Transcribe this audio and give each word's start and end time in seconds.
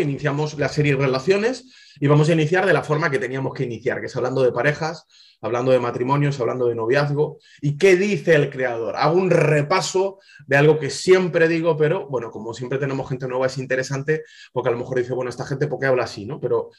iniciamos 0.00 0.58
la 0.58 0.68
serie 0.68 0.96
relaciones 0.96 1.94
y 2.00 2.06
vamos 2.06 2.28
a 2.28 2.32
iniciar 2.32 2.66
de 2.66 2.72
la 2.72 2.82
forma 2.82 3.10
que 3.10 3.18
teníamos 3.18 3.54
que 3.54 3.64
iniciar, 3.64 4.00
que 4.00 4.06
es 4.06 4.16
hablando 4.16 4.42
de 4.42 4.52
parejas, 4.52 5.06
hablando 5.40 5.72
de 5.72 5.80
matrimonios, 5.80 6.38
hablando 6.40 6.66
de 6.66 6.74
noviazgo. 6.74 7.38
¿Y 7.60 7.76
qué 7.76 7.96
dice 7.96 8.34
el 8.34 8.50
creador? 8.50 8.96
Hago 8.96 9.16
un 9.16 9.30
repaso 9.30 10.18
de 10.46 10.56
algo 10.56 10.78
que 10.78 10.90
siempre 10.90 11.48
digo, 11.48 11.76
pero 11.76 12.08
bueno, 12.08 12.30
como 12.30 12.54
siempre 12.54 12.78
tenemos 12.78 13.08
gente 13.08 13.26
nueva, 13.26 13.46
es 13.46 13.58
interesante 13.58 14.22
porque 14.52 14.68
a 14.68 14.72
lo 14.72 14.78
mejor 14.78 14.98
dice, 14.98 15.14
bueno, 15.14 15.30
esta 15.30 15.46
gente, 15.46 15.66
¿por 15.66 15.80
qué 15.80 15.86
habla 15.86 16.04
así? 16.04 16.24
¿no? 16.24 16.40
Pero 16.40 16.70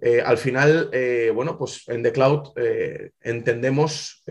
eh, 0.00 0.22
al 0.24 0.38
final, 0.38 0.88
eh, 0.92 1.30
bueno, 1.34 1.58
pues 1.58 1.84
en 1.88 2.02
The 2.02 2.12
Cloud 2.12 2.52
eh, 2.56 3.10
entendemos 3.20 4.22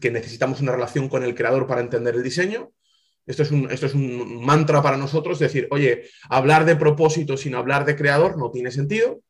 que 0.00 0.10
necesitamos 0.10 0.60
una 0.60 0.72
relación 0.72 1.08
con 1.08 1.24
el 1.24 1.34
creador 1.34 1.66
para 1.66 1.80
entender 1.80 2.14
el 2.14 2.22
diseño. 2.22 2.70
Esto 3.28 3.42
es, 3.42 3.50
un, 3.50 3.70
esto 3.70 3.84
es 3.84 3.94
un 3.94 4.44
mantra 4.44 4.80
para 4.80 4.96
nosotros, 4.96 5.38
decir, 5.38 5.68
oye, 5.70 6.04
hablar 6.30 6.64
de 6.64 6.76
propósito 6.76 7.36
sin 7.36 7.54
hablar 7.54 7.84
de 7.84 7.94
creador 7.94 8.38
no 8.38 8.50
tiene 8.50 8.70
sentido, 8.70 9.20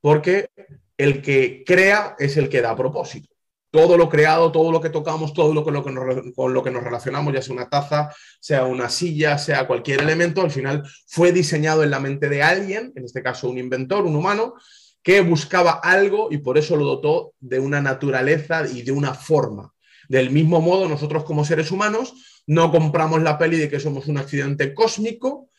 porque 0.00 0.48
el 0.96 1.20
que 1.20 1.62
crea 1.66 2.16
es 2.18 2.38
el 2.38 2.48
que 2.48 2.62
da 2.62 2.74
propósito. 2.74 3.28
Todo 3.70 3.98
lo 3.98 4.08
creado, 4.08 4.52
todo 4.52 4.72
lo 4.72 4.80
que 4.80 4.88
tocamos, 4.88 5.34
todo 5.34 5.52
lo, 5.52 5.64
que, 5.64 5.70
lo 5.70 5.84
que 5.84 6.32
con 6.34 6.54
lo 6.54 6.62
que 6.62 6.70
nos 6.70 6.82
relacionamos, 6.82 7.34
ya 7.34 7.42
sea 7.42 7.54
una 7.54 7.68
taza, 7.68 8.10
sea 8.40 8.64
una 8.64 8.88
silla, 8.88 9.36
sea 9.36 9.66
cualquier 9.66 10.00
elemento, 10.00 10.40
al 10.40 10.50
final 10.50 10.82
fue 11.06 11.30
diseñado 11.30 11.82
en 11.82 11.90
la 11.90 12.00
mente 12.00 12.30
de 12.30 12.42
alguien, 12.42 12.92
en 12.96 13.04
este 13.04 13.22
caso 13.22 13.50
un 13.50 13.58
inventor, 13.58 14.04
un 14.04 14.16
humano, 14.16 14.54
que 15.02 15.20
buscaba 15.20 15.72
algo 15.72 16.28
y 16.30 16.38
por 16.38 16.56
eso 16.56 16.76
lo 16.76 16.86
dotó 16.86 17.34
de 17.38 17.58
una 17.58 17.82
naturaleza 17.82 18.66
y 18.66 18.82
de 18.82 18.92
una 18.92 19.12
forma. 19.12 19.74
Del 20.08 20.30
mismo 20.30 20.60
modo, 20.60 20.88
nosotros 20.88 21.24
como 21.24 21.44
seres 21.44 21.70
humanos 21.70 22.42
no 22.46 22.70
compramos 22.70 23.22
la 23.22 23.38
peli 23.38 23.58
de 23.58 23.68
que 23.68 23.80
somos 23.80 24.06
un 24.08 24.18
accidente 24.18 24.74
cósmico, 24.74 25.50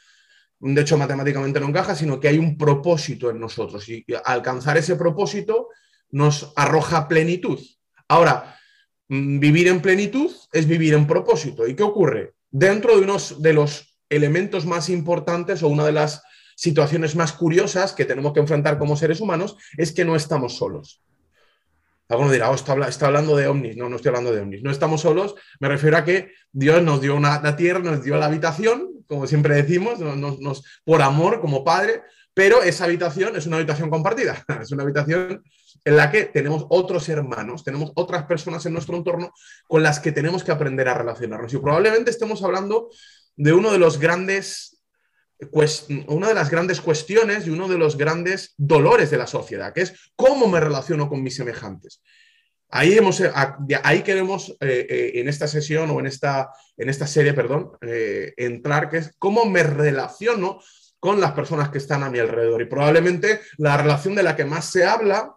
de 0.60 0.82
hecho 0.82 0.98
matemáticamente 0.98 1.60
no 1.60 1.68
encaja, 1.68 1.96
sino 1.96 2.20
que 2.20 2.30
hay 2.30 2.38
un 2.38 2.58
propósito 2.58 3.30
en 3.30 3.40
nosotros 3.40 3.88
y 3.90 4.06
alcanzar 4.26 4.78
ese 4.78 4.96
propósito 4.96 5.70
nos 6.10 6.54
arroja 6.56 7.08
plenitud. 7.08 7.60
Ahora, 8.08 8.58
mm, 9.10 9.40
vivir 9.40 9.68
en 9.68 9.82
plenitud 9.82 10.32
es 10.52 10.68
vivir 10.68 10.94
en 10.94 11.08
propósito. 11.08 11.68
¿Y 11.68 11.76
qué 11.76 11.84
ocurre? 11.84 12.34
Dentro 12.50 12.96
de 12.96 13.04
uno 13.04 13.18
de 13.40 13.54
los 13.54 13.98
elementos 14.10 14.66
más 14.66 14.90
importantes 14.90 15.64
o 15.64 15.68
una 15.68 15.86
de 15.86 15.92
las 15.92 16.22
situaciones 16.56 17.16
más 17.16 17.34
curiosas 17.34 17.94
que 17.94 18.06
tenemos 18.06 18.32
que 18.34 18.40
enfrentar 18.40 18.78
como 18.78 18.96
seres 18.96 19.20
humanos 19.20 19.58
es 19.76 19.92
que 19.92 20.06
no 20.06 20.16
estamos 20.16 20.56
solos. 20.56 21.02
Alguno 22.14 22.32
dirá, 22.32 22.52
oh, 22.52 22.56
está, 22.56 23.06
hablando 23.06 23.36
de 23.36 23.48
ovnis. 23.48 23.76
No, 23.76 23.90
no 23.90 23.96
estoy 23.96 24.10
hablando 24.10 24.32
de 24.32 24.42
ovnis. 24.42 24.64
No 24.64 24.72
estamos 24.72 25.02
solos. 25.02 25.36
Me 25.60 25.68
refiero 25.68 25.98
a 25.98 26.06
que 26.06 26.32
Dios 26.52 26.82
nos 26.84 27.02
dio 27.02 27.16
una, 27.16 27.42
la 27.42 27.56
tierra, 27.56 27.80
nos 27.80 28.04
dio 28.04 28.16
la 28.18 28.28
habitación, 28.28 29.04
como 29.08 29.28
siempre 29.28 29.56
decimos, 29.56 30.00
por 30.86 31.02
amor, 31.02 31.42
como 31.42 31.64
padre, 31.64 32.04
pero 32.34 32.62
esa 32.62 32.86
habitación 32.86 33.36
es 33.36 33.48
una 33.48 33.58
habitación 33.58 33.90
compartida. 33.90 34.44
Es 34.62 34.72
una 34.72 34.84
habitación 34.84 35.44
en 35.86 35.98
la 35.98 36.12
que 36.12 36.26
tenemos 36.26 36.66
otros 36.70 37.10
hermanos, 37.10 37.64
tenemos 37.64 37.92
otras 37.96 38.24
personas 38.26 38.66
en 38.66 38.74
nuestro 38.74 38.96
entorno 38.96 39.34
con 39.68 39.84
las 39.84 40.00
que 40.00 40.12
tenemos 40.12 40.44
que 40.44 40.52
aprender 40.52 40.88
a 40.88 40.94
relacionarnos. 40.94 41.54
Y 41.54 41.58
probablemente 41.58 42.12
estemos 42.12 42.42
hablando 42.44 42.90
de 43.36 43.54
uno 43.54 43.72
de 43.72 43.80
los 43.80 44.00
grandes 44.00 44.73
una 46.08 46.28
de 46.28 46.34
las 46.34 46.50
grandes 46.50 46.82
cuestiones 46.82 47.48
y 47.48 47.50
uno 47.50 47.68
de 47.68 47.78
los 47.78 47.98
grandes 47.98 48.54
dolores 48.58 49.10
de 49.12 49.18
la 49.18 49.28
sociedad, 49.28 49.74
que 49.74 49.82
es 49.82 50.12
cómo 50.16 50.48
me 50.48 50.60
relaciono 50.60 51.10
con 51.10 51.24
mis 51.24 51.36
semejantes. 51.36 52.02
Ahí, 52.76 52.98
eh, 52.98 54.04
queremos, 54.04 54.50
eh, 54.60 54.88
eh, 54.90 55.12
en 55.16 55.30
esta 55.30 55.48
sesión 55.48 55.92
o 55.92 56.00
en 56.00 56.08
esta, 56.08 56.50
en 56.76 56.90
esta 56.90 57.06
serie, 57.06 57.34
perdón, 57.34 57.72
entrar, 58.36 58.90
que 58.90 58.98
es 58.98 59.16
cómo 59.20 59.46
me 59.46 59.62
relaciono 59.62 60.60
con 61.00 61.22
las 61.22 61.34
personas 61.34 61.70
que 61.70 61.78
están 61.78 62.02
a 62.02 62.10
mi 62.10 62.18
alrededor. 62.18 62.64
Y 62.64 62.66
probablemente 62.66 63.42
la 63.58 63.78
relación 63.78 64.16
de 64.16 64.24
la 64.24 64.36
que 64.36 64.46
más 64.46 64.72
se 64.72 64.86
habla 64.86 65.36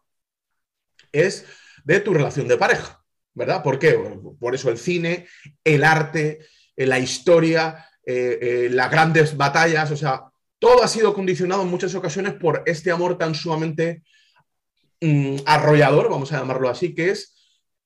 es 1.13 1.45
de 1.85 2.01
tu 2.01 2.15
relación 2.15 2.49
de 2.49 2.57
pareja, 2.57 3.05
¿verdad? 3.35 3.63
¿Por 3.63 3.79
qué? 3.79 4.01
Por 4.41 4.55
eso 4.55 4.71
el 4.71 4.79
cine, 4.79 5.27
el 5.63 5.85
arte, 5.85 6.39
la 6.75 6.99
historia, 6.99 7.87
eh, 8.07 8.39
eh, 8.41 8.69
las 8.71 8.91
grandes 8.91 9.37
batallas, 9.37 9.91
o 9.91 9.97
sea, 9.97 10.31
todo 10.61 10.83
ha 10.83 10.89
sido 10.89 11.13
condicionado 11.13 11.63
en 11.63 11.69
muchas 11.69 11.95
ocasiones 11.97 12.35
por 12.35 12.63
este 12.67 12.93
amor 12.93 13.19
tan 13.19 13.35
sumamente 13.35 14.05
mm, 15.01 15.39
arrollador, 15.45 16.09
vamos 16.09 16.33
a 16.33 16.39
llamarlo 16.39 16.69
así, 16.69 16.95
que 16.95 17.11
es 17.11 17.35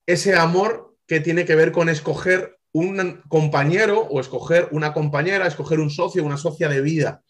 ese 0.05 0.35
amor 0.35 0.95
que 1.07 1.19
tiene 1.19 1.43
que 1.43 1.55
ver 1.55 1.71
con 1.71 1.89
escoger 1.89 2.57
un 2.71 3.21
compañero 3.27 4.01
o 4.01 4.19
escoger 4.21 4.69
una 4.71 4.93
compañera, 4.93 5.47
escoger 5.47 5.79
un 5.79 5.89
socio, 5.89 6.23
una 6.23 6.37
socia 6.37 6.69
de 6.69 6.81
vida, 6.81 7.23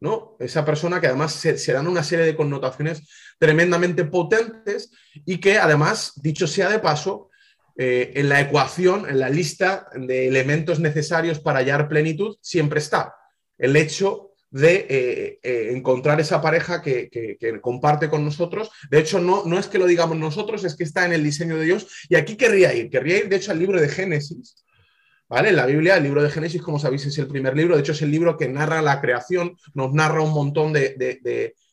¿no? 0.00 0.36
Esa 0.40 0.64
persona 0.64 1.00
que 1.00 1.06
además 1.06 1.32
se, 1.32 1.72
dan 1.72 1.86
una 1.86 2.02
serie 2.02 2.24
de 2.24 2.36
connotaciones 2.36 3.08
tremendamente 3.38 4.04
potentes 4.04 4.90
y 5.24 5.38
que 5.38 5.58
además, 5.58 6.12
dicho 6.16 6.46
sea 6.46 6.68
de 6.68 6.78
paso, 6.78 7.27
eh, 7.80 8.10
en 8.16 8.28
la 8.28 8.40
ecuación, 8.40 9.08
en 9.08 9.20
la 9.20 9.30
lista 9.30 9.88
de 9.94 10.26
elementos 10.26 10.80
necesarios 10.80 11.38
para 11.38 11.60
hallar 11.60 11.88
plenitud, 11.88 12.36
siempre 12.40 12.80
está 12.80 13.14
el 13.56 13.76
hecho 13.76 14.32
de 14.50 14.86
eh, 14.88 15.38
eh, 15.44 15.70
encontrar 15.70 16.20
esa 16.20 16.42
pareja 16.42 16.82
que, 16.82 17.08
comparte 17.60 18.08
con 18.08 18.24
nosotros. 18.24 18.68
De 18.90 18.98
hecho, 18.98 19.20
no, 19.20 19.44
no 19.44 19.60
es 19.60 19.68
que 19.68 19.78
lo 19.78 19.86
digamos 19.86 20.16
nosotros, 20.16 20.64
es 20.64 20.74
que 20.74 20.82
está 20.82 21.06
en 21.06 21.12
el 21.12 21.22
diseño 21.22 21.56
de 21.56 21.66
Dios. 21.66 21.86
Y 22.08 22.16
aquí 22.16 22.36
querría 22.36 22.74
ir, 22.74 22.90
querría 22.90 23.18
ir, 23.18 23.28
de 23.28 23.36
hecho, 23.36 23.52
al 23.52 23.60
libro 23.60 23.80
de 23.80 23.88
Génesis. 23.88 24.64
¿Vale? 25.28 25.52
La 25.52 25.66
Biblia, 25.66 25.98
el 25.98 26.02
libro 26.02 26.20
de 26.20 26.30
Génesis, 26.30 26.60
como 26.60 26.80
sabéis, 26.80 27.06
es 27.06 27.16
el 27.18 27.28
primer 27.28 27.56
libro. 27.56 27.76
De 27.76 27.82
hecho, 27.82 27.92
es 27.92 28.02
el 28.02 28.10
libro 28.10 28.36
que 28.36 28.48
narra 28.48 28.82
la 28.82 29.00
creación, 29.00 29.56
nos 29.74 29.92
narra 29.92 30.20
un 30.20 30.32
montón 30.32 30.72
de, 30.72 30.96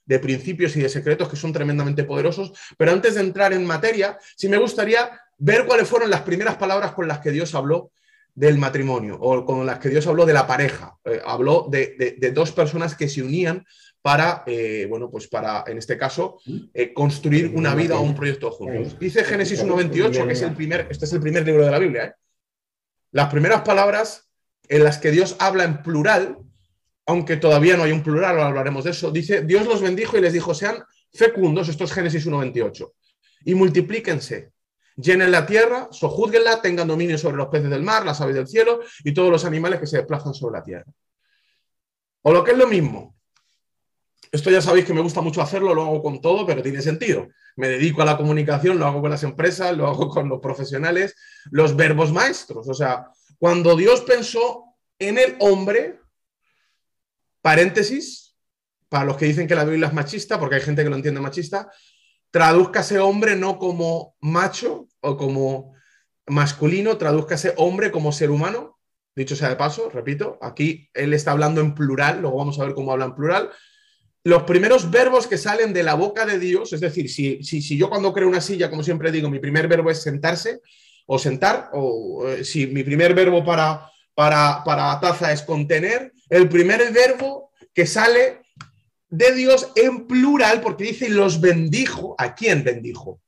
de 0.05 0.19
principios 0.19 0.75
y 0.75 0.81
de 0.81 0.89
secretos 0.89 1.29
que 1.29 1.35
son 1.35 1.51
tremendamente 1.51 2.03
poderosos. 2.03 2.51
Pero 2.77 2.91
antes 2.91 3.15
de 3.15 3.21
entrar 3.21 3.53
en 3.53 3.65
materia, 3.65 4.19
sí 4.35 4.47
me 4.49 4.57
gustaría 4.57 5.09
ver 5.37 5.65
cuáles 5.65 5.87
fueron 5.87 6.09
las 6.09 6.21
primeras 6.21 6.55
palabras 6.55 6.93
con 6.93 7.07
las 7.07 7.19
que 7.19 7.31
Dios 7.31 7.55
habló 7.55 7.91
del 8.33 8.57
matrimonio 8.57 9.17
o 9.19 9.45
con 9.45 9.65
las 9.65 9.79
que 9.79 9.89
Dios 9.89 10.05
habló 10.07 10.25
de 10.25 10.33
la 10.33 10.45
pareja. 10.45 10.97
Eh, 11.05 11.21
habló 11.25 11.67
de, 11.69 12.31
dos 12.33 12.51
personas 12.51 12.95
que 12.95 13.07
se 13.07 13.23
unían 13.23 13.65
para, 14.01 14.43
eh, 14.45 14.85
bueno, 14.87 15.09
pues 15.09 15.27
para, 15.27 15.63
en 15.67 15.77
este 15.77 15.97
caso, 15.97 16.37
eh, 16.73 16.93
construir 16.93 17.53
una 17.55 17.73
vida 17.73 17.97
o 17.97 18.01
un 18.01 18.13
proyecto 18.13 18.51
juntos. 18.51 18.99
Dice 18.99 19.23
Génesis 19.23 19.63
1.28, 19.63 20.27
que 20.27 20.33
es 20.33 20.41
el 20.41 20.53
primer, 20.53 20.87
este 20.89 21.05
es 21.05 21.13
el 21.13 21.21
primer 21.21 21.45
libro 21.45 21.65
de 21.65 21.71
la 21.71 21.79
Biblia. 21.79 22.15
Las 23.11 23.31
primeras 23.31 23.61
palabras 23.61 24.29
en 24.67 24.83
las 24.83 24.97
que 24.97 25.11
Dios 25.11 25.37
habla 25.39 25.63
en 25.63 25.81
plural, 25.81 26.37
aunque 27.07 27.37
todavía 27.37 27.77
no 27.77 27.83
hay 27.83 27.93
un 27.93 28.03
plural, 28.03 28.39
hablaremos 28.39 28.83
de 28.83 28.91
eso, 28.91 29.11
dice, 29.11 29.41
Dios 29.41 29.65
los 29.65 29.81
bendijo 29.81 30.17
y 30.17 30.21
les 30.21 30.33
dijo, 30.33 30.53
sean 30.53 30.83
fecundos, 31.13 31.69
esto 31.69 31.85
es 31.85 31.93
Génesis 31.93 32.27
1.28, 32.27 32.91
y 33.45 33.55
multiplíquense 33.55 34.51
llenen 34.95 35.31
la 35.31 35.45
tierra, 35.45 35.89
sojúzguenla, 35.91 36.61
tengan 36.61 36.87
dominio 36.87 37.17
sobre 37.17 37.37
los 37.37 37.47
peces 37.47 37.69
del 37.69 37.83
mar, 37.83 38.05
las 38.05 38.21
aves 38.21 38.35
del 38.35 38.47
cielo 38.47 38.81
y 39.03 39.13
todos 39.13 39.31
los 39.31 39.45
animales 39.45 39.79
que 39.79 39.87
se 39.87 39.97
desplazan 39.97 40.33
sobre 40.33 40.57
la 40.59 40.63
tierra. 40.63 40.91
O 42.21 42.33
lo 42.33 42.43
que 42.43 42.51
es 42.51 42.57
lo 42.57 42.67
mismo. 42.67 43.15
Esto 44.31 44.49
ya 44.49 44.61
sabéis 44.61 44.85
que 44.85 44.93
me 44.93 45.01
gusta 45.01 45.21
mucho 45.21 45.41
hacerlo, 45.41 45.73
lo 45.73 45.83
hago 45.83 46.01
con 46.01 46.19
todo, 46.19 46.45
pero 46.45 46.61
tiene 46.61 46.81
sentido. 46.81 47.27
Me 47.55 47.69
dedico 47.69 48.01
a 48.01 48.05
la 48.05 48.17
comunicación, 48.17 48.79
lo 48.79 48.85
hago 48.85 49.01
con 49.01 49.11
las 49.11 49.23
empresas, 49.23 49.77
lo 49.77 49.87
hago 49.87 50.09
con 50.09 50.27
los 50.27 50.41
profesionales, 50.41 51.15
los 51.51 51.75
verbos 51.75 52.11
maestros. 52.11 52.67
O 52.67 52.73
sea, 52.73 53.07
cuando 53.37 53.75
Dios 53.75 54.01
pensó 54.01 54.75
en 54.99 55.17
el 55.17 55.37
hombre, 55.39 55.99
paréntesis, 57.41 58.35
para 58.89 59.05
los 59.05 59.17
que 59.17 59.25
dicen 59.25 59.47
que 59.47 59.55
la 59.55 59.63
Biblia 59.65 59.87
es 59.87 59.93
machista, 59.93 60.39
porque 60.39 60.55
hay 60.55 60.61
gente 60.61 60.83
que 60.83 60.89
lo 60.89 60.95
entiende 60.95 61.21
machista, 61.21 61.69
ese 62.79 62.99
hombre 62.99 63.35
no 63.35 63.57
como 63.57 64.15
macho 64.21 64.87
o 65.01 65.17
como 65.17 65.73
masculino, 66.27 66.97
ese 67.29 67.53
hombre 67.57 67.91
como 67.91 68.11
ser 68.11 68.31
humano. 68.31 68.79
Dicho 69.15 69.35
sea 69.35 69.47
de 69.47 69.55
paso, 69.55 69.89
repito, 69.89 70.37
aquí 70.41 70.89
él 70.93 71.13
está 71.13 71.31
hablando 71.31 71.61
en 71.61 71.73
plural, 71.73 72.19
luego 72.19 72.37
vamos 72.37 72.59
a 72.59 72.65
ver 72.65 72.73
cómo 72.73 72.91
habla 72.91 73.05
en 73.05 73.15
plural. 73.15 73.49
Los 74.25 74.43
primeros 74.43 74.91
verbos 74.91 75.27
que 75.27 75.37
salen 75.37 75.71
de 75.71 75.83
la 75.83 75.93
boca 75.93 76.25
de 76.25 76.37
Dios, 76.37 76.73
es 76.73 76.81
decir, 76.81 77.09
si, 77.09 77.41
si, 77.43 77.77
yo 77.77 77.89
cuando 77.89 78.11
creo 78.11 78.27
una 78.27 78.41
silla, 78.41 78.69
como 78.69 78.83
siempre 78.83 79.11
digo, 79.11 79.29
mi 79.29 79.39
primer 79.39 79.69
verbo 79.69 79.89
es 79.89 80.01
sentarse 80.01 80.59
o 81.05 81.17
sentar, 81.17 81.69
o 81.73 82.27
eh, 82.27 82.43
si 82.43 82.67
mi 82.67 82.83
primer 82.83 83.13
verbo 83.13 83.45
para, 83.45 83.89
para, 84.13 84.63
para 84.65 84.99
taza 84.99 85.31
es 85.31 85.43
contener, 85.43 86.11
el 86.29 86.49
primer 86.49 86.91
verbo 86.91 87.51
que 87.73 87.85
sale 87.85 88.44
de 89.17 89.33
Dios 89.33 89.71
en 89.75 90.07
plural, 90.07 90.61
porque 90.61 90.85
dice 90.85 91.09
los 91.09 91.39
bendijo. 91.39 92.15
¿A 92.17 92.35
quién 92.35 92.63
bendijo? 92.63 93.21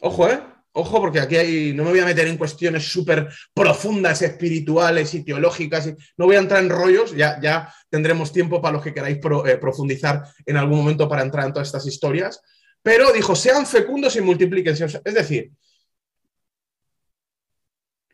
Ojo, 0.00 0.28
¿eh? 0.28 0.40
Ojo, 0.72 1.00
porque 1.00 1.18
aquí 1.18 1.36
hay, 1.36 1.72
no 1.72 1.82
me 1.82 1.90
voy 1.90 2.00
a 2.00 2.04
meter 2.04 2.28
en 2.28 2.36
cuestiones 2.36 2.84
súper 2.84 3.28
profundas, 3.52 4.22
espirituales 4.22 5.12
y 5.14 5.24
teológicas. 5.24 5.92
no 6.16 6.26
voy 6.26 6.36
a 6.36 6.40
entrar 6.40 6.62
en 6.62 6.70
rollos, 6.70 7.16
ya, 7.16 7.40
ya 7.40 7.74
tendremos 7.88 8.32
tiempo 8.32 8.60
para 8.62 8.74
los 8.74 8.82
que 8.84 8.94
queráis 8.94 9.18
eh, 9.46 9.56
profundizar 9.56 10.22
en 10.46 10.56
algún 10.56 10.78
momento 10.78 11.08
para 11.08 11.22
entrar 11.22 11.46
en 11.46 11.52
todas 11.52 11.68
estas 11.68 11.86
historias. 11.86 12.40
Pero 12.82 13.12
dijo, 13.12 13.34
sean 13.34 13.66
fecundos 13.66 14.14
y 14.16 14.20
multiplíquense. 14.20 14.84
Es 15.04 15.14
decir, 15.14 15.50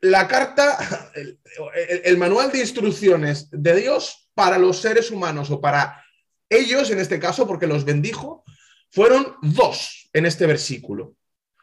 la 0.01 0.27
carta, 0.27 1.11
el 2.05 2.17
manual 2.17 2.51
de 2.51 2.61
instrucciones 2.61 3.49
de 3.51 3.77
Dios 3.77 4.31
para 4.35 4.59
los 4.59 4.81
seres 4.81 5.11
humanos 5.11 5.51
o 5.51 5.61
para 5.61 6.04
ellos, 6.49 6.91
en 6.91 6.99
este 6.99 7.19
caso, 7.19 7.47
porque 7.47 7.67
los 7.67 7.85
bendijo, 7.85 8.45
fueron 8.91 9.37
dos 9.43 10.09
en 10.13 10.27
este 10.27 10.47
versículo. 10.47 11.17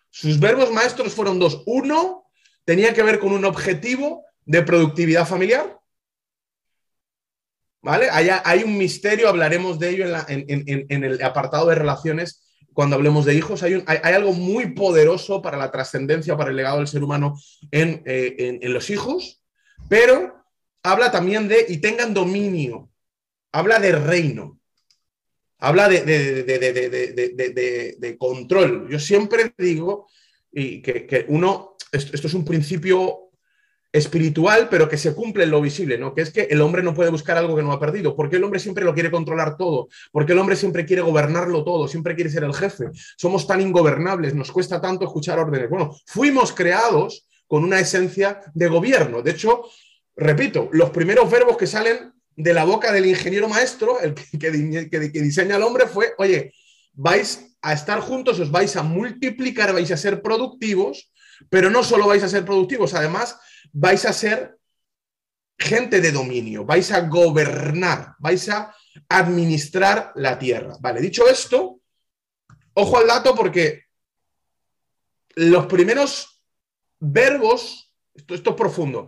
Sus 0.10 0.40
verbos 0.40 0.72
maestros 0.72 1.14
fueron 1.14 1.40
dos. 1.40 1.64
Uno 1.66 2.26
tenía 2.66 2.94
que 2.94 3.04
ver 3.04 3.20
con 3.20 3.32
un 3.32 3.46
objetivo 3.46 4.26
de 4.46 4.62
productividad 4.64 5.26
familiar. 5.26 5.80
¿Vale? 7.82 8.10
Hay, 8.12 8.64
un 8.64 8.78
misterio, 8.78 9.28
hablaremos 9.28 9.80
de 9.80 9.90
ello 9.90 10.06
en, 10.28 11.04
el 11.04 11.24
apartado 11.24 11.68
de 11.70 11.76
relaciones 11.76 12.44
cuando 12.74 12.96
hablemos 12.96 13.26
de 13.26 13.34
hijos. 13.34 13.64
Hay, 13.64 13.84
algo 13.88 14.34
muy 14.34 14.74
poderoso 14.74 15.42
para 15.42 15.58
la 15.58 15.72
trascendencia, 15.72 16.38
para 16.38 16.52
el 16.52 16.58
legado 16.58 16.78
del 16.78 16.88
ser 16.88 17.04
humano 17.04 17.40
en, 17.72 18.04
eh, 18.06 18.60
los 18.64 18.90
hijos, 18.92 19.42
pero 19.90 20.46
habla 20.84 21.12
también 21.12 21.48
de 21.48 21.66
y 21.68 21.78
tengan 21.78 22.14
dominio, 22.14 22.92
habla 23.52 23.80
de 23.80 23.94
reino, 23.94 24.61
habla 25.62 25.88
de, 25.88 26.02
de 27.98 28.18
control. 28.18 28.90
Yo 28.90 29.00
siempre 29.00 29.54
digo 29.58 30.08
y 30.52 30.82
que, 30.82 31.26
uno, 31.30 31.76
esto, 31.92 32.28
es 32.28 32.34
un 32.34 32.46
principio 32.46 33.30
espiritual, 33.92 34.70
pero 34.70 34.88
que 34.88 34.98
se 34.98 35.14
cumple 35.14 35.44
en 35.44 35.52
lo 35.52 35.62
visible, 35.62 35.98
¿no? 35.98 36.14
Que 36.14 36.22
es 36.22 36.32
que 36.32 36.44
el 36.44 36.62
hombre 36.62 36.82
no 36.82 36.94
puede 36.94 37.10
buscar 37.10 37.38
algo 37.38 37.56
que 37.56 37.64
no 37.64 37.74
ha 37.74 37.80
perdido. 37.80 38.16
porque 38.16 38.38
el 38.38 38.44
hombre 38.44 38.60
siempre 38.60 38.86
lo 38.86 38.94
quiere 38.94 39.12
controlar 39.12 39.58
todo? 39.58 39.90
porque 40.12 40.32
el 40.32 40.40
hombre 40.40 40.56
siempre 40.56 40.86
quiere 40.86 41.02
gobernarlo 41.02 41.64
todo? 41.64 41.88
Siempre 41.88 42.16
quiere 42.16 42.30
ser 42.30 42.44
el 42.44 42.54
jefe. 42.54 42.86
Somos 43.18 43.48
tan 43.48 43.62
ingobernables, 43.62 44.34
nos 44.34 44.52
cuesta 44.52 44.80
tanto 44.80 45.06
escuchar 45.06 45.40
órdenes. 45.40 45.70
Bueno, 45.70 45.96
fuimos 46.06 46.54
creados 46.54 47.28
con 47.48 47.64
una 47.64 47.80
esencia 47.80 48.40
de 48.54 48.68
gobierno. 48.68 49.22
De 49.22 49.32
hecho, 49.32 49.64
repito, 50.16 50.70
los 50.72 50.90
primeros 50.92 51.30
verbos 51.30 51.58
que 51.58 51.68
salen 51.68 52.14
de 52.36 52.54
la 52.54 52.64
boca 52.64 52.92
del 52.92 53.06
ingeniero 53.06 53.48
maestro, 53.48 54.00
el 54.00 54.14
que, 54.14 54.90
que 54.90 55.22
diseña 55.22 55.56
al 55.56 55.64
hombre, 55.64 55.88
fue, 55.88 56.14
oye, 56.18 56.54
vais 56.94 57.52
a 57.62 57.74
estar 57.74 58.00
juntos, 58.00 58.40
os 58.40 58.52
vais 58.52 58.76
a 58.76 58.84
multiplicar, 58.84 59.74
vais 59.74 59.92
a 59.92 59.98
ser 59.98 60.22
productivos, 60.22 61.12
pero 61.50 61.70
no 61.70 61.84
solo 61.84 62.08
vais 62.08 62.24
a 62.24 62.30
ser 62.30 62.46
productivos, 62.46 62.94
además 62.94 63.40
vais 63.72 64.06
a 64.06 64.14
ser 64.14 64.58
gente 65.58 66.02
de 66.02 66.12
dominio, 66.12 66.66
vais 66.66 66.92
a 66.92 67.02
gobernar, 67.02 68.16
vais 68.20 68.50
a 68.50 68.74
administrar 69.08 70.12
la 70.16 70.38
tierra. 70.40 70.78
Vale, 70.80 71.02
dicho 71.02 71.28
esto, 71.28 71.82
ojo 72.74 72.98
al 72.98 73.08
dato 73.08 73.36
porque 73.36 73.86
los 75.36 75.68
primeros 75.68 76.44
verbos, 77.00 77.94
esto, 78.14 78.36
esto 78.36 78.50
es 78.52 78.56
profundo, 78.56 79.08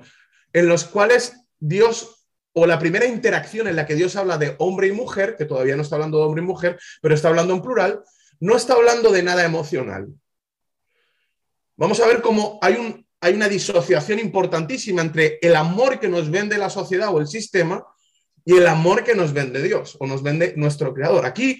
en 0.54 0.68
los 0.68 0.86
cuales 0.86 1.34
Dios 1.60 2.23
o 2.54 2.66
la 2.66 2.80
primera 2.80 3.06
interacción 3.06 3.68
en 3.68 3.76
la 3.76 3.86
que 3.86 3.96
Dios 3.96 4.16
habla 4.16 4.38
de 4.38 4.56
hombre 4.60 4.88
y 4.88 4.92
mujer, 4.92 5.36
que 5.38 5.46
todavía 5.46 5.76
no 5.76 5.82
está 5.82 5.96
hablando 5.96 6.20
de 6.20 6.26
hombre 6.26 6.44
y 6.44 6.46
mujer, 6.46 6.80
pero 7.02 7.16
está 7.16 7.28
hablando 7.28 7.54
en 7.54 7.62
plural, 7.62 8.04
no 8.40 8.56
está 8.56 8.74
hablando 8.74 9.12
de 9.12 9.24
nada 9.24 9.44
emocional. 9.44 10.08
Vamos 11.76 12.00
a 12.00 12.08
ver 12.08 12.22
cómo 12.22 12.60
hay, 12.62 12.76
un, 12.76 13.06
hay 13.20 13.34
una 13.34 13.50
disociación 13.50 14.20
importantísima 14.20 15.02
entre 15.02 15.40
el 15.42 15.56
amor 15.56 16.00
que 16.00 16.08
nos 16.08 16.30
vende 16.30 16.58
la 16.58 16.70
sociedad 16.70 17.14
o 17.14 17.20
el 17.20 17.28
sistema 17.28 17.84
y 18.46 18.56
el 18.56 18.68
amor 18.68 19.04
que 19.04 19.16
nos 19.16 19.34
vende 19.34 19.62
Dios 19.62 19.98
o 20.00 20.06
nos 20.06 20.22
vende 20.22 20.54
nuestro 20.56 20.94
creador. 20.94 21.26
Aquí 21.26 21.60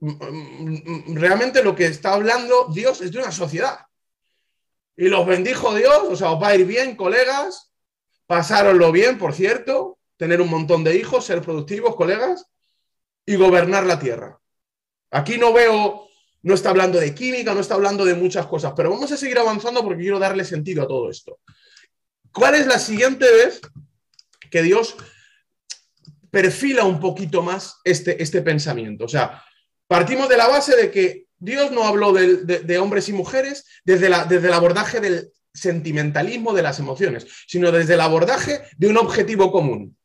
mm, 0.00 0.10
mm, 0.10 1.16
realmente 1.16 1.62
lo 1.62 1.74
que 1.74 1.86
está 1.86 2.12
hablando 2.12 2.68
Dios 2.72 3.00
es 3.00 3.12
de 3.12 3.18
una 3.20 3.32
sociedad. 3.32 3.78
Y 4.96 5.08
los 5.08 5.26
bendijo 5.26 5.74
Dios, 5.74 6.02
o 6.08 6.16
sea, 6.16 6.32
os 6.32 6.42
va 6.42 6.48
a 6.48 6.54
ir 6.56 6.66
bien, 6.66 6.96
colegas, 6.96 7.72
pasároslo 8.26 8.92
bien, 8.92 9.18
por 9.18 9.34
cierto, 9.34 9.95
tener 10.16 10.40
un 10.40 10.50
montón 10.50 10.84
de 10.84 10.96
hijos, 10.96 11.24
ser 11.24 11.42
productivos, 11.42 11.96
colegas, 11.96 12.46
y 13.26 13.34
gobernar 13.34 13.84
la 13.84 13.98
tierra. 13.98 14.38
Aquí 15.10 15.36
no 15.36 15.52
veo 15.52 16.06
no 16.46 16.54
está 16.54 16.70
hablando 16.70 17.00
de 17.00 17.12
química, 17.12 17.54
no 17.54 17.60
está 17.60 17.74
hablando 17.74 18.04
de 18.04 18.14
muchas 18.14 18.46
cosas, 18.46 18.72
pero 18.76 18.88
vamos 18.88 19.10
a 19.10 19.16
seguir 19.16 19.36
avanzando 19.36 19.82
porque 19.82 20.02
quiero 20.02 20.20
darle 20.20 20.44
sentido 20.44 20.84
a 20.84 20.86
todo 20.86 21.10
esto. 21.10 21.40
¿Cuál 22.32 22.54
es 22.54 22.68
la 22.68 22.78
siguiente 22.78 23.26
vez 23.28 23.60
que 24.48 24.62
Dios 24.62 24.94
perfila 26.30 26.84
un 26.84 27.00
poquito 27.00 27.42
más 27.42 27.80
este, 27.82 28.22
este 28.22 28.42
pensamiento? 28.42 29.06
O 29.06 29.08
sea, 29.08 29.42
partimos 29.88 30.28
de 30.28 30.36
la 30.36 30.46
base 30.46 30.76
de 30.76 30.92
que 30.92 31.26
Dios 31.36 31.72
no 31.72 31.82
habló 31.82 32.12
de, 32.12 32.78
hombres 32.78 33.08
y 33.08 33.12
mujeres 33.12 33.64
desde, 33.84 34.08
la, 34.08 34.24
desde 34.24 34.46
el 34.46 34.54
abordaje 34.54 35.00
del 35.00 35.32
sentimentalismo 35.52 36.52
de 36.52 36.62
las 36.62 36.78
emociones, 36.78 37.26
sino 37.48 37.72
desde 37.72 37.94
el 37.94 38.00
abordaje 38.02 38.60
de 38.76 38.86
un 38.86 38.98
objetivo 38.98 39.50
común. 39.50 39.95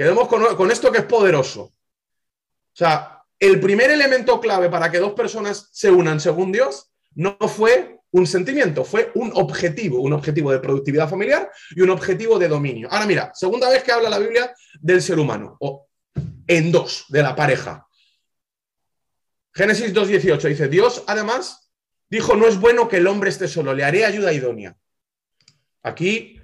Quedemos 0.00 0.28
con, 0.28 0.70
esto 0.70 0.90
que 0.90 1.00
es 1.00 1.04
poderoso. 1.04 1.60
O 1.60 1.74
sea, 2.72 3.22
el 3.38 3.60
primer 3.60 3.90
elemento 3.90 4.40
clave 4.40 4.70
para 4.70 4.90
que 4.90 4.96
dos 4.96 5.12
personas 5.12 5.68
se 5.72 5.90
unan 5.90 6.20
según 6.20 6.50
Dios 6.50 6.90
no 7.16 7.36
fue 7.36 7.98
un 8.12 8.26
sentimiento, 8.26 8.82
fue 8.82 9.12
un 9.16 9.30
objetivo, 9.34 10.00
un 10.00 10.14
objetivo 10.14 10.52
de 10.52 10.58
productividad 10.58 11.06
familiar 11.06 11.50
y 11.76 11.82
un 11.82 11.90
objetivo 11.90 12.38
de 12.38 12.48
dominio. 12.48 12.88
Ahora 12.90 13.04
mira, 13.04 13.30
segunda 13.34 13.68
vez 13.68 13.82
que 13.82 13.92
habla 13.92 14.08
la 14.08 14.18
Biblia 14.18 14.54
del 14.80 15.02
ser 15.02 15.18
humano, 15.18 15.58
o 15.60 15.86
en 16.46 16.72
dos, 16.72 17.04
de 17.10 17.22
la 17.22 17.36
pareja. 17.36 17.86
Génesis 19.52 19.92
2.18 19.92 20.48
dice, 20.48 20.68
Dios 20.68 21.04
además 21.08 21.70
dijo, 22.08 22.36
no 22.36 22.46
es 22.46 22.58
bueno 22.58 22.88
que 22.88 22.96
el 22.96 23.06
hombre 23.06 23.28
esté 23.28 23.48
solo, 23.48 23.74
le 23.74 23.84
haré 23.84 24.06
ayuda 24.06 24.32
idónea. 24.32 24.78
Aquí 25.82 26.39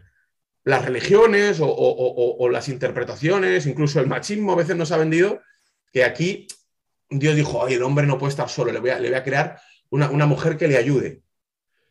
las 0.67 0.85
religiones 0.85 1.59
o, 1.61 2.49
las 2.51 2.69
interpretaciones, 2.69 3.67
incluso 3.67 4.01
el 4.01 4.09
machismo 4.09 4.53
a 4.53 4.57
veces 4.57 4.75
nos 4.75 4.91
ha 4.91 4.97
vendido 4.97 5.41
que 5.93 6.03
aquí 6.03 6.49
Dios 7.09 7.37
dijo, 7.37 7.69
el 7.69 7.85
hombre 7.85 8.05
no 8.05 8.19
puede 8.19 8.31
estar 8.31 8.49
solo, 8.49 8.73
le 8.73 8.81
voy 8.81 8.91
a, 8.91 8.99
le 8.99 9.09
voy 9.09 9.17
a 9.17 9.23
crear 9.23 9.61
una, 9.91 10.27
mujer 10.27 10.57
que 10.57 10.67
le 10.67 10.77
ayude. 10.77 11.23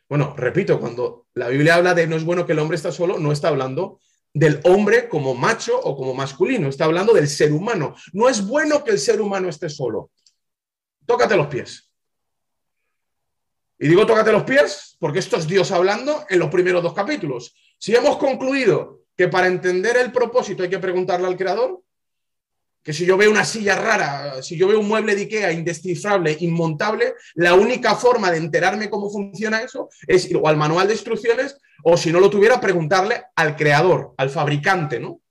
Bueno, 0.09 0.35
repito, 0.35 0.77
cuando 0.77 1.27
la 1.35 1.47
Biblia 1.47 1.75
habla 1.75 1.93
de 1.93 2.05
no 2.05 2.17
es 2.17 2.25
bueno 2.25 2.45
que 2.45 2.51
el 2.51 2.59
hombre 2.59 2.75
está 2.75 2.91
solo, 2.91 3.17
no 3.17 3.31
está 3.31 3.47
hablando 3.47 4.01
del 4.33 4.59
hombre 4.65 5.07
como 5.07 5.35
macho 5.35 5.79
o 5.79 5.95
como 5.95 6.13
masculino, 6.13 6.67
está 6.67 6.83
hablando 6.83 7.13
del 7.13 7.29
ser 7.29 7.53
humano. 7.53 7.95
No 8.11 8.27
es 8.27 8.45
bueno 8.45 8.83
que 8.83 8.91
el 8.91 8.99
ser 8.99 9.21
humano 9.21 9.47
esté 9.47 9.69
solo. 9.69 10.11
Tócate 11.05 11.37
los 11.37 11.47
pies. 11.47 11.89
Y 13.79 13.87
digo 13.87 14.05
tócate 14.05 14.33
los 14.33 14.43
pies 14.43 14.97
porque 14.99 15.19
esto 15.19 15.37
es 15.37 15.47
Dios 15.47 15.71
hablando 15.71 16.25
en 16.29 16.39
los 16.39 16.49
primeros 16.49 16.83
dos 16.83 16.93
capítulos. 16.93 17.55
Si 17.77 17.95
hemos 17.95 18.17
concluido 18.17 19.01
que 19.15 19.27
para 19.27 19.47
entender 19.47 19.97
el 19.97 20.11
propósito 20.11 20.63
hay 20.63 20.69
que 20.69 20.79
preguntarle 20.79 21.27
al 21.27 21.37
Creador, 21.37 21.81
que 22.85 22.93
si 22.93 23.05
yo 23.05 23.17
veo 23.17 23.31
una 23.31 23.45
silla 23.45 23.75
rara, 23.75 24.43
si 24.43 24.55
yo 24.57 24.67
veo 24.67 24.79
un 24.79 24.87
mueble 24.87 25.15
de 25.15 25.23
Ikea 25.23 25.51
indescifrable, 25.51 26.37
inmontable, 26.41 27.15
la 27.33 27.55
única 27.55 27.95
forma 27.95 28.29
de 28.29 28.37
enterarme 28.37 28.91
cómo 28.91 29.09
funciona 29.09 29.61
eso 29.61 29.89
es 30.05 30.29
ir 30.29 30.37
o 30.37 30.47
al 30.47 30.55
manual 30.55 30.87
de 30.87 30.93
instrucciones 30.93 31.57
o 31.83 31.97
si 31.97 32.11
no 32.11 32.19
lo 32.19 32.29
tuviera, 32.29 32.61
preguntarle 32.61 33.23
al 33.35 33.55
creador, 33.55 34.13
al 34.17 34.29
fabricante, 34.29 34.99
¿no? 34.99 35.21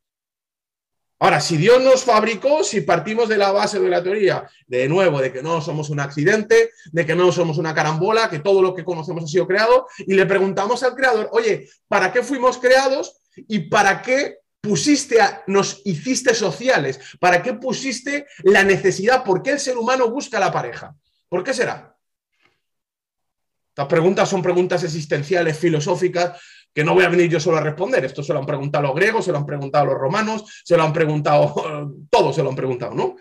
Ahora, 1.25 1.41
si 1.41 1.57
Dios 1.57 1.83
nos 1.83 2.05
fabricó, 2.05 2.63
si 2.63 2.83
partimos 2.83 3.31
de 3.31 3.39
la 3.39 3.51
base 3.51 3.81
de 3.81 3.89
la 3.89 4.03
teoría, 4.03 4.47
de 4.67 4.87
nuevo, 4.91 5.23
de 5.23 5.33
que 5.33 5.43
no 5.43 5.63
somos 5.63 5.89
un 5.89 5.99
accidente, 5.99 6.73
de 6.93 7.07
que 7.07 7.15
no 7.15 7.33
somos 7.33 7.57
una 7.57 7.75
carambola, 7.75 8.29
que 8.29 8.41
todo 8.41 8.61
lo 8.61 8.75
que 8.75 8.85
conocemos 8.85 9.25
ha 9.25 9.27
sido 9.27 9.47
creado, 9.47 9.87
y 10.01 10.13
le 10.13 10.27
preguntamos 10.27 10.83
al 10.83 10.95
creador, 10.95 11.31
oye, 11.33 11.67
¿para 11.89 12.13
qué 12.13 12.23
fuimos 12.23 12.59
creados 12.59 13.23
y 13.35 13.71
para 13.71 14.03
qué 14.03 14.41
pusiste, 14.61 15.17
nos 15.47 15.81
hiciste 15.87 16.35
sociales? 16.35 17.01
¿Para 17.19 17.43
qué 17.43 17.55
pusiste 17.55 18.27
la 18.43 18.63
necesidad? 18.63 19.25
¿Por 19.25 19.43
qué 19.43 19.53
el 19.53 19.61
ser 19.61 19.79
humano 19.79 20.11
busca 20.11 20.39
la 20.39 20.53
pareja? 20.53 20.95
¿Por 21.31 21.43
qué 21.43 21.55
será? 21.55 21.97
Estas 23.71 23.87
preguntas 23.87 24.29
son 24.29 24.43
preguntas 24.43 24.85
existenciales, 24.85 25.59
filosóficas, 25.59 26.39
que 26.75 26.85
no 26.85 26.95
voy 26.95 27.05
a 27.05 27.09
venir 27.09 27.31
yo 27.31 27.39
solo 27.39 27.59
a 27.59 27.61
responder. 27.61 28.05
Esto 28.05 28.23
se 28.23 28.33
lo 28.33 28.41
han 28.41 28.47
preguntado 28.47 28.85
los 28.85 28.95
griegos, 28.95 29.25
se 29.25 29.33
lo 29.33 29.39
han 29.39 29.47
preguntado 29.47 29.87
los 29.87 29.95
romanos, 29.95 30.63
se 30.65 30.77
lo 30.77 30.83
han 30.83 30.93
preguntado, 30.93 31.55
todos 32.11 32.35
se 32.35 32.43
lo 32.43 32.51
han 32.51 32.57
preguntado, 32.57 32.95
¿no? 32.95 33.17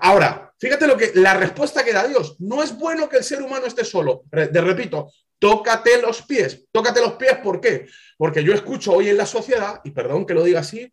Ahora, 0.00 0.52
fíjate 0.58 0.86
lo 0.86 0.96
que 0.96 1.12
la 1.14 1.34
respuesta 1.34 1.84
que 1.84 1.92
da 1.92 2.06
Dios. 2.06 2.36
No 2.40 2.62
es 2.62 2.76
bueno 2.76 3.08
que 3.08 3.18
el 3.18 3.24
ser 3.24 3.42
humano 3.42 3.66
esté 3.66 3.84
solo. 3.84 4.22
De 4.30 4.60
repito, 4.60 5.10
tócate 5.38 6.00
los 6.00 6.22
pies. 6.22 6.66
Tócate 6.72 7.00
los 7.00 7.14
pies, 7.14 7.36
¿por 7.42 7.60
qué? 7.60 7.86
Porque 8.16 8.42
yo 8.42 8.52
escucho 8.52 8.92
hoy 8.92 9.08
en 9.08 9.16
la 9.16 9.26
sociedad, 9.26 9.80
y 9.84 9.90
perdón 9.90 10.26
que 10.26 10.34
lo 10.34 10.42
diga 10.42 10.60
así, 10.60 10.92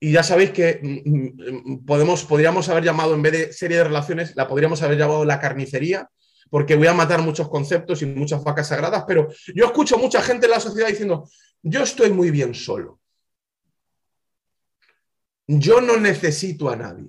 y 0.00 0.12
ya 0.12 0.22
sabéis 0.22 0.50
que 0.50 0.80
mm, 0.82 1.72
mm, 1.72 1.84
podemos, 1.84 2.24
podríamos 2.24 2.68
haber 2.68 2.84
llamado, 2.84 3.14
en 3.14 3.22
vez 3.22 3.32
de 3.32 3.52
serie 3.52 3.78
de 3.78 3.84
relaciones, 3.84 4.34
la 4.36 4.46
podríamos 4.46 4.82
haber 4.82 4.98
llamado 4.98 5.24
la 5.24 5.40
carnicería, 5.40 6.08
porque 6.50 6.76
voy 6.76 6.86
a 6.86 6.94
matar 6.94 7.22
muchos 7.22 7.48
conceptos 7.48 8.02
y 8.02 8.06
muchas 8.06 8.42
vacas 8.44 8.68
sagradas, 8.68 9.04
pero 9.06 9.28
yo 9.54 9.66
escucho 9.66 9.98
mucha 9.98 10.22
gente 10.22 10.46
en 10.46 10.52
la 10.52 10.60
sociedad 10.60 10.88
diciendo, 10.88 11.28
yo 11.62 11.82
estoy 11.82 12.10
muy 12.10 12.30
bien 12.30 12.54
solo. 12.54 13.00
Yo 15.46 15.80
no 15.80 15.96
necesito 15.96 16.68
a 16.68 16.76
nadie. 16.76 17.08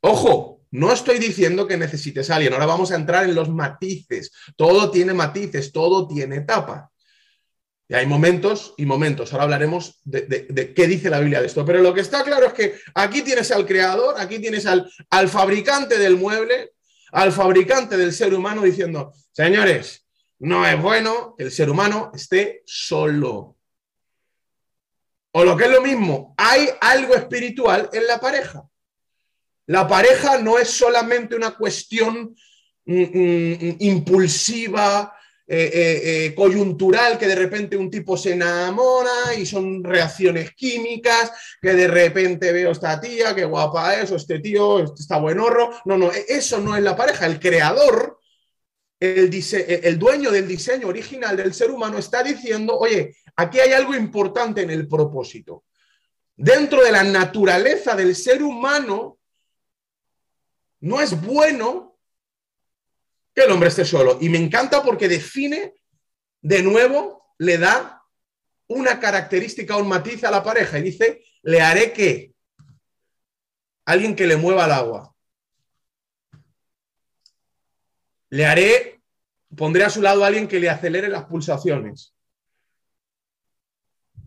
Ojo, 0.00 0.62
no 0.70 0.92
estoy 0.92 1.18
diciendo 1.18 1.66
que 1.66 1.76
necesites 1.76 2.30
a 2.30 2.36
alguien. 2.36 2.52
Ahora 2.52 2.66
vamos 2.66 2.92
a 2.92 2.96
entrar 2.96 3.24
en 3.24 3.34
los 3.34 3.48
matices. 3.48 4.32
Todo 4.56 4.90
tiene 4.90 5.12
matices, 5.12 5.72
todo 5.72 6.06
tiene 6.06 6.36
etapa. 6.36 6.91
Y 7.92 7.94
hay 7.94 8.06
momentos 8.06 8.72
y 8.78 8.86
momentos. 8.86 9.34
Ahora 9.34 9.44
hablaremos 9.44 10.00
de, 10.04 10.72
qué 10.74 10.86
dice 10.86 11.10
la 11.10 11.18
Biblia 11.20 11.42
de 11.42 11.46
esto. 11.46 11.62
Pero 11.66 11.82
lo 11.82 11.92
que 11.92 12.00
está 12.00 12.24
claro 12.24 12.46
es 12.46 12.54
que 12.54 12.74
aquí 12.94 13.20
tienes 13.20 13.50
al 13.50 13.66
creador, 13.66 14.14
aquí 14.18 14.38
tienes 14.38 14.64
al, 14.64 14.88
fabricante 15.28 15.98
del 15.98 16.16
mueble, 16.16 16.72
al 17.12 17.32
fabricante 17.32 17.98
del 17.98 18.14
ser 18.14 18.32
humano 18.32 18.62
diciendo, 18.62 19.12
señores, 19.32 20.06
no 20.38 20.66
es 20.66 20.80
bueno 20.80 21.34
que 21.36 21.44
el 21.44 21.50
ser 21.52 21.68
humano 21.68 22.10
esté 22.14 22.62
solo. 22.64 23.58
O 25.32 25.44
lo 25.44 25.54
que 25.54 25.64
es 25.64 25.70
lo 25.70 25.82
mismo, 25.82 26.32
hay 26.38 26.70
algo 26.80 27.14
espiritual 27.14 27.90
en 27.92 28.06
la 28.06 28.18
pareja. 28.18 28.64
La 29.66 29.86
pareja 29.86 30.38
no 30.38 30.58
es 30.58 30.70
solamente 30.70 31.36
una 31.36 31.50
cuestión 31.50 32.34
mm, 32.86 33.02
mm, 33.02 33.76
impulsiva, 33.80 35.14
eh, 35.44 35.70
eh, 35.74 36.00
eh, 36.04 36.34
coyuntural, 36.34 37.18
que 37.18 37.26
de 37.26 37.34
repente 37.34 37.76
un 37.76 37.90
tipo 37.90 38.16
se 38.16 38.32
enamora 38.32 39.34
y 39.36 39.44
son 39.44 39.82
reacciones 39.82 40.54
químicas, 40.54 41.32
que 41.60 41.74
de 41.74 41.88
repente 41.88 42.52
veo 42.52 42.70
esta 42.70 43.00
tía, 43.00 43.34
qué 43.34 43.44
guapa 43.44 43.96
es, 43.96 44.12
o 44.12 44.16
este 44.16 44.38
tío, 44.38 44.84
este 44.84 45.02
está 45.02 45.18
buenorro. 45.18 45.70
No, 45.84 45.98
no, 45.98 46.12
e, 46.12 46.26
eso 46.28 46.60
no 46.60 46.76
es 46.76 46.82
la 46.82 46.94
pareja. 46.94 47.26
El 47.26 47.40
creador, 47.40 48.20
el, 49.00 49.30
el 49.82 49.98
dueño 49.98 50.30
del 50.30 50.46
diseño 50.46 50.86
original 50.86 51.36
del 51.36 51.52
ser 51.52 51.72
humano 51.72 51.98
está 51.98 52.22
diciendo, 52.22 52.78
oye, 52.78 53.16
aquí 53.34 53.58
hay 53.58 53.72
algo 53.72 53.96
importante 53.96 54.62
en 54.62 54.70
el 54.70 54.86
propósito. 54.86 55.64
Dentro 56.36 56.84
de 56.84 56.92
la 56.92 57.02
naturaleza 57.02 57.96
del 57.96 58.14
ser 58.14 58.44
humano, 58.44 59.18
no 60.80 61.00
es 61.00 61.20
bueno 61.20 61.91
que 63.34 63.42
el 63.42 63.50
hombre 63.50 63.68
esté 63.68 63.84
solo. 63.84 64.18
Y 64.20 64.28
me 64.28 64.38
encanta 64.38 64.82
porque 64.82 65.08
define, 65.08 65.74
de 66.40 66.62
nuevo, 66.62 67.34
le 67.38 67.58
da 67.58 68.02
una 68.68 68.98
característica, 69.00 69.76
un 69.76 69.88
matiz 69.88 70.24
a 70.24 70.30
la 70.30 70.42
pareja 70.42 70.78
y 70.78 70.82
dice, 70.82 71.24
le 71.42 71.60
haré 71.60 71.92
que 71.92 72.32
alguien 73.84 74.14
que 74.14 74.26
le 74.26 74.36
mueva 74.36 74.64
el 74.66 74.72
agua. 74.72 75.14
Le 78.30 78.46
haré, 78.46 79.02
pondré 79.54 79.84
a 79.84 79.90
su 79.90 80.00
lado 80.00 80.24
a 80.24 80.28
alguien 80.28 80.48
que 80.48 80.60
le 80.60 80.70
acelere 80.70 81.08
las 81.08 81.24
pulsaciones. 81.24 82.14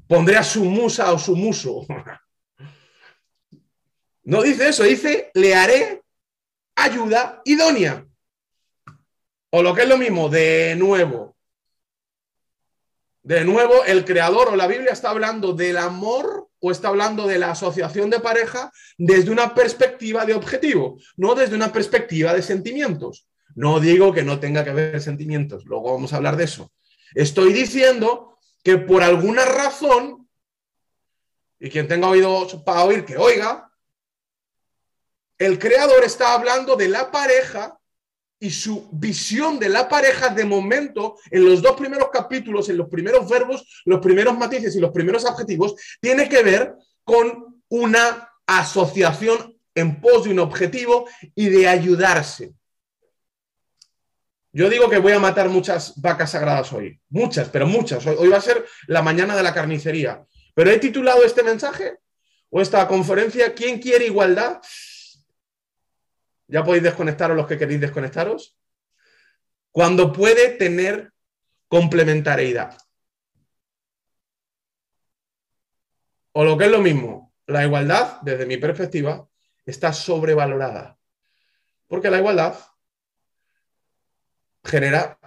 Pondré 0.07 0.37
a 0.37 0.43
su 0.43 0.63
musa 0.65 1.11
o 1.11 1.19
su 1.19 1.35
muso. 1.35 1.85
No 4.27 4.41
dice 4.41 4.69
eso, 4.69 4.81
dice, 4.81 5.29
le 5.35 5.53
haré 5.53 6.01
ayuda 6.75 7.43
idónea. 7.45 8.04
O 9.57 9.63
lo 9.63 9.73
que 9.73 9.83
es 9.83 9.87
lo 9.87 9.97
mismo, 9.97 10.27
de 10.27 10.75
nuevo. 10.75 11.37
De 13.23 13.45
nuevo, 13.45 13.85
el 13.85 14.03
creador 14.03 14.49
o 14.49 14.57
la 14.57 14.67
Biblia 14.67 14.91
está 14.91 15.11
hablando 15.11 15.53
del 15.53 15.77
amor 15.77 16.49
o 16.59 16.71
está 16.71 16.89
hablando 16.89 17.25
de 17.25 17.39
la 17.39 17.51
asociación 17.51 18.09
de 18.09 18.19
pareja 18.19 18.69
desde 18.97 19.31
una 19.31 19.55
perspectiva 19.55 20.25
de 20.25 20.33
objetivo, 20.33 20.99
no 21.15 21.35
desde 21.35 21.55
una 21.55 21.71
perspectiva 21.71 22.33
de 22.33 22.41
sentimientos. 22.41 23.29
No 23.55 23.79
digo 23.79 24.11
que 24.11 24.23
no 24.23 24.41
tenga 24.41 24.65
que 24.65 24.71
haber 24.71 24.99
sentimientos, 24.99 25.63
luego 25.63 25.93
vamos 25.93 26.11
a 26.11 26.17
hablar 26.17 26.35
de 26.35 26.43
eso. 26.43 26.73
Estoy 27.13 27.53
diciendo 27.53 28.37
que 28.61 28.77
por 28.77 29.03
alguna 29.03 29.45
razón, 29.45 30.27
y 31.61 31.69
quien 31.69 31.87
tenga 31.87 32.09
oído 32.09 32.45
para 32.65 32.83
oír, 32.83 33.05
que 33.05 33.15
oiga, 33.15 33.71
el 35.37 35.57
creador 35.57 36.03
está 36.03 36.33
hablando 36.33 36.75
de 36.75 36.89
la 36.89 37.09
pareja 37.09 37.74
y 38.45 38.51
su 38.51 38.87
visión 38.91 39.57
de 39.57 39.69
la 39.69 39.89
pareja 39.89 40.29
de 40.29 40.45
momento, 40.45 41.17
en 41.31 41.45
los 41.45 41.63
dos 41.63 41.75
primeros 41.75 42.09
capítulos, 42.13 42.69
en 42.69 42.77
los 42.77 42.87
primeros 42.87 43.27
verbos, 43.27 43.81
los 43.85 43.99
primeros 43.99 44.37
matices 44.37 44.75
y 44.75 44.79
los 44.79 44.91
primeros 44.91 45.25
adjetivos, 45.25 45.73
tiene 45.99 46.29
que 46.29 46.43
ver 46.43 46.75
con 47.03 47.63
una 47.69 48.29
asociación 48.45 49.57
en 49.73 49.99
pos 49.99 50.25
de 50.25 50.29
un 50.29 50.39
objetivo 50.39 51.07
y 51.33 51.49
de 51.49 51.67
ayudarse. 51.67 52.53
Yo 54.53 54.69
digo 54.69 54.91
que 54.91 54.99
voy 54.99 55.13
a 55.13 55.19
matar 55.19 55.49
muchas 55.49 55.99
vacas 55.99 56.31
sagradas 56.31 56.71
hoy, 56.71 56.99
muchas, 57.09 57.49
pero 57.49 57.65
muchas. 57.65 58.05
Hoy, 58.05 58.27
va 58.27 58.37
a 58.37 58.41
ser 58.41 58.63
la 58.85 59.01
mañana 59.01 59.35
de 59.35 59.41
la 59.41 59.55
carnicería. 59.55 60.23
Pero 60.53 60.69
he 60.69 60.77
titulado 60.77 61.23
este 61.23 61.41
mensaje 61.41 61.97
o 62.51 62.61
esta 62.61 62.87
conferencia, 62.87 63.55
¿quién 63.55 63.79
quiere 63.79 64.05
igualdad? 64.05 64.61
Ya 66.47 66.63
podéis 66.63 66.83
desconectaros 66.83 67.35
los 67.35 67.47
que 67.47 67.57
queréis 67.57 67.81
desconectaros, 67.81 68.57
cuando 69.71 70.13
puede 70.13 70.51
tener 70.51 71.11
complementariedad. 71.67 72.77
O 76.31 76.43
lo 76.43 76.57
que 76.57 76.65
es 76.65 76.71
lo 76.71 76.81
mismo, 76.81 77.33
la 77.47 77.63
igualdad, 77.63 78.21
desde 78.21 78.45
mi 78.45 78.57
perspectiva, 78.57 79.27
está 79.65 79.93
sobrevalorada. 79.93 80.97
Porque 81.87 82.09
la 82.09 82.19
igualdad 82.19 82.57
genera, 84.63 85.19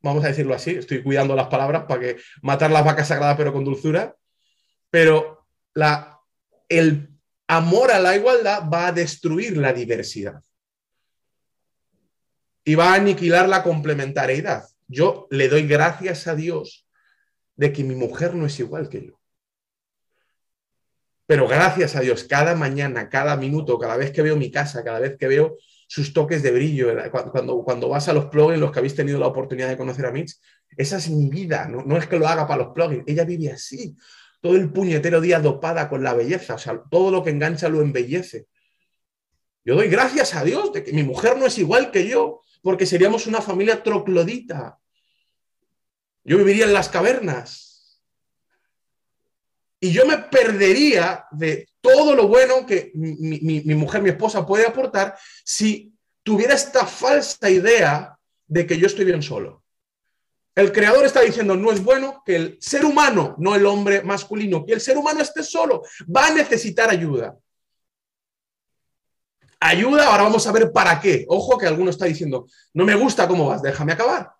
vamos 0.00 0.24
a 0.24 0.28
decirlo 0.28 0.54
así, 0.54 0.70
estoy 0.72 1.02
cuidando 1.02 1.34
las 1.34 1.48
palabras 1.48 1.84
para 1.84 2.00
que 2.00 2.16
matar 2.42 2.70
las 2.70 2.84
vacas 2.84 3.08
sagradas 3.08 3.36
pero 3.36 3.52
con 3.52 3.64
dulzura, 3.64 4.16
pero 4.90 5.46
la, 5.74 6.20
el 6.68 7.13
amor 7.46 7.90
a 7.90 8.00
la 8.00 8.16
igualdad 8.16 8.68
va 8.72 8.88
a 8.88 8.92
destruir 8.92 9.56
la 9.56 9.72
diversidad 9.72 10.42
y 12.64 12.74
va 12.74 12.92
a 12.92 12.94
aniquilar 12.94 13.48
la 13.48 13.62
complementariedad. 13.62 14.64
Yo 14.88 15.26
le 15.30 15.48
doy 15.48 15.66
gracias 15.66 16.26
a 16.26 16.34
Dios 16.34 16.86
de 17.56 17.72
que 17.72 17.84
mi 17.84 17.94
mujer 17.94 18.34
no 18.34 18.46
es 18.46 18.58
igual 18.58 18.88
que 18.88 19.06
yo. 19.06 19.20
Pero 21.26 21.48
gracias 21.48 21.96
a 21.96 22.00
Dios, 22.00 22.24
cada 22.24 22.54
mañana, 22.54 23.08
cada 23.08 23.36
minuto, 23.36 23.78
cada 23.78 23.96
vez 23.96 24.10
que 24.10 24.22
veo 24.22 24.36
mi 24.36 24.50
casa, 24.50 24.84
cada 24.84 24.98
vez 24.98 25.16
que 25.18 25.26
veo 25.26 25.56
sus 25.86 26.12
toques 26.12 26.42
de 26.42 26.50
brillo, 26.50 26.92
cuando, 27.10 27.62
cuando 27.62 27.88
vas 27.88 28.08
a 28.08 28.12
los 28.12 28.26
plugins, 28.26 28.60
los 28.60 28.70
que 28.70 28.78
habéis 28.78 28.94
tenido 28.94 29.18
la 29.18 29.26
oportunidad 29.26 29.68
de 29.68 29.76
conocer 29.76 30.04
a 30.04 30.10
Mitch, 30.10 30.34
esa 30.76 30.96
es 30.96 31.08
mi 31.08 31.30
vida, 31.30 31.66
no, 31.68 31.82
no 31.82 31.96
es 31.96 32.06
que 32.06 32.18
lo 32.18 32.26
haga 32.26 32.46
para 32.46 32.64
los 32.64 32.74
plugins, 32.74 33.04
ella 33.06 33.24
vive 33.24 33.52
así 33.52 33.96
todo 34.44 34.56
el 34.56 34.70
puñetero 34.70 35.22
día 35.22 35.40
dopada 35.40 35.88
con 35.88 36.02
la 36.02 36.12
belleza, 36.12 36.56
o 36.56 36.58
sea, 36.58 36.82
todo 36.90 37.10
lo 37.10 37.24
que 37.24 37.30
engancha 37.30 37.70
lo 37.70 37.80
embellece. 37.80 38.46
Yo 39.64 39.74
doy 39.74 39.88
gracias 39.88 40.34
a 40.34 40.44
Dios 40.44 40.70
de 40.70 40.84
que 40.84 40.92
mi 40.92 41.02
mujer 41.02 41.38
no 41.38 41.46
es 41.46 41.56
igual 41.56 41.90
que 41.90 42.06
yo, 42.06 42.42
porque 42.60 42.84
seríamos 42.84 43.26
una 43.26 43.40
familia 43.40 43.82
troclodita. 43.82 44.78
Yo 46.24 46.36
viviría 46.36 46.66
en 46.66 46.74
las 46.74 46.90
cavernas. 46.90 48.02
Y 49.80 49.92
yo 49.92 50.04
me 50.04 50.18
perdería 50.18 51.24
de 51.30 51.66
todo 51.80 52.14
lo 52.14 52.28
bueno 52.28 52.66
que 52.66 52.92
mi, 52.92 53.40
mi 53.40 53.74
mujer, 53.74 54.02
mi 54.02 54.10
esposa 54.10 54.46
puede 54.46 54.66
aportar 54.66 55.16
si 55.42 55.94
tuviera 56.22 56.52
esta 56.52 56.84
falsa 56.84 57.48
idea 57.48 58.18
de 58.46 58.66
que 58.66 58.76
yo 58.76 58.88
estoy 58.88 59.06
bien 59.06 59.22
solo. 59.22 59.63
El 60.54 60.70
creador 60.72 61.04
está 61.04 61.20
diciendo, 61.20 61.56
no 61.56 61.72
es 61.72 61.82
bueno 61.82 62.22
que 62.24 62.36
el 62.36 62.58
ser 62.60 62.84
humano, 62.84 63.34
no 63.38 63.56
el 63.56 63.66
hombre 63.66 64.02
masculino, 64.02 64.64
que 64.64 64.74
el 64.74 64.80
ser 64.80 64.96
humano 64.96 65.20
esté 65.20 65.42
solo, 65.42 65.82
va 66.14 66.28
a 66.28 66.30
necesitar 66.30 66.88
ayuda. 66.90 67.36
Ayuda, 69.58 70.06
ahora 70.06 70.24
vamos 70.24 70.46
a 70.46 70.52
ver 70.52 70.70
para 70.70 71.00
qué. 71.00 71.24
Ojo 71.28 71.58
que 71.58 71.66
alguno 71.66 71.90
está 71.90 72.04
diciendo, 72.04 72.46
no 72.72 72.84
me 72.84 72.94
gusta 72.94 73.26
cómo 73.26 73.48
vas, 73.48 73.62
déjame 73.62 73.92
acabar. 73.92 74.30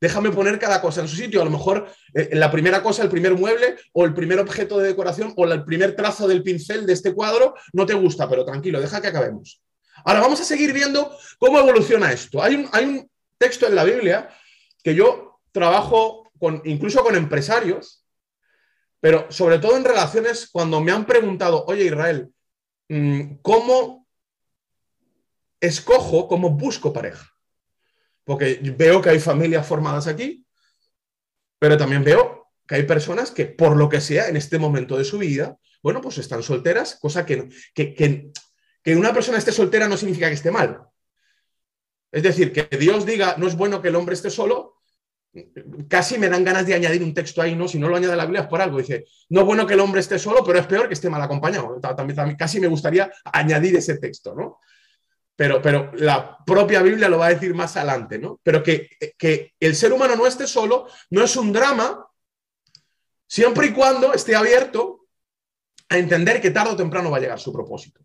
Déjame 0.00 0.30
poner 0.32 0.58
cada 0.58 0.82
cosa 0.82 1.02
en 1.02 1.08
su 1.08 1.16
sitio. 1.16 1.40
A 1.40 1.44
lo 1.44 1.50
mejor 1.50 1.86
eh, 2.12 2.30
la 2.32 2.50
primera 2.50 2.82
cosa, 2.82 3.02
el 3.02 3.08
primer 3.08 3.34
mueble 3.34 3.76
o 3.92 4.04
el 4.04 4.12
primer 4.12 4.40
objeto 4.40 4.78
de 4.78 4.88
decoración 4.88 5.32
o 5.36 5.44
el 5.46 5.64
primer 5.64 5.94
trazo 5.94 6.26
del 6.26 6.42
pincel 6.42 6.84
de 6.84 6.92
este 6.92 7.14
cuadro 7.14 7.54
no 7.72 7.86
te 7.86 7.94
gusta, 7.94 8.28
pero 8.28 8.44
tranquilo, 8.44 8.80
deja 8.80 9.00
que 9.00 9.06
acabemos. 9.06 9.62
Ahora 10.04 10.20
vamos 10.20 10.40
a 10.40 10.44
seguir 10.44 10.72
viendo 10.72 11.16
cómo 11.38 11.58
evoluciona 11.58 12.12
esto. 12.12 12.42
Hay 12.42 12.56
un, 12.56 12.68
hay 12.72 12.84
un 12.84 13.10
texto 13.38 13.66
en 13.66 13.74
la 13.76 13.84
Biblia 13.84 14.28
que 14.82 14.94
yo 14.94 15.23
trabajo 15.54 16.32
incluso 16.64 17.02
con 17.02 17.14
empresarios, 17.14 18.04
pero 19.00 19.30
sobre 19.30 19.58
todo 19.58 19.76
en 19.76 19.84
relaciones 19.84 20.50
cuando 20.50 20.80
me 20.80 20.92
han 20.92 21.06
preguntado, 21.06 21.64
oye 21.66 21.84
Israel, 21.84 22.34
mm, 22.88 23.36
¿cómo 23.40 24.06
escojo, 25.60 26.26
cómo 26.28 26.50
busco 26.50 26.92
pareja? 26.92 27.30
Porque 28.24 28.60
veo 28.76 29.00
que 29.00 29.10
hay 29.10 29.20
familias 29.20 29.66
formadas 29.66 30.06
aquí, 30.06 30.44
pero 31.58 31.76
también 31.76 32.02
veo 32.02 32.50
que 32.66 32.74
hay 32.74 32.82
personas 32.82 33.30
que 33.30 33.46
por 33.46 33.76
lo 33.76 33.88
que 33.88 34.00
sea 34.00 34.28
en 34.28 34.36
este 34.36 34.58
momento 34.58 34.98
de 34.98 35.04
su 35.04 35.18
vida, 35.18 35.56
bueno, 35.82 36.00
pues 36.00 36.18
están 36.18 36.42
solteras, 36.42 36.98
cosa 37.00 37.24
que, 37.24 37.48
que, 37.74 37.94
que, 37.94 38.30
que 38.82 38.96
una 38.96 39.12
persona 39.12 39.38
esté 39.38 39.52
soltera 39.52 39.86
no 39.86 39.96
significa 39.96 40.28
que 40.28 40.34
esté 40.34 40.50
mal. 40.50 40.82
Es 42.10 42.22
decir, 42.22 42.52
que 42.52 42.76
Dios 42.76 43.06
diga, 43.06 43.36
no 43.38 43.46
es 43.46 43.56
bueno 43.56 43.80
que 43.80 43.88
el 43.88 43.96
hombre 43.96 44.14
esté 44.14 44.30
solo, 44.30 44.73
casi 45.88 46.18
me 46.18 46.28
dan 46.28 46.44
ganas 46.44 46.66
de 46.66 46.74
añadir 46.74 47.02
un 47.02 47.14
texto 47.14 47.42
ahí, 47.42 47.54
¿no? 47.54 47.68
Si 47.68 47.78
no 47.78 47.88
lo 47.88 47.96
añade 47.96 48.16
la 48.16 48.24
Biblia 48.24 48.42
es 48.42 48.48
por 48.48 48.60
algo. 48.60 48.78
Dice, 48.78 49.06
no 49.30 49.40
es 49.40 49.46
bueno 49.46 49.66
que 49.66 49.74
el 49.74 49.80
hombre 49.80 50.00
esté 50.00 50.18
solo, 50.18 50.44
pero 50.44 50.58
es 50.58 50.66
peor 50.66 50.88
que 50.88 50.94
esté 50.94 51.10
mal 51.10 51.22
acompañado. 51.22 51.78
También, 51.80 52.36
casi 52.36 52.60
me 52.60 52.66
gustaría 52.66 53.10
añadir 53.24 53.76
ese 53.76 53.98
texto, 53.98 54.34
¿no? 54.34 54.60
pero, 55.36 55.60
pero 55.60 55.90
la 55.94 56.38
propia 56.44 56.82
Biblia 56.82 57.08
lo 57.08 57.18
va 57.18 57.26
a 57.26 57.34
decir 57.34 57.54
más 57.54 57.76
adelante, 57.76 58.18
¿no? 58.18 58.40
Pero 58.42 58.62
que, 58.62 58.88
que 59.18 59.54
el 59.58 59.74
ser 59.74 59.92
humano 59.92 60.14
no 60.16 60.26
esté 60.26 60.46
solo 60.46 60.86
no 61.10 61.24
es 61.24 61.36
un 61.36 61.52
drama, 61.52 62.06
siempre 63.26 63.66
y 63.66 63.72
cuando 63.72 64.12
esté 64.12 64.36
abierto 64.36 65.06
a 65.88 65.98
entender 65.98 66.40
que 66.40 66.50
tarde 66.50 66.72
o 66.72 66.76
temprano 66.76 67.10
va 67.10 67.16
a 67.16 67.20
llegar 67.20 67.40
su 67.40 67.52
propósito. 67.52 68.00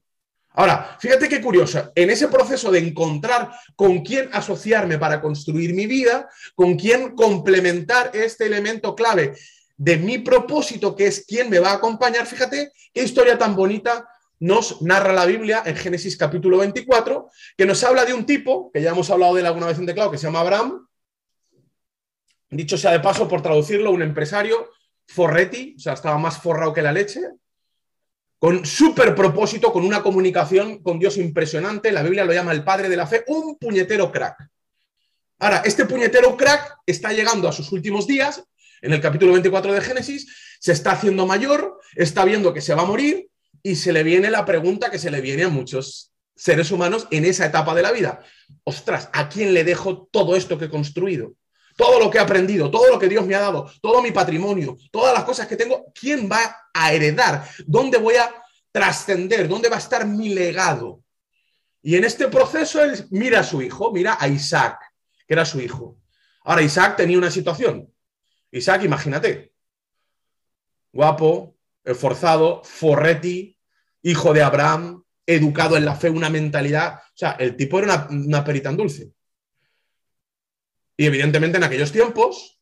Ahora, 0.53 0.97
fíjate 0.99 1.29
qué 1.29 1.41
curioso, 1.41 1.91
en 1.93 2.09
ese 2.09 2.27
proceso 2.27 2.71
de 2.71 2.79
encontrar 2.79 3.51
con 3.75 3.99
quién 3.99 4.29
asociarme 4.33 4.97
para 4.97 5.21
construir 5.21 5.73
mi 5.73 5.85
vida, 5.85 6.27
con 6.55 6.75
quién 6.75 7.15
complementar 7.15 8.11
este 8.13 8.47
elemento 8.47 8.95
clave 8.95 9.35
de 9.77 9.97
mi 9.97 10.17
propósito, 10.17 10.95
que 10.95 11.07
es 11.07 11.25
quién 11.25 11.49
me 11.49 11.59
va 11.59 11.71
a 11.71 11.75
acompañar, 11.75 12.25
fíjate 12.25 12.71
qué 12.93 13.03
historia 13.03 13.37
tan 13.37 13.55
bonita 13.55 14.09
nos 14.39 14.81
narra 14.81 15.13
la 15.13 15.25
Biblia 15.25 15.63
en 15.65 15.75
Génesis 15.75 16.17
capítulo 16.17 16.57
24, 16.57 17.29
que 17.57 17.65
nos 17.65 17.83
habla 17.83 18.03
de 18.05 18.13
un 18.13 18.25
tipo, 18.25 18.71
que 18.71 18.81
ya 18.81 18.91
hemos 18.91 19.09
hablado 19.09 19.35
de 19.35 19.41
él 19.41 19.47
alguna 19.47 19.67
vez 19.67 19.77
en 19.77 19.85
teclado, 19.85 20.11
que 20.11 20.17
se 20.17 20.27
llama 20.27 20.39
Abraham, 20.39 20.87
dicho 22.49 22.77
sea 22.77 22.91
de 22.91 22.99
paso 22.99 23.27
por 23.27 23.41
traducirlo, 23.41 23.91
un 23.91 24.01
empresario, 24.01 24.71
forretti, 25.07 25.75
o 25.77 25.79
sea, 25.79 25.93
estaba 25.93 26.17
más 26.17 26.41
forrado 26.41 26.73
que 26.73 26.81
la 26.81 26.91
leche, 26.91 27.21
con 28.39 28.65
súper 28.65 29.13
propósito, 29.13 29.71
con 29.71 29.85
una 29.85 30.01
comunicación 30.01 30.81
con 30.81 30.97
Dios 30.97 31.17
impresionante. 31.17 31.91
La 31.91 32.01
Biblia 32.01 32.23
lo 32.23 32.33
llama 32.33 32.53
el 32.53 32.63
padre 32.63 32.87
de 32.87 32.95
la 32.95 33.05
fe, 33.05 33.25
un 33.27 33.57
puñetero 33.57 34.11
crack. 34.11 34.49
Ahora, 35.39 35.61
este 35.65 35.85
puñetero 35.85 36.35
crack 36.37 36.77
está 36.85 37.11
llegando 37.11 37.47
a 37.47 37.51
sus 37.51 37.71
últimos 37.71 38.07
días, 38.07 38.43
en 38.81 38.93
el 38.93 39.01
capítulo 39.01 39.33
24 39.33 39.73
de 39.73 39.81
Génesis, 39.81 40.57
se 40.59 40.71
está 40.71 40.91
haciendo 40.91 41.25
mayor, 41.25 41.79
está 41.95 42.23
viendo 42.23 42.53
que 42.53 42.61
se 42.61 42.73
va 42.73 42.83
a 42.83 42.85
morir 42.85 43.29
y 43.61 43.75
se 43.75 43.91
le 43.91 44.03
viene 44.03 44.29
la 44.29 44.45
pregunta 44.45 44.89
que 44.89 44.99
se 44.99 45.11
le 45.11 45.19
viene 45.19 45.43
a 45.43 45.49
muchos 45.49 46.13
seres 46.33 46.71
humanos 46.71 47.07
en 47.11 47.25
esa 47.25 47.45
etapa 47.45 47.75
de 47.75 47.81
la 47.81 47.91
vida. 47.91 48.21
Ostras, 48.63 49.09
¿a 49.11 49.27
quién 49.27 49.53
le 49.53 49.65
dejo 49.65 50.07
todo 50.11 50.37
esto 50.37 50.57
que 50.57 50.65
he 50.65 50.69
construido? 50.69 51.33
todo 51.79 51.97
lo 51.97 52.09
que 52.09 52.17
he 52.17 52.21
aprendido, 52.21 52.69
todo 52.69 52.89
lo 52.89 52.99
que 52.99 53.07
Dios 53.07 53.25
me 53.25 53.35
ha 53.35 53.39
dado, 53.39 53.71
todo 53.81 54.01
mi 54.01 54.11
patrimonio, 54.11 54.75
todas 54.91 55.13
las 55.13 55.23
cosas 55.23 55.47
que 55.47 55.55
tengo, 55.55 55.85
¿quién 55.97 56.29
va 56.29 56.68
a 56.83 56.93
heredar? 56.93 57.47
¿Dónde 57.65 57.97
voy 57.97 58.15
a 58.15 58.33
trascender? 58.71 59.47
¿Dónde 59.47 59.69
va 59.69 59.75
a 59.75 59.79
estar 59.79 60.05
mi 60.05 60.29
legado? 60.29 61.03
Y 61.81 61.95
en 61.95 62.03
este 62.03 62.27
proceso 62.27 62.83
él 62.83 63.05
mira 63.11 63.39
a 63.39 63.43
su 63.43 63.61
hijo, 63.61 63.91
mira 63.91 64.17
a 64.19 64.27
Isaac, 64.27 64.79
que 65.27 65.33
era 65.33 65.45
su 65.45 65.59
hijo. 65.61 65.97
Ahora, 66.43 66.61
Isaac 66.61 66.97
tenía 66.97 67.17
una 67.17 67.31
situación. 67.31 67.93
Isaac, 68.51 68.83
imagínate, 68.83 69.53
guapo, 70.91 71.55
esforzado, 71.83 72.63
forreti, 72.63 73.57
hijo 74.01 74.33
de 74.33 74.41
Abraham, 74.41 75.03
educado 75.25 75.77
en 75.77 75.85
la 75.85 75.95
fe, 75.95 76.09
una 76.09 76.29
mentalidad. 76.29 76.95
O 76.95 77.17
sea, 77.17 77.31
el 77.33 77.55
tipo 77.55 77.79
era 77.79 78.07
una, 78.09 78.25
una 78.25 78.43
perita 78.43 78.71
dulce. 78.71 79.11
Y 80.97 81.05
evidentemente 81.05 81.57
en 81.57 81.63
aquellos 81.63 81.91
tiempos 81.91 82.58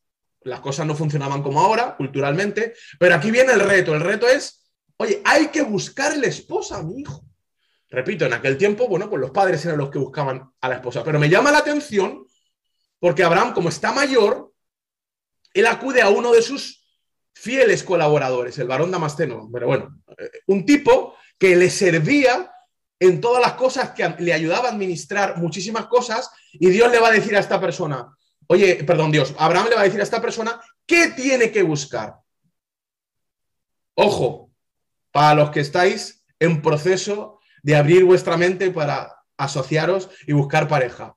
las 0.48 0.62
cosas 0.62 0.86
no 0.86 0.96
funcionaban 0.96 1.44
como 1.44 1.62
ahora, 1.62 1.96
culturalmente, 1.96 2.74
pero 3.00 3.16
aquí 3.16 3.32
viene 3.32 3.54
el 3.54 3.60
reto. 3.60 3.94
El 3.94 4.02
reto 4.02 4.28
es, 4.28 4.72
oye, 4.98 5.22
hay 5.26 5.48
que 5.48 5.62
buscarle 5.62 6.28
esposa 6.28 6.78
a 6.78 6.84
mi 6.84 7.02
hijo. 7.02 7.24
Repito, 7.90 8.26
en 8.26 8.34
aquel 8.34 8.58
tiempo, 8.58 8.88
bueno, 8.88 9.10
pues 9.10 9.22
los 9.22 9.32
padres 9.32 9.64
eran 9.66 9.78
los 9.78 9.90
que 9.90 10.00
buscaban 10.00 10.50
a 10.62 10.70
la 10.70 10.76
esposa. 10.76 11.04
Pero 11.04 11.20
me 11.20 11.30
llama 11.30 11.52
la 11.52 11.60
atención 11.60 12.26
porque 13.00 13.24
Abraham, 13.24 13.54
como 13.54 13.70
está 13.70 13.92
mayor, 13.92 14.52
él 15.54 15.68
acude 15.68 16.02
a 16.02 16.10
uno 16.10 16.32
de 16.32 16.42
sus 16.42 16.86
fieles 17.34 17.84
colaboradores, 17.84 18.58
el 18.58 18.68
varón 18.68 18.92
Damasteno. 18.92 19.50
Pero 19.52 19.68
bueno, 19.68 20.02
eh, 20.18 20.30
un 20.48 20.66
tipo 20.66 21.16
que 21.38 21.56
le 21.56 21.70
servía 21.70 22.52
en 23.00 23.22
todas 23.22 23.42
las 23.42 23.54
cosas 23.54 23.92
que 23.92 24.16
le 24.20 24.34
ayudaba 24.34 24.70
a 24.70 24.72
administrar 24.72 25.38
muchísimas 25.38 25.86
cosas 25.86 26.32
y 26.54 26.70
Dios 26.70 26.92
le 26.92 27.00
va 27.00 27.10
a 27.10 27.12
decir 27.12 27.36
a 27.36 27.40
esta 27.40 27.62
persona, 27.62 28.17
Oye, 28.48 28.84
perdón, 28.84 29.12
Dios, 29.12 29.34
Abraham 29.38 29.68
le 29.70 29.76
va 29.76 29.82
a 29.82 29.86
decir 29.86 30.00
a 30.00 30.04
esta 30.04 30.22
persona 30.22 30.60
qué 30.86 31.10
tiene 31.10 31.52
que 31.52 31.64
buscar. 31.64 32.16
Ojo, 33.96 34.52
para 35.12 35.36
los 35.36 35.52
que 35.52 35.60
estáis 35.60 36.24
en 36.40 36.62
proceso 36.62 37.40
de 37.64 37.76
abrir 37.76 38.06
vuestra 38.06 38.38
mente 38.38 38.72
para 38.72 39.18
asociaros 39.38 40.10
y 40.26 40.34
buscar 40.34 40.68
pareja. 40.68 41.16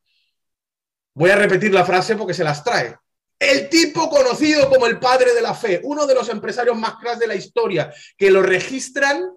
Voy 1.14 1.30
a 1.30 1.36
repetir 1.36 1.72
la 1.72 1.84
frase 1.84 2.16
porque 2.16 2.34
se 2.34 2.44
las 2.44 2.64
trae. 2.64 2.96
El 3.38 3.68
tipo 3.68 4.10
conocido 4.10 4.68
como 4.68 4.86
el 4.86 4.98
padre 4.98 5.34
de 5.34 5.40
la 5.40 5.54
fe, 5.54 5.80
uno 5.82 6.06
de 6.06 6.14
los 6.14 6.28
empresarios 6.28 6.76
más 6.76 6.96
clásicos 6.96 7.20
de 7.20 7.26
la 7.26 7.34
historia, 7.34 7.92
que 8.16 8.30
lo 8.30 8.42
registran 8.42 9.30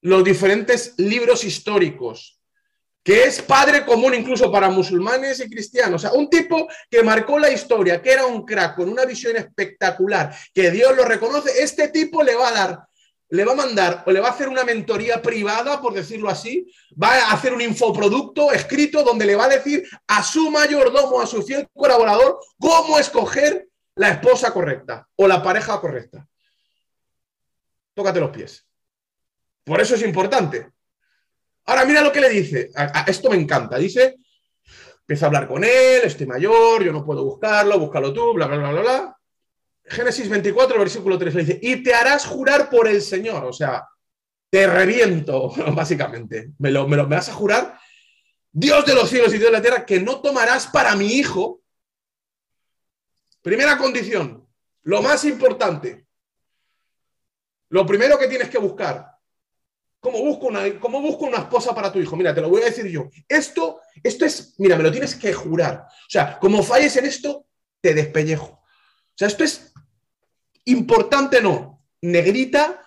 los 0.00 0.24
diferentes 0.24 0.94
libros 0.98 1.44
históricos, 1.44 2.37
que 3.02 3.24
es 3.24 3.40
padre 3.40 3.84
común 3.84 4.14
incluso 4.14 4.50
para 4.52 4.68
musulmanes 4.68 5.40
y 5.40 5.48
cristianos. 5.48 6.04
O 6.04 6.08
sea, 6.08 6.18
un 6.18 6.28
tipo 6.28 6.68
que 6.90 7.02
marcó 7.02 7.38
la 7.38 7.50
historia, 7.50 8.02
que 8.02 8.12
era 8.12 8.26
un 8.26 8.44
crack 8.44 8.76
con 8.76 8.88
una 8.88 9.04
visión 9.04 9.36
espectacular, 9.36 10.34
que 10.52 10.70
Dios 10.70 10.94
lo 10.96 11.04
reconoce, 11.04 11.62
este 11.62 11.88
tipo 11.88 12.22
le 12.22 12.34
va 12.34 12.48
a 12.48 12.52
dar, 12.52 12.88
le 13.30 13.44
va 13.44 13.52
a 13.52 13.56
mandar 13.56 14.04
o 14.06 14.10
le 14.10 14.20
va 14.20 14.28
a 14.28 14.32
hacer 14.32 14.48
una 14.48 14.64
mentoría 14.64 15.22
privada, 15.22 15.80
por 15.80 15.94
decirlo 15.94 16.28
así, 16.28 16.70
va 17.00 17.14
a 17.14 17.32
hacer 17.32 17.52
un 17.52 17.60
infoproducto 17.60 18.52
escrito 18.52 19.02
donde 19.02 19.26
le 19.26 19.36
va 19.36 19.44
a 19.44 19.50
decir 19.50 19.88
a 20.06 20.22
su 20.22 20.50
mayordomo, 20.50 21.20
a 21.20 21.26
su 21.26 21.42
fiel 21.42 21.68
colaborador, 21.74 22.40
cómo 22.58 22.98
escoger 22.98 23.68
la 23.94 24.10
esposa 24.10 24.52
correcta 24.52 25.08
o 25.16 25.26
la 25.26 25.42
pareja 25.42 25.80
correcta. 25.80 26.26
Tócate 27.94 28.20
los 28.20 28.30
pies. 28.30 28.64
Por 29.64 29.80
eso 29.80 29.96
es 29.96 30.02
importante. 30.02 30.70
Ahora 31.68 31.84
mira 31.84 32.00
lo 32.00 32.10
que 32.10 32.22
le 32.22 32.30
dice. 32.30 32.70
Esto 33.06 33.28
me 33.28 33.36
encanta. 33.36 33.76
Dice, 33.76 34.16
empieza 35.00 35.26
a 35.26 35.28
hablar 35.28 35.46
con 35.46 35.62
él, 35.62 36.00
estoy 36.02 36.26
mayor, 36.26 36.82
yo 36.82 36.92
no 36.92 37.04
puedo 37.04 37.22
buscarlo, 37.24 37.78
búscalo 37.78 38.10
tú, 38.10 38.32
bla, 38.32 38.46
bla, 38.46 38.56
bla, 38.56 38.70
bla, 38.70 38.80
bla. 38.80 39.18
Génesis 39.84 40.30
24, 40.30 40.78
versículo 40.78 41.18
3 41.18 41.34
le 41.34 41.44
dice, 41.44 41.58
y 41.60 41.82
te 41.82 41.92
harás 41.94 42.24
jurar 42.24 42.70
por 42.70 42.88
el 42.88 43.02
Señor. 43.02 43.44
O 43.44 43.52
sea, 43.52 43.86
te 44.48 44.66
reviento, 44.66 45.50
básicamente. 45.74 46.52
Me, 46.58 46.70
lo, 46.70 46.88
me, 46.88 46.96
lo, 46.96 47.06
me 47.06 47.16
vas 47.16 47.28
a 47.28 47.34
jurar, 47.34 47.78
Dios 48.50 48.86
de 48.86 48.94
los 48.94 49.10
cielos 49.10 49.34
y 49.34 49.38
Dios 49.38 49.50
de 49.50 49.56
la 49.58 49.62
tierra, 49.62 49.84
que 49.84 50.00
no 50.00 50.22
tomarás 50.22 50.68
para 50.68 50.96
mi 50.96 51.12
hijo. 51.12 51.60
Primera 53.42 53.76
condición, 53.76 54.48
lo 54.84 55.02
más 55.02 55.22
importante. 55.26 56.06
Lo 57.68 57.84
primero 57.84 58.18
que 58.18 58.26
tienes 58.26 58.48
que 58.48 58.56
buscar, 58.56 59.17
¿Cómo 60.00 60.20
busco, 60.20 60.46
una, 60.46 60.64
busco 60.68 61.24
una 61.24 61.38
esposa 61.38 61.74
para 61.74 61.92
tu 61.92 61.98
hijo? 61.98 62.16
Mira, 62.16 62.34
te 62.34 62.40
lo 62.40 62.48
voy 62.48 62.62
a 62.62 62.66
decir 62.66 62.86
yo. 62.86 63.08
Esto, 63.28 63.80
esto 64.02 64.24
es, 64.24 64.54
mira, 64.58 64.76
me 64.76 64.84
lo 64.84 64.92
tienes 64.92 65.16
que 65.16 65.32
jurar. 65.32 65.86
O 65.88 66.10
sea, 66.10 66.38
como 66.38 66.62
falles 66.62 66.96
en 66.96 67.06
esto, 67.06 67.46
te 67.80 67.94
despellejo. 67.94 68.46
O 68.46 69.14
sea, 69.16 69.26
esto 69.26 69.42
es 69.42 69.72
importante, 70.66 71.42
no. 71.42 71.84
Negrita 72.00 72.80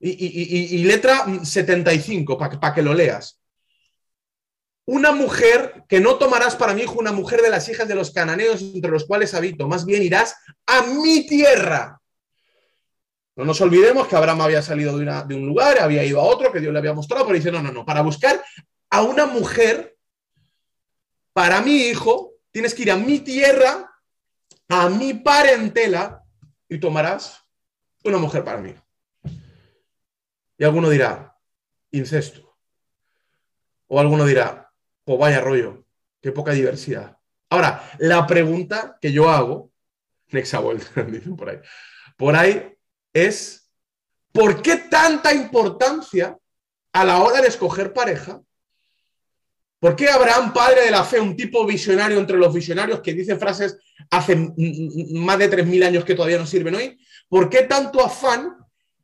y, 0.00 0.84
letra 0.84 1.24
75, 1.44 2.36
para 2.36 2.74
que 2.74 2.82
lo 2.82 2.94
leas. 2.94 3.40
Una 4.86 5.12
mujer 5.12 5.84
que 5.88 6.00
no 6.00 6.16
tomarás 6.16 6.56
para 6.56 6.74
mi 6.74 6.82
hijo 6.82 6.98
una 6.98 7.12
mujer 7.12 7.42
de 7.42 7.50
las 7.50 7.68
hijas 7.68 7.88
de 7.88 7.94
los 7.94 8.12
cananeos 8.12 8.60
entre 8.60 8.90
los 8.90 9.04
cuales 9.04 9.34
habito, 9.34 9.68
más 9.68 9.84
bien 9.84 10.02
irás 10.02 10.36
a 10.66 10.82
mi 10.82 11.26
tierra 11.26 12.00
no 13.36 13.44
nos 13.44 13.60
olvidemos 13.60 14.08
que 14.08 14.16
Abraham 14.16 14.40
había 14.40 14.62
salido 14.62 14.96
de, 14.96 15.34
un 15.34 15.46
lugar, 15.46 15.78
había 15.78 16.02
ido 16.02 16.20
a 16.20 16.24
otro, 16.24 16.50
que 16.50 16.60
Dios 16.60 16.72
le 16.72 16.78
había 16.78 16.94
mostrado, 16.94 17.26
pero 17.26 17.36
dice, 17.36 17.52
no, 17.52 17.62
no, 17.62 17.70
no, 17.70 17.84
para 17.84 18.00
buscar 18.00 18.42
a 18.88 19.02
una 19.02 19.26
mujer 19.26 19.96
para 21.34 21.60
mi 21.60 21.76
hijo, 21.76 22.32
tienes 22.50 22.74
que 22.74 22.82
ir 22.82 22.90
a 22.90 22.96
mi 22.96 23.18
tierra, 23.18 23.92
a 24.68 24.88
mi 24.88 25.12
parentela, 25.12 26.24
y 26.66 26.78
tomarás 26.78 27.44
una 28.04 28.16
mujer 28.16 28.42
para 28.42 28.58
mí. 28.58 28.74
Y 30.56 30.64
alguno 30.64 30.88
dirá, 30.88 31.36
incesto. 31.90 32.56
O 33.86 34.00
alguno 34.00 34.24
dirá, 34.24 34.72
pues 35.04 35.18
vaya 35.18 35.40
rollo, 35.40 35.84
qué 36.22 36.32
poca 36.32 36.52
diversidad. 36.52 37.18
Ahora, 37.50 37.86
la 37.98 38.26
pregunta 38.26 38.96
que 38.98 39.12
yo 39.12 39.28
hago, 39.28 39.70
dicen 40.26 41.36
por 41.36 41.50
ahí, 41.50 41.58
por 42.16 42.34
ahí 42.34 42.75
es 43.24 43.70
¿por 44.32 44.60
qué 44.60 44.76
tanta 44.76 45.32
importancia 45.32 46.36
a 46.92 47.04
la 47.04 47.22
hora 47.22 47.40
de 47.40 47.48
escoger 47.48 47.92
pareja? 47.92 48.40
¿Por 49.78 49.96
qué 49.96 50.08
Abraham, 50.08 50.52
padre 50.52 50.84
de 50.84 50.90
la 50.90 51.04
fe, 51.04 51.20
un 51.20 51.36
tipo 51.36 51.64
visionario 51.66 52.18
entre 52.18 52.36
los 52.36 52.52
visionarios 52.52 53.00
que 53.00 53.14
dice 53.14 53.36
frases 53.36 53.78
hace 54.10 54.34
más 54.36 55.38
de 55.38 55.50
3.000 55.50 55.84
años 55.84 56.04
que 56.04 56.14
todavía 56.14 56.38
no 56.38 56.46
sirven 56.46 56.74
hoy? 56.74 56.98
¿Por 57.28 57.48
qué 57.48 57.62
tanto 57.62 58.04
afán 58.04 58.56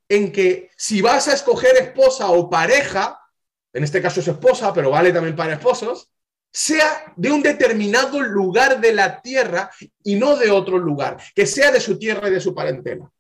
en 0.09 0.33
que 0.33 0.71
si 0.77 1.01
vas 1.01 1.29
a 1.29 1.35
escoger 1.35 1.77
esposa 1.77 2.31
o 2.31 2.51
pareja, 2.51 3.19
en 3.73 3.85
este 3.85 4.03
caso 4.03 4.21
es 4.21 4.29
esposa, 4.29 4.73
pero 4.75 4.91
vale 4.91 5.13
también 5.13 5.37
para 5.37 5.55
esposos, 5.55 6.11
sea 6.51 7.15
de 7.17 7.31
un 7.31 7.43
determinado 7.43 8.21
lugar 8.21 8.81
de 8.81 8.93
la 8.93 9.23
tierra 9.23 9.71
y 10.05 10.17
no 10.17 10.37
de 10.37 10.51
otro 10.51 10.79
lugar, 10.79 11.19
que 11.35 11.47
sea 11.47 11.71
de 11.71 11.81
su 11.81 11.99
tierra 11.99 12.29
y 12.29 12.33
de 12.33 12.41
su 12.41 12.55
parentela? 12.55 13.11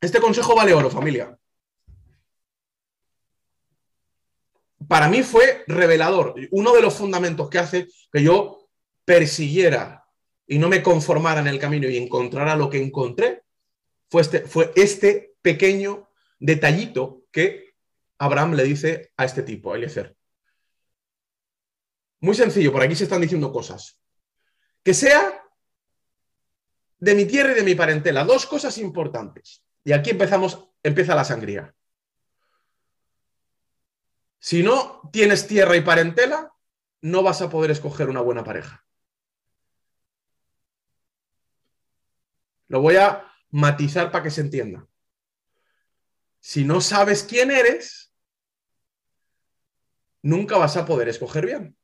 Este 0.00 0.20
consejo 0.20 0.54
vale 0.54 0.74
oro, 0.74 0.90
familia. 0.90 1.38
para 4.88 5.08
mí 5.08 5.22
fue 5.22 5.64
revelador. 5.68 6.34
Uno 6.50 6.72
de 6.72 6.82
los 6.82 6.94
fundamentos 6.94 7.48
que 7.50 7.58
hace 7.58 7.88
que 8.10 8.22
yo 8.22 8.68
persiguiera 9.04 10.06
y 10.46 10.58
no 10.58 10.68
me 10.68 10.82
conformara 10.82 11.40
en 11.40 11.46
el 11.46 11.58
camino 11.58 11.88
y 11.88 11.98
encontrara 11.98 12.56
lo 12.56 12.70
que 12.70 12.82
encontré 12.82 13.44
fue 14.08 14.22
este, 14.22 14.40
fue 14.40 14.72
este 14.74 15.34
pequeño 15.42 16.08
detallito 16.38 17.24
que 17.30 17.74
Abraham 18.16 18.54
le 18.54 18.64
dice 18.64 19.12
a 19.16 19.26
este 19.26 19.42
tipo, 19.42 19.72
a 19.72 19.76
Eliezer. 19.76 20.16
Muy 22.20 22.34
sencillo, 22.34 22.72
por 22.72 22.82
aquí 22.82 22.96
se 22.96 23.04
están 23.04 23.20
diciendo 23.20 23.52
cosas. 23.52 24.00
Que 24.82 24.94
sea 24.94 25.44
de 26.98 27.14
mi 27.14 27.26
tierra 27.26 27.52
y 27.52 27.56
de 27.56 27.62
mi 27.62 27.74
parentela. 27.74 28.24
Dos 28.24 28.46
cosas 28.46 28.78
importantes. 28.78 29.62
Y 29.88 29.92
aquí 29.94 30.10
empezamos, 30.10 30.68
empieza 30.82 31.14
la 31.14 31.24
sangría. 31.24 31.74
Si 34.38 34.62
no 34.62 35.00
tienes 35.10 35.46
tierra 35.46 35.76
y 35.76 35.80
parentela, 35.80 36.52
no 37.00 37.22
vas 37.22 37.40
a 37.40 37.48
poder 37.48 37.70
escoger 37.70 38.10
una 38.10 38.20
buena 38.20 38.44
pareja. 38.44 38.84
Lo 42.66 42.82
voy 42.82 42.96
a 42.96 43.32
matizar 43.48 44.10
para 44.10 44.24
que 44.24 44.30
se 44.30 44.42
entienda. 44.42 44.86
Si 46.38 46.66
no 46.66 46.82
sabes 46.82 47.22
quién 47.22 47.50
eres, 47.50 48.12
nunca 50.20 50.58
vas 50.58 50.76
a 50.76 50.84
poder 50.84 51.08
escoger 51.08 51.46
bien. 51.46 51.78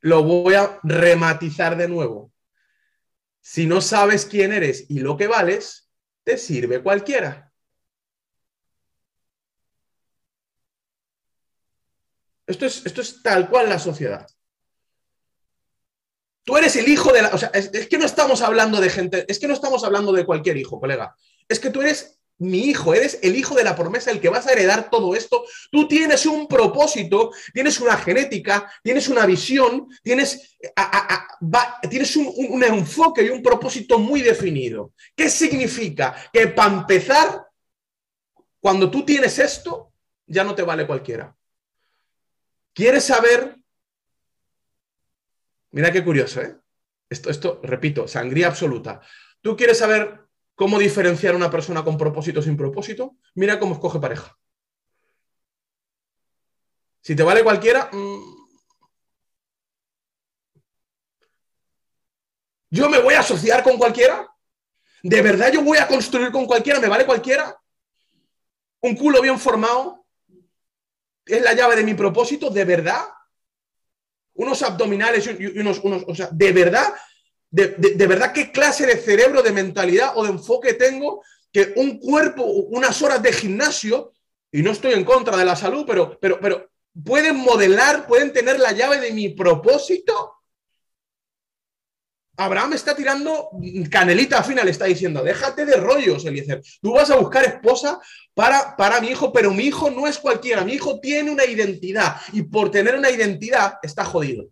Lo 0.00 0.24
voy 0.24 0.56
a 0.56 0.78
rematizar 0.82 1.74
de 1.78 1.88
nuevo. 1.88 2.33
Si 3.46 3.66
no 3.66 3.82
sabes 3.82 4.24
quién 4.24 4.54
eres 4.54 4.86
y 4.88 5.00
lo 5.00 5.18
que 5.18 5.26
vales, 5.26 5.90
te 6.24 6.38
sirve 6.38 6.82
cualquiera. 6.82 7.52
Esto 12.46 12.64
es, 12.64 12.86
esto 12.86 13.02
es 13.02 13.22
tal 13.22 13.50
cual 13.50 13.68
la 13.68 13.78
sociedad. 13.78 14.26
Tú 16.42 16.56
eres 16.56 16.74
el 16.76 16.88
hijo 16.88 17.12
de 17.12 17.20
la... 17.20 17.28
O 17.34 17.38
sea, 17.38 17.50
es, 17.52 17.68
que 17.86 17.98
no 17.98 18.06
estamos 18.06 18.40
hablando 18.40 18.80
de 18.80 18.88
gente, 18.88 19.26
es 19.28 19.38
que 19.38 19.46
no 19.46 19.52
estamos 19.52 19.84
hablando 19.84 20.12
de 20.12 20.24
cualquier 20.24 20.56
hijo, 20.56 20.80
colega. 20.80 21.14
Es 21.46 21.60
que 21.60 21.68
tú 21.68 21.82
eres 21.82 22.18
mi 22.50 22.66
hijo, 22.66 22.94
eres 22.94 23.18
el 23.22 23.36
hijo 23.36 23.54
de 23.54 23.64
la 23.64 23.74
promesa, 23.74 24.10
el 24.10 24.20
que 24.20 24.28
vas 24.28 24.46
a 24.46 24.52
heredar 24.52 24.90
todo 24.90 25.14
esto. 25.14 25.44
Tú 25.70 25.88
tienes 25.88 26.26
un 26.26 26.46
propósito, 26.46 27.30
tienes 27.52 27.80
una 27.80 27.96
genética, 27.96 28.70
tienes 28.82 29.08
una 29.08 29.26
visión, 29.26 29.88
tienes, 30.02 30.56
tienes 31.88 32.16
un, 32.16 32.62
enfoque 32.62 33.24
y 33.24 33.30
un 33.30 33.42
propósito 33.42 33.98
muy 33.98 34.22
definido. 34.22 34.92
¿Qué 35.14 35.28
significa? 35.28 36.14
Que 36.32 36.48
para 36.48 36.74
empezar, 36.74 37.46
cuando 38.60 38.90
tú 38.90 39.04
tienes 39.04 39.38
esto, 39.38 39.92
ya 40.26 40.44
no 40.44 40.54
te 40.54 40.62
vale 40.62 40.86
cualquiera. 40.86 41.34
¿Quieres 42.72 43.04
saber 43.04 43.56
Mira 45.74 45.90
qué 45.90 46.04
curioso, 46.04 46.40
¿eh? 46.40 46.56
Esto, 47.10 47.30
esto, 47.30 47.60
repito, 47.64 48.06
sangría 48.06 48.46
absoluta. 48.46 49.00
¿Tú 49.40 49.56
quieres 49.56 49.78
saber 49.78 50.23
cómo 50.54 50.78
diferenciar 50.78 51.34
a 51.34 51.36
una 51.36 51.50
persona 51.50 51.84
con 51.84 51.98
propósito 51.98 52.42
sin 52.42 52.56
propósito? 52.56 53.16
Mira 53.34 53.58
cómo 53.58 53.74
escoge 53.74 53.98
pareja. 53.98 54.36
Si 57.00 57.14
te 57.14 57.22
vale 57.22 57.42
cualquiera, 57.42 57.90
mm, 57.92 58.22
¿yo 62.70 62.88
me 62.88 63.00
voy 63.00 63.14
a 63.14 63.20
asociar 63.20 63.62
con 63.62 63.76
cualquiera? 63.76 64.26
¿De 65.02 65.20
verdad 65.20 65.52
yo 65.52 65.62
voy 65.62 65.78
a 65.78 65.86
construir 65.86 66.32
con 66.32 66.46
cualquiera? 66.46 66.80
¿Me 66.80 66.88
vale 66.88 67.04
cualquiera? 67.04 67.60
¿Un 68.80 68.96
culo 68.96 69.20
bien 69.20 69.38
formado? 69.38 70.06
¿Es 71.26 71.42
la 71.42 71.52
llave 71.52 71.76
de 71.76 71.84
mi 71.84 71.94
propósito? 71.94 72.48
¿De 72.48 72.64
verdad? 72.64 73.04
unos 74.34 74.62
abdominales 74.62 75.28
y 75.38 75.58
unos, 75.58 75.78
unos 75.82 76.04
o 76.06 76.14
sea, 76.14 76.28
de 76.30 76.52
verdad, 76.52 76.92
de, 77.54 78.06
verdad, 78.06 78.32
¿qué 78.32 78.50
clase 78.50 78.84
de 78.84 78.96
cerebro, 78.96 79.40
de 79.40 79.52
mentalidad 79.52 80.12
o 80.16 80.24
de 80.24 80.30
enfoque 80.30 80.74
tengo 80.74 81.22
que 81.52 81.72
un 81.76 82.00
cuerpo, 82.00 82.42
unas 82.42 83.00
horas 83.00 83.22
de 83.22 83.32
gimnasio, 83.32 84.12
y 84.50 84.62
no 84.62 84.72
estoy 84.72 84.94
en 84.94 85.04
contra 85.04 85.36
de 85.36 85.44
la 85.44 85.54
salud, 85.54 85.84
pero, 85.86 86.18
pero, 86.20 86.40
pero 86.40 86.68
pueden 87.04 87.36
modelar, 87.36 88.06
pueden 88.08 88.32
tener 88.32 88.58
la 88.58 88.72
llave 88.72 88.98
de 88.98 89.12
mi 89.12 89.30
propósito? 89.30 90.32
Abraham 92.36 92.72
está 92.72 92.96
tirando 92.96 93.50
canelita 93.88 94.38
al 94.38 94.44
final, 94.44 94.66
está 94.66 94.86
diciendo, 94.86 95.22
déjate 95.22 95.64
de 95.64 95.76
rollos, 95.76 96.24
Eliezer. 96.24 96.60
Tú 96.82 96.94
vas 96.94 97.08
a 97.12 97.16
buscar 97.16 97.44
esposa 97.44 98.00
para, 98.34 98.76
para 98.76 99.00
mi 99.00 99.08
hijo, 99.08 99.32
pero 99.32 99.52
mi 99.52 99.66
hijo 99.66 99.92
no 99.92 100.08
es 100.08 100.18
cualquiera, 100.18 100.64
mi 100.64 100.72
hijo 100.72 100.98
tiene 100.98 101.30
una 101.30 101.44
identidad 101.44 102.16
y 102.32 102.42
por 102.42 102.72
tener 102.72 102.96
una 102.96 103.10
identidad 103.10 103.74
está 103.80 104.04
jodido. 104.04 104.46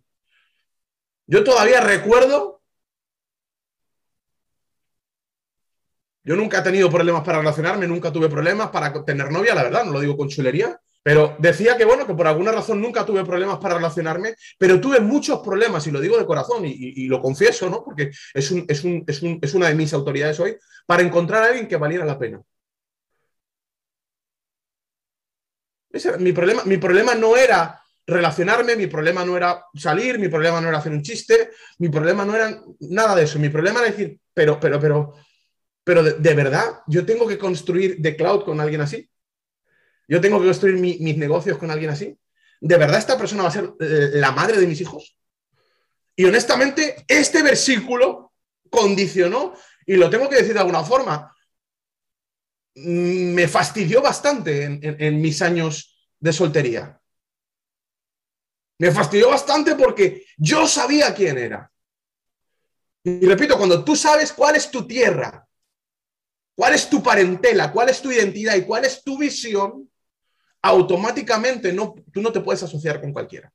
Yo 1.27 1.43
todavía 1.43 1.81
recuerdo, 1.81 2.52
yo 6.23 6.35
nunca 6.35 6.59
he 6.59 6.61
tenido 6.61 6.89
problemas 6.89 7.23
para 7.23 7.39
relacionarme, 7.39 7.87
nunca 7.87 8.11
tuve 8.11 8.29
problemas 8.29 8.69
para 8.69 8.93
tener 9.03 9.31
novia, 9.31 9.55
la 9.55 9.63
verdad, 9.63 9.85
no 9.85 9.91
lo 9.91 9.99
digo 9.99 10.15
con 10.15 10.29
chulería, 10.29 10.79
pero 11.03 11.35
decía 11.37 11.75
que, 11.75 11.83
bueno, 11.83 12.07
que 12.07 12.13
por 12.13 12.27
alguna 12.27 12.53
razón 12.53 12.81
nunca 12.81 13.05
tuve 13.05 13.25
problemas 13.25 13.57
para 13.57 13.75
relacionarme, 13.75 14.35
pero 14.57 14.79
tuve 14.79 15.01
muchos 15.01 15.39
problemas, 15.39 15.85
y 15.85 15.91
lo 15.91 15.99
digo 15.99 16.17
de 16.17 16.25
corazón, 16.25 16.63
y, 16.65 17.07
lo 17.07 17.21
confieso, 17.21 17.69
¿no? 17.69 17.83
Porque 17.83 18.11
es, 18.33 18.53
es, 18.67 19.53
una 19.53 19.67
de 19.67 19.75
mis 19.75 19.93
autoridades 19.93 20.39
hoy, 20.39 20.55
para 20.85 21.03
encontrar 21.03 21.43
a 21.43 21.47
alguien 21.47 21.67
que 21.67 21.75
valiera 21.75 22.05
la 22.05 22.17
pena. 22.17 22.41
mi, 26.19 26.31
problema, 26.31 26.63
mi 26.63 26.77
problema 26.77 27.15
no 27.15 27.35
era 27.35 27.83
relacionarme, 28.05 28.75
mi 28.75 28.87
problema 28.87 29.25
no 29.25 29.37
era 29.37 29.65
salir, 29.75 30.19
mi 30.19 30.29
problema 30.29 30.59
no 30.61 30.69
era 30.69 30.77
hacer 30.77 30.91
un 30.91 31.01
chiste, 31.01 31.51
mi 31.79 31.89
problema 31.89 32.25
no 32.25 32.35
era 32.35 32.61
nada 32.79 33.15
de 33.15 33.23
eso. 33.23 33.39
Mi 33.39 33.49
problema 33.49 33.79
era 33.79 33.89
decir, 33.89 34.19
pero, 34.33 34.59
pero, 34.59 34.79
pero, 34.79 35.13
pero 35.83 36.03
de 36.03 36.33
verdad, 36.33 36.81
yo 36.87 37.05
tengo 37.05 37.27
que 37.27 37.37
construir 37.37 38.01
The 38.01 38.15
Cloud 38.15 38.43
con 38.43 38.59
alguien 38.59 38.81
así. 38.81 39.09
Yo 40.07 40.21
tengo 40.21 40.39
que 40.39 40.45
construir 40.45 40.75
mis 40.75 41.17
negocios 41.17 41.57
con 41.57 41.71
alguien 41.71 41.91
así. 41.91 42.17
¿De 42.65 42.77
verdad 42.77 42.97
esta 42.97 43.17
persona 43.17 43.43
va 43.43 43.49
a 43.49 43.51
ser 43.51 43.73
eh, 43.81 44.11
la 44.13 44.31
madre 44.31 44.57
de 44.57 44.67
mis 44.67 44.79
hijos? 44.79 45.17
Y 46.15 46.23
honestamente, 46.23 47.03
este 47.09 47.43
versículo 47.43 48.33
condicionó, 48.69 49.53
y 49.85 49.97
lo 49.97 50.09
tengo 50.09 50.29
que 50.29 50.37
decir 50.37 50.53
de 50.53 50.61
alguna 50.61 50.81
forma, 50.83 51.35
mm, 52.75 53.33
me 53.33 53.49
fastidió 53.49 54.01
bastante 54.01 54.63
en, 54.63 55.21
mis 55.21 55.41
años 55.41 56.07
de 56.19 56.31
soltería. 56.31 57.01
Me 58.79 58.91
fastidió 58.91 59.29
bastante 59.29 59.75
porque 59.75 60.25
yo 60.37 60.65
sabía 60.65 61.13
quién 61.13 61.37
era. 61.37 61.69
Y 63.03 63.25
repito, 63.25 63.57
cuando 63.57 63.83
tú 63.83 63.95
sabes 63.95 64.31
cuál 64.31 64.55
es 64.55 64.71
tu 64.71 64.87
tierra, 64.87 65.45
cuál 66.55 66.73
es 66.73 66.89
tu 66.89 67.01
parentela, 67.01 67.71
cuál 67.71 67.89
es 67.89 68.01
tu 68.01 68.11
identidad 68.11 68.55
y 68.55 68.63
cuál 68.63 68.85
es 68.85 69.03
tu 69.03 69.17
visión, 69.17 69.89
automáticamente 70.61 71.73
no, 71.73 71.95
tú 72.11 72.21
no 72.21 72.31
te 72.31 72.39
puedes 72.39 72.63
asociar 72.63 73.01
con 73.01 73.11
cualquiera. 73.11 73.51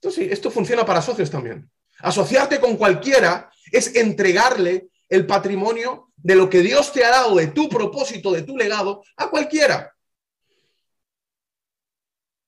Entonces, 0.00 0.32
esto 0.32 0.50
funciona 0.50 0.84
para 0.84 1.02
socios 1.02 1.30
también. 1.30 1.70
Asociarte 1.98 2.58
con 2.60 2.76
cualquiera 2.76 3.50
es 3.70 3.94
entregarle 3.94 4.88
el 5.08 5.26
patrimonio 5.26 6.10
de 6.16 6.34
lo 6.34 6.48
que 6.48 6.60
Dios 6.60 6.92
te 6.92 7.04
ha 7.04 7.10
dado, 7.10 7.36
de 7.36 7.48
tu 7.48 7.68
propósito, 7.68 8.32
de 8.32 8.42
tu 8.42 8.56
legado, 8.56 9.02
a 9.16 9.28
cualquiera. 9.28 9.94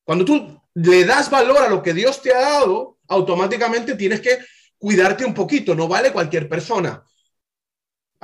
Cuando 0.05 0.25
tú 0.25 0.61
le 0.75 1.05
das 1.05 1.31
valor 1.31 1.59
a 1.59 1.69
lo 1.69 1.83
que 1.83 1.95
Dios 1.95 2.21
te 2.21 2.33
ha 2.33 2.41
dado, 2.41 2.99
automáticamente 3.09 3.95
tienes 3.95 4.21
que 4.21 4.39
cuidarte 4.79 5.25
un 5.25 5.35
poquito, 5.35 5.75
no 5.75 5.89
vale 5.89 6.13
cualquier 6.13 6.49
persona. 6.49 7.05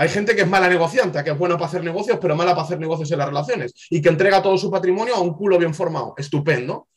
Hay 0.00 0.08
gente 0.08 0.34
que 0.34 0.40
es 0.40 0.48
mala 0.48 0.66
negociante, 0.66 1.22
que 1.22 1.28
es 1.28 1.36
buena 1.36 1.56
para 1.56 1.66
hacer 1.66 1.84
negocios, 1.84 2.18
pero 2.18 2.34
mala 2.34 2.52
para 2.52 2.62
hacer 2.62 2.80
negocios 2.80 3.12
en 3.12 3.18
las 3.18 3.28
relaciones 3.28 3.74
y 3.90 4.00
que 4.00 4.08
entrega 4.08 4.42
todo 4.42 4.56
su 4.56 4.70
patrimonio 4.70 5.14
a 5.14 5.20
un 5.20 5.34
culo 5.34 5.58
bien 5.58 5.74
formado. 5.74 6.14
Estupendo. 6.16 6.88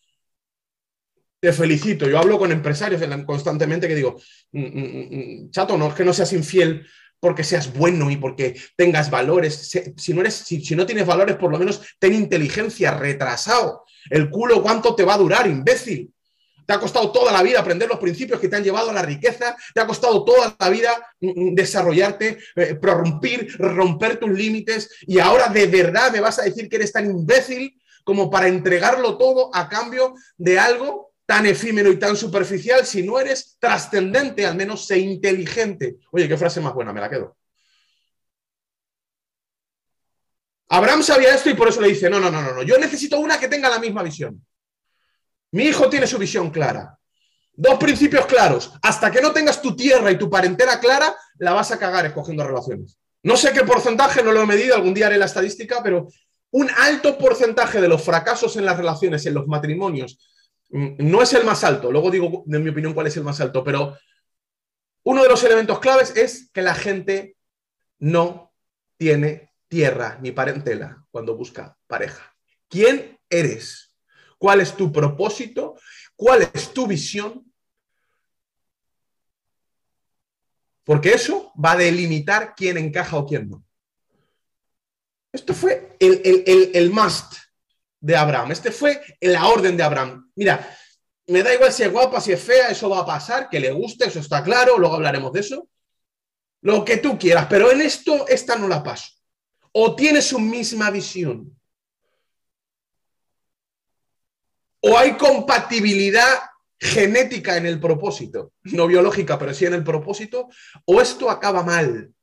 Te 1.38 1.52
felicito. 1.52 2.08
Yo 2.08 2.18
hablo 2.18 2.40
con 2.40 2.54
empresarios 2.54 3.02
constantemente 3.26 3.90
que 3.90 3.96
digo, 3.96 4.16
mm, 4.54 4.62
mm, 4.62 5.10
mm, 5.12 5.52
chato, 5.52 5.78
no 5.78 5.90
es 5.90 5.96
que 5.96 6.06
no 6.06 6.14
seas 6.14 6.32
infiel 6.32 6.88
porque 7.20 7.44
seas 7.44 7.74
bueno 7.74 8.10
y 8.10 8.16
porque 8.16 8.58
tengas 8.78 9.10
valores. 9.10 9.70
Si 9.98 10.14
no, 10.14 10.22
eres, 10.22 10.36
si 10.36 10.74
no 10.74 10.86
tienes 10.86 11.06
valores, 11.06 11.36
por 11.36 11.52
lo 11.52 11.60
menos 11.60 11.82
ten 12.00 12.14
inteligencia, 12.14 12.92
retrasado. 12.92 13.84
El 14.10 14.30
culo, 14.30 14.64
¿cuánto 14.64 14.96
te 14.96 15.04
va 15.04 15.16
a 15.16 15.18
durar, 15.18 15.46
imbécil? 15.46 16.10
Te 16.66 16.74
ha 16.74 16.80
costado 16.80 17.12
toda 17.12 17.32
la 17.32 17.44
vida 17.44 17.60
aprender 17.60 17.90
los 17.90 18.00
principios 18.00 18.40
que 18.40 18.48
te 18.48 18.56
han 18.56 18.64
llevado 18.64 18.90
a 18.90 18.94
la 18.94 19.02
riqueza, 19.02 19.56
te 19.74 19.82
ha 19.82 19.88
costado 19.88 20.24
toda 20.24 20.56
la 20.60 20.70
vida 20.70 20.92
mm, 21.20 21.28
mm, 21.30 21.56
desarrollarte, 21.56 22.38
eh, 22.56 22.76
prorrumpir, 22.76 23.56
romper 23.58 24.20
tus 24.20 24.32
límites 24.32 24.90
y 25.02 25.20
ahora 25.20 25.48
de 25.48 25.68
verdad 25.68 26.12
me 26.12 26.20
vas 26.20 26.40
a 26.40 26.44
decir 26.44 26.70
que 26.70 26.78
eres 26.78 26.92
tan 26.92 27.06
imbécil 27.06 27.80
como 28.04 28.30
para 28.30 28.48
entregarlo 28.48 29.18
todo 29.18 29.50
a 29.56 29.70
cambio 29.70 30.14
de 30.38 30.60
algo 30.60 31.14
tan 31.26 31.46
efímero 31.46 31.92
y 31.92 31.98
tan 31.98 32.16
superficial. 32.16 32.86
Si 32.86 33.04
no 33.04 33.20
eres 33.20 33.58
trascendente, 33.60 34.46
al 34.46 34.56
menos 34.56 34.86
sé 34.86 35.00
inteligente. 35.00 35.98
Oye, 36.12 36.28
qué 36.28 36.38
frase 36.38 36.60
más 36.60 36.74
buena, 36.74 36.94
me 36.94 37.02
la 37.02 37.10
quedo. 37.10 37.38
Abraham 40.70 41.04
sabía 41.04 41.36
esto 41.36 41.50
y 41.50 41.54
por 41.54 41.68
eso 41.68 41.82
le 41.82 41.90
dice, 41.90 42.10
no, 42.10 42.20
no, 42.20 42.32
no, 42.32 42.42
no, 42.42 42.54
no, 42.54 42.64
yo 42.64 42.78
necesito 42.78 43.20
una 43.20 43.40
que 43.40 43.48
tenga 43.48 43.70
la 43.70 43.80
misma 43.80 44.02
visión. 44.02 44.44
Mi 45.54 45.66
hijo 45.66 45.88
tiene 45.88 46.08
su 46.08 46.18
visión 46.18 46.50
clara. 46.50 46.98
Dos 47.54 47.78
principios 47.78 48.26
claros. 48.26 48.74
Hasta 48.82 49.12
que 49.12 49.22
no 49.22 49.32
tengas 49.32 49.62
tu 49.62 49.76
tierra 49.76 50.12
y 50.12 50.18
tu 50.18 50.28
parentela 50.28 50.80
clara, 50.80 51.16
la 51.38 51.54
vas 51.54 51.72
a 51.72 51.78
cagar 51.78 52.08
escogiendo 52.08 52.44
relaciones. 52.44 52.98
No 53.22 53.38
sé 53.38 53.54
qué 53.54 53.64
porcentaje, 53.64 54.24
no 54.24 54.32
lo 54.32 54.42
he 54.42 54.48
medido, 54.48 54.76
algún 54.76 54.96
día 54.96 55.06
haré 55.06 55.18
la 55.18 55.26
estadística, 55.26 55.82
pero 55.84 56.08
un 56.52 56.70
alto 56.78 57.20
porcentaje 57.20 57.80
de 57.80 57.88
los 57.88 58.04
fracasos 58.04 58.58
en 58.58 58.66
las 58.66 58.78
relaciones, 58.78 59.26
en 59.28 59.36
los 59.36 59.46
matrimonios, 59.46 60.18
mm, 60.72 60.96
no 60.98 61.22
es 61.22 61.34
el 61.34 61.46
más 61.46 61.64
alto. 61.64 61.92
Luego 61.92 62.10
digo, 62.10 62.44
en 62.48 62.64
mi 62.64 62.72
opinión, 62.72 62.96
cuál 62.96 63.08
es 63.08 63.18
el 63.18 63.24
más 63.24 63.40
alto, 63.40 63.64
pero 63.64 63.96
uno 65.04 65.22
de 65.22 65.30
los 65.30 65.44
elementos 65.44 65.80
claves 65.80 66.16
es 66.16 66.50
que 66.52 66.64
la 66.64 66.74
gente 66.74 67.38
no 68.00 68.52
tiene 68.98 69.52
tierra 69.68 70.18
ni 70.20 70.32
parentela 70.32 71.06
cuando 71.12 71.38
busca 71.38 71.78
pareja. 71.86 72.36
¿Quién 72.68 73.20
eres? 73.30 73.93
¿Cuál 74.44 74.60
es 74.60 74.76
tu 74.76 74.92
propósito? 74.92 75.80
¿Cuál 76.18 76.50
es 76.54 76.74
tu 76.74 76.86
visión? 76.86 77.50
Porque 80.84 81.14
eso 81.14 81.54
va 81.54 81.72
a 81.72 81.78
delimitar 81.78 82.54
quién 82.54 82.78
encaja 82.78 83.16
o 83.16 83.26
quién 83.26 83.48
no. 83.48 83.64
Esto 85.32 85.54
fue 85.54 85.96
el, 85.98 86.22
el, 86.26 86.72
el, 86.74 86.90
must 86.92 87.36
de 88.02 88.18
Abraham. 88.18 88.52
Este 88.52 88.70
fue 88.74 89.02
la 89.22 89.48
orden 89.48 89.78
de 89.78 89.84
Abraham. 89.84 90.30
Mira, 90.36 90.78
me 91.28 91.42
da 91.42 91.54
igual 91.54 91.72
si 91.72 91.84
es 91.84 91.92
guapa, 91.94 92.20
si 92.20 92.34
es 92.34 92.44
fea, 92.44 92.68
eso 92.68 92.90
va 92.90 93.00
a 93.00 93.06
pasar, 93.06 93.48
que 93.48 93.62
le 93.62 93.72
guste, 93.72 94.08
eso 94.08 94.20
está 94.20 94.44
claro, 94.44 94.78
luego 94.78 94.96
hablaremos 94.96 95.32
de 95.32 95.40
eso. 95.40 95.70
Lo 96.64 96.84
que 96.84 96.98
tú 96.98 97.18
quieras, 97.18 97.48
pero 97.50 97.72
en 97.72 97.80
esto, 97.80 98.28
esta 98.28 98.58
no 98.58 98.68
la 98.68 98.84
paso. 98.84 99.10
O 99.72 99.96
tiene 99.96 100.22
su 100.22 100.38
misma 100.38 100.92
visión. 100.92 101.58
O 104.86 104.98
hay 104.98 105.16
compatibilidad 105.16 106.42
genética 106.78 107.56
en 107.56 107.66
el 107.66 107.80
propósito, 107.80 108.52
no 108.64 108.86
biológica, 108.88 109.40
pero 109.40 109.54
sí 109.54 109.66
en 109.66 109.74
el 109.74 109.84
propósito, 109.84 110.50
o 110.86 111.00
esto 111.00 111.30
acaba 111.30 111.64
mal. 111.64 112.14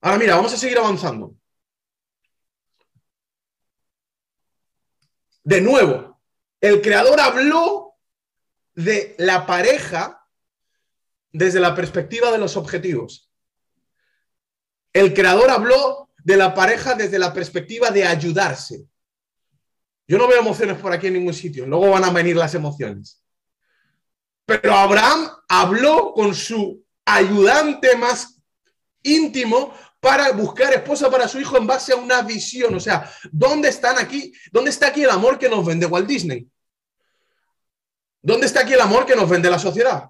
Ahora 0.00 0.18
mira, 0.18 0.36
vamos 0.36 0.52
a 0.52 0.56
seguir 0.56 0.78
avanzando. 0.78 1.34
De 5.42 5.60
nuevo, 5.60 6.20
el 6.60 6.80
creador 6.80 7.18
habló 7.20 7.96
de 8.74 9.16
la 9.18 9.44
pareja 9.44 10.24
desde 11.32 11.58
la 11.58 11.74
perspectiva 11.74 12.30
de 12.30 12.38
los 12.38 12.56
objetivos. 12.56 13.28
El 14.92 15.12
creador 15.12 15.50
habló 15.50 16.10
de 16.18 16.36
la 16.36 16.54
pareja 16.54 16.94
desde 16.94 17.18
la 17.18 17.32
perspectiva 17.32 17.90
de 17.90 18.04
ayudarse. 18.04 18.86
Yo 20.06 20.18
no 20.18 20.28
veo 20.28 20.40
emociones 20.40 20.78
por 20.78 20.92
aquí 20.92 21.06
en 21.06 21.14
ningún 21.14 21.34
sitio, 21.34 21.66
luego 21.66 21.90
van 21.90 22.04
a 22.04 22.10
venir 22.10 22.36
las 22.36 22.54
emociones. 22.54 23.22
Pero 24.44 24.74
Abraham 24.74 25.30
habló 25.48 26.12
con 26.12 26.34
su 26.34 26.84
ayudante 27.04 27.96
más 27.96 28.40
íntimo 29.02 29.74
para 30.00 30.32
buscar 30.32 30.74
esposa 30.74 31.10
para 31.10 31.28
su 31.28 31.40
hijo 31.40 31.56
en 31.56 31.66
base 31.66 31.92
a 31.92 31.96
una 31.96 32.22
visión. 32.22 32.74
O 32.74 32.80
sea, 32.80 33.08
¿dónde 33.30 33.68
están 33.68 33.98
aquí? 33.98 34.32
¿Dónde 34.50 34.70
está 34.70 34.88
aquí 34.88 35.04
el 35.04 35.10
amor 35.10 35.38
que 35.38 35.48
nos 35.48 35.64
vende 35.64 35.86
Walt 35.86 36.08
Disney? 36.08 36.48
¿Dónde 38.20 38.46
está 38.46 38.60
aquí 38.60 38.72
el 38.72 38.80
amor 38.80 39.06
que 39.06 39.16
nos 39.16 39.28
vende 39.28 39.48
la 39.48 39.58
sociedad? 39.58 40.08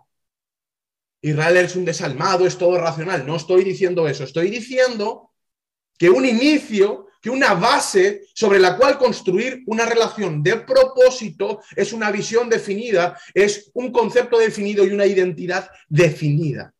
Israel 1.20 1.56
es 1.58 1.76
un 1.76 1.84
desalmado, 1.84 2.46
es 2.46 2.58
todo 2.58 2.78
racional. 2.78 3.26
No 3.26 3.36
estoy 3.36 3.64
diciendo 3.64 4.08
eso. 4.08 4.24
Estoy 4.24 4.50
diciendo 4.50 5.30
que 5.98 6.10
un 6.10 6.24
inicio, 6.24 7.06
que 7.22 7.30
una 7.30 7.54
base 7.54 8.26
sobre 8.34 8.58
la 8.58 8.76
cual 8.76 8.98
construir 8.98 9.62
una 9.66 9.86
relación 9.86 10.42
de 10.42 10.56
propósito 10.56 11.62
es 11.76 11.92
una 11.92 12.10
visión 12.10 12.50
definida, 12.50 13.16
es 13.32 13.70
un 13.74 13.92
concepto 13.92 14.38
definido 14.38 14.84
y 14.84 14.90
una 14.90 15.06
identidad 15.06 15.70
definida. 15.88 16.74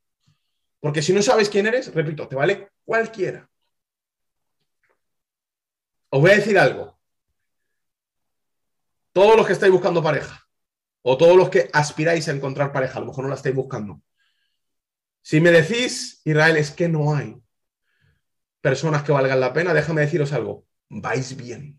Porque 0.80 1.00
si 1.00 1.12
no 1.12 1.22
sabes 1.22 1.48
quién 1.48 1.68
eres, 1.68 1.94
repito, 1.94 2.26
te 2.26 2.34
vale 2.34 2.70
cualquiera. 2.84 3.48
Os 6.10 6.20
voy 6.20 6.32
a 6.32 6.36
decir 6.36 6.58
algo. 6.58 6.98
Todos 9.12 9.36
los 9.36 9.46
que 9.46 9.52
estáis 9.52 9.72
buscando 9.72 10.02
pareja, 10.02 10.44
o 11.02 11.16
todos 11.16 11.36
los 11.36 11.50
que 11.50 11.70
aspiráis 11.72 12.28
a 12.28 12.32
encontrar 12.32 12.72
pareja, 12.72 12.98
a 12.98 13.00
lo 13.00 13.06
mejor 13.06 13.24
no 13.24 13.30
la 13.30 13.36
estáis 13.36 13.54
buscando. 13.54 14.02
Si 15.20 15.40
me 15.40 15.52
decís, 15.52 16.20
Israel, 16.24 16.56
es 16.56 16.72
que 16.72 16.88
no 16.88 17.14
hay 17.14 17.41
personas 18.62 19.02
que 19.02 19.12
valgan 19.12 19.40
la 19.40 19.52
pena, 19.52 19.74
déjame 19.74 20.00
deciros 20.00 20.32
algo, 20.32 20.64
vais 20.88 21.36
bien. 21.36 21.78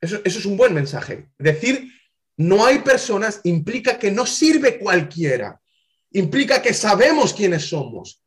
Eso, 0.00 0.20
es 0.24 0.46
un 0.46 0.56
buen 0.56 0.72
mensaje. 0.72 1.30
Decir, 1.38 1.90
no 2.36 2.64
hay 2.64 2.78
personas 2.78 3.40
implica 3.42 3.98
que 3.98 4.12
no 4.12 4.26
sirve 4.26 4.78
cualquiera 4.78 5.60
implica 6.12 6.62
que 6.62 6.72
sabemos 6.72 7.34
quiénes 7.34 7.68
somos. 7.68 8.22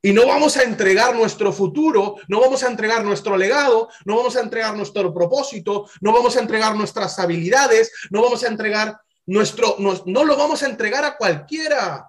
Y 0.00 0.12
no 0.12 0.26
vamos 0.26 0.56
a 0.56 0.62
entregar 0.62 1.14
nuestro 1.14 1.52
futuro, 1.52 2.16
no 2.28 2.40
vamos 2.40 2.62
a 2.62 2.68
entregar 2.68 3.04
nuestro 3.04 3.36
legado, 3.36 3.88
no 4.04 4.16
vamos 4.16 4.36
a 4.36 4.40
entregar 4.40 4.76
nuestro 4.76 5.12
propósito, 5.12 5.90
no 6.00 6.12
vamos 6.12 6.36
a 6.36 6.40
entregar 6.40 6.76
nuestras 6.76 7.18
habilidades, 7.18 7.92
no 8.10 8.22
vamos 8.22 8.44
a 8.44 8.48
entregar 8.48 9.00
nuestro, 9.26 9.76
no, 9.78 10.24
lo 10.24 10.36
vamos 10.36 10.62
a 10.62 10.68
entregar 10.68 11.04
a 11.04 11.16
cualquiera. 11.16 12.06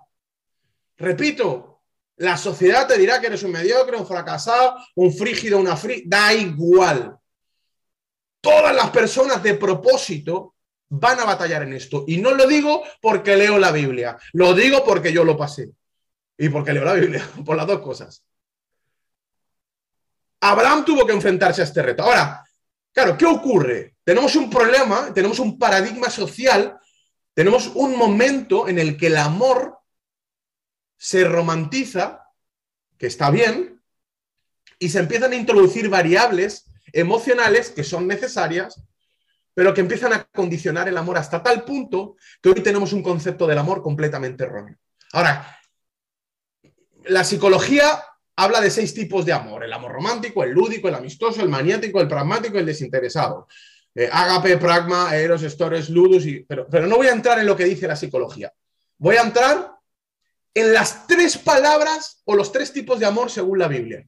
Repito, 0.99 1.81
la 2.17 2.35
sociedad 2.35 2.85
te 2.85 2.97
dirá 2.97 3.19
que 3.19 3.27
eres 3.27 3.43
un 3.43 3.51
mediocre, 3.51 3.95
un 3.95 4.05
fracasado, 4.05 4.75
un 4.95 5.13
frígido, 5.13 5.57
una 5.57 5.77
frí, 5.77 6.03
da 6.05 6.33
igual. 6.33 7.17
Todas 8.41 8.75
las 8.75 8.89
personas 8.89 9.41
de 9.41 9.53
propósito 9.53 10.55
van 10.89 11.19
a 11.21 11.25
batallar 11.25 11.63
en 11.63 11.73
esto. 11.73 12.03
Y 12.07 12.17
no 12.17 12.31
lo 12.31 12.45
digo 12.45 12.83
porque 13.01 13.37
leo 13.37 13.57
la 13.57 13.71
Biblia, 13.71 14.17
lo 14.33 14.53
digo 14.53 14.83
porque 14.83 15.13
yo 15.13 15.23
lo 15.23 15.37
pasé. 15.37 15.69
Y 16.37 16.49
porque 16.49 16.73
leo 16.73 16.83
la 16.83 16.93
Biblia, 16.93 17.25
por 17.45 17.55
las 17.55 17.67
dos 17.67 17.79
cosas. 17.79 18.21
Abraham 20.41 20.83
tuvo 20.83 21.05
que 21.05 21.13
enfrentarse 21.13 21.61
a 21.61 21.65
este 21.65 21.81
reto. 21.81 22.03
Ahora, 22.03 22.43
claro, 22.93 23.17
¿qué 23.17 23.25
ocurre? 23.25 23.95
Tenemos 24.03 24.35
un 24.35 24.49
problema, 24.49 25.13
tenemos 25.13 25.39
un 25.39 25.57
paradigma 25.57 26.09
social, 26.09 26.77
tenemos 27.33 27.67
un 27.67 27.95
momento 27.95 28.67
en 28.67 28.79
el 28.79 28.97
que 28.97 29.07
el 29.07 29.17
amor 29.17 29.78
se 30.99 31.23
romantiza, 31.23 32.27
que 32.99 33.07
está 33.07 33.31
bien, 33.31 33.81
y 34.77 34.89
se 34.89 34.99
empiezan 34.99 35.31
a 35.31 35.35
introducir 35.35 35.89
variables 35.89 36.69
emocionales 36.93 37.71
que 37.71 37.83
son 37.83 38.07
necesarias 38.07 38.83
pero 39.59 39.73
que 39.73 39.81
empiezan 39.81 40.13
a 40.13 40.23
condicionar 40.23 40.87
el 40.87 40.97
amor 40.97 41.17
hasta 41.17 41.43
tal 41.43 41.65
punto 41.65 42.15
que 42.41 42.47
hoy 42.47 42.63
tenemos 42.63 42.93
un 42.93 43.03
concepto 43.03 43.45
del 43.45 43.57
amor 43.57 43.81
completamente 43.81 44.45
erróneo. 44.45 44.77
Ahora, 45.11 45.59
la 47.03 47.25
psicología 47.25 48.01
habla 48.37 48.61
de 48.61 48.69
seis 48.69 48.93
tipos 48.93 49.25
de 49.25 49.33
amor, 49.33 49.65
el 49.65 49.73
amor 49.73 49.91
romántico, 49.91 50.45
el 50.45 50.51
lúdico, 50.51 50.87
el 50.87 50.95
amistoso, 50.95 51.41
el 51.41 51.49
maniático, 51.49 51.99
el 51.99 52.07
pragmático 52.07 52.55
y 52.55 52.59
el 52.59 52.67
desinteresado. 52.67 53.49
Eh, 53.93 54.09
pragma, 54.61 55.13
eros, 55.17 55.41
stores, 55.41 55.89
ludus, 55.89 56.23
pero, 56.47 56.65
pero 56.69 56.87
no 56.87 56.95
voy 56.95 57.07
a 57.07 57.11
entrar 57.11 57.37
en 57.37 57.45
lo 57.45 57.57
que 57.57 57.65
dice 57.65 57.85
la 57.85 57.97
psicología. 57.97 58.53
Voy 58.97 59.17
a 59.17 59.23
entrar 59.23 59.73
en 60.53 60.73
las 60.73 61.07
tres 61.07 61.37
palabras 61.37 62.21
o 62.25 62.35
los 62.35 62.51
tres 62.51 62.73
tipos 62.73 62.99
de 62.99 63.05
amor 63.05 63.29
según 63.29 63.59
la 63.59 63.67
Biblia. 63.67 64.07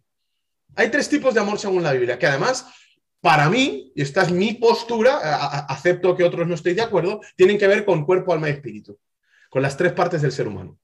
Hay 0.76 0.90
tres 0.90 1.10
tipos 1.10 1.34
de 1.34 1.40
amor 1.40 1.60
según 1.60 1.84
la 1.84 1.94
Biblia, 1.94 2.18
que 2.18 2.28
además 2.28 2.66
para 3.22 3.50
mí, 3.50 3.92
y 3.96 4.02
esta 4.02 4.24
es 4.24 4.32
mi 4.32 4.54
postura, 4.56 5.18
acepto 5.68 6.16
que 6.16 6.24
otros 6.24 6.48
no 6.48 6.56
estoy 6.56 6.74
de 6.74 6.82
acuerdo, 6.82 7.22
tienen 7.36 7.58
que 7.58 7.68
ver 7.68 7.86
con 7.86 8.06
cuerpo, 8.06 8.34
alma 8.34 8.50
y 8.50 8.54
espíritu, 8.54 8.98
con 9.50 9.62
las 9.62 9.78
tres 9.78 9.94
partes 9.94 10.22
del 10.24 10.32
ser 10.32 10.48
humano. 10.48 10.78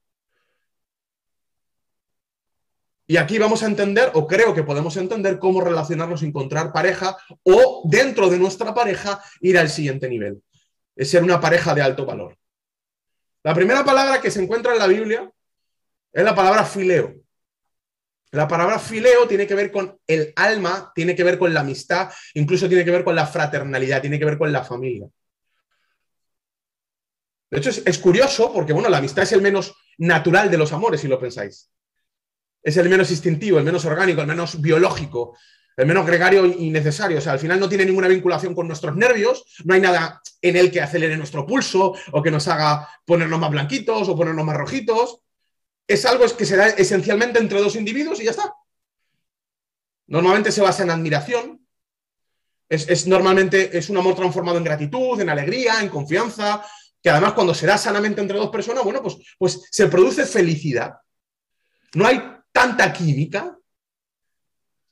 Y 3.08 3.18
aquí 3.18 3.40
vamos 3.40 3.64
a 3.64 3.68
entender, 3.68 4.12
o 4.14 4.28
creo 4.28 4.54
que 4.54 4.64
podemos 4.64 4.98
entender, 4.98 5.40
cómo 5.40 5.62
relacionarnos, 5.62 6.22
encontrar 6.24 6.74
pareja 6.74 7.18
o 7.44 7.84
dentro 7.86 8.30
de 8.30 8.38
nuestra 8.38 8.74
pareja 8.74 9.24
ir 9.40 9.58
al 9.58 9.70
siguiente 9.70 10.10
nivel. 10.10 10.44
Es 10.94 11.10
ser 11.10 11.24
una 11.24 11.40
pareja 11.40 11.74
de 11.74 11.82
alto 11.82 12.06
valor. 12.06 12.38
La 13.44 13.54
primera 13.54 13.86
palabra 13.86 14.20
que 14.20 14.30
se 14.30 14.44
encuentra 14.44 14.74
en 14.74 14.80
la 14.80 14.88
Biblia 14.88 15.32
es 16.18 16.24
la 16.24 16.34
palabra 16.34 16.66
fileo. 16.66 17.14
La 18.32 18.48
palabra 18.48 18.80
fileo 18.80 19.28
tiene 19.28 19.46
que 19.46 19.54
ver 19.54 19.72
con 19.72 20.00
el 20.08 20.34
alma, 20.36 20.92
tiene 20.96 21.16
que 21.16 21.24
ver 21.24 21.38
con 21.38 21.54
la 21.54 21.60
amistad, 21.60 22.12
incluso 22.34 22.68
tiene 22.68 22.84
que 22.84 22.90
ver 22.90 23.04
con 23.04 23.16
la 23.16 23.28
fraternalidad, 23.28 24.02
tiene 24.02 24.18
que 24.18 24.26
ver 24.26 24.40
con 24.40 24.52
la 24.52 24.64
familia. 24.64 25.08
De 27.52 27.60
hecho, 27.60 27.70
es, 27.70 27.98
curioso 28.00 28.52
porque, 28.52 28.74
bueno, 28.74 28.90
la 28.90 28.98
amistad 28.98 29.26
es 29.26 29.32
el 29.34 29.44
menos 29.44 29.76
natural 30.00 30.50
de 30.50 30.58
los 30.58 30.74
amores, 30.74 31.02
si 31.02 31.08
lo 31.08 31.20
pensáis. 31.20 31.70
Es 32.64 32.76
el 32.78 32.90
menos 32.90 33.12
instintivo, 33.12 33.60
el 33.60 33.64
menos 33.64 33.86
orgánico, 33.86 34.22
el 34.22 34.28
menos 34.28 34.60
biológico, 34.60 35.38
el 35.78 35.86
menos 35.86 36.04
gregario 36.08 36.48
y 36.48 36.72
necesario. 36.72 37.20
O 37.20 37.22
sea, 37.22 37.34
al 37.34 37.40
final 37.40 37.60
no 37.60 37.70
tiene 37.70 37.86
ninguna 37.86 38.08
vinculación 38.08 38.56
con 38.56 38.68
nuestros 38.68 38.96
nervios, 38.96 39.46
no 39.66 39.76
hay 39.76 39.82
nada 39.82 40.20
en 40.42 40.56
él 40.56 40.72
que 40.72 40.82
acelere 40.82 41.16
nuestro 41.16 41.46
pulso 41.46 41.94
o 42.12 42.24
que 42.24 42.32
nos 42.32 42.48
haga 42.48 42.90
ponernos 43.06 43.40
más 43.40 43.52
blanquitos 43.52 44.10
o 44.10 44.18
ponernos 44.18 44.44
más 44.44 44.58
rojitos 44.58 45.22
es 45.88 46.06
algo 46.06 46.26
que 46.36 46.46
se 46.46 46.58
da 46.58 46.68
esencialmente 46.70 47.40
entre 47.40 47.62
dos 47.62 47.76
individuos 47.76 48.20
y 48.20 48.26
ya 48.26 48.32
está. 48.32 48.54
Normalmente 50.08 50.52
se 50.52 50.62
basa 50.62 50.84
en 50.84 50.90
admiración. 50.90 51.66
Es, 52.70 53.08
normalmente 53.08 53.78
es 53.78 53.90
un 53.90 53.98
amor 53.98 54.16
transformado 54.16 54.58
en 54.58 54.66
gratitud, 54.66 55.20
en 55.22 55.30
alegría, 55.30 55.82
en 55.82 55.88
confianza, 55.88 56.62
que 57.02 57.10
además 57.10 57.32
cuando 57.32 57.54
se 57.54 57.66
da 57.66 57.78
sanamente 57.78 58.20
entre 58.20 58.38
dos 58.38 58.50
personas, 58.50 58.84
bueno, 58.84 59.02
pues, 59.02 59.18
pues 59.38 59.68
se 59.72 59.88
produce 59.88 60.26
felicidad. 60.26 60.96
No 61.94 62.06
hay 62.06 62.22
tanta 62.52 62.92
química, 62.92 63.58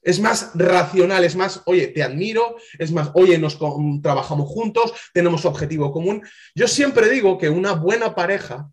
es 0.01 0.19
más 0.19 0.51
racional, 0.53 1.25
es 1.25 1.35
más, 1.35 1.63
oye, 1.65 1.87
te 1.87 2.03
admiro, 2.03 2.55
es 2.77 2.91
más, 2.91 3.09
oye, 3.15 3.37
nos 3.37 3.57
trabajamos 4.01 4.47
juntos, 4.47 4.93
tenemos 5.13 5.43
objetivo 5.45 5.91
común. 5.91 6.21
Yo 6.53 6.67
siempre 6.67 7.09
digo 7.09 7.37
que 7.37 7.49
una 7.49 7.73
buena 7.73 8.13
pareja 8.13 8.69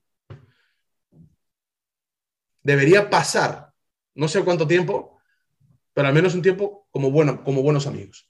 debería 2.62 3.10
pasar, 3.10 3.72
no 4.14 4.28
sé 4.28 4.42
cuánto 4.44 4.66
tiempo, 4.66 5.20
pero 5.92 6.08
al 6.08 6.14
menos 6.14 6.34
un 6.34 6.42
tiempo 6.42 6.88
como, 6.90 7.10
bueno, 7.10 7.42
como 7.44 7.62
buenos 7.62 7.86
amigos. 7.86 8.28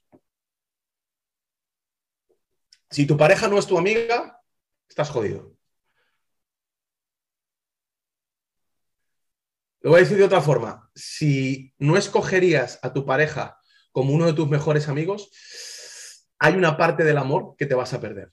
Si 2.89 3.05
tu 3.05 3.17
pareja 3.17 3.47
no 3.47 3.57
es 3.57 3.65
tu 3.65 3.77
amiga, 3.77 4.41
estás 4.87 5.09
jodido. 5.09 5.57
Lo 9.81 9.89
voy 9.89 9.99
a 9.99 10.03
decir 10.03 10.17
de 10.17 10.23
otra 10.23 10.41
forma. 10.41 10.89
Si 10.95 11.73
no 11.77 11.97
escogerías 11.97 12.79
a 12.83 12.93
tu 12.93 13.05
pareja 13.05 13.59
como 13.91 14.13
uno 14.13 14.25
de 14.25 14.33
tus 14.33 14.47
mejores 14.47 14.87
amigos, 14.87 15.29
hay 16.39 16.53
una 16.53 16.77
parte 16.77 17.03
del 17.03 17.17
amor 17.17 17.55
que 17.57 17.65
te 17.65 17.75
vas 17.75 17.93
a 17.93 17.99
perder. 17.99 18.31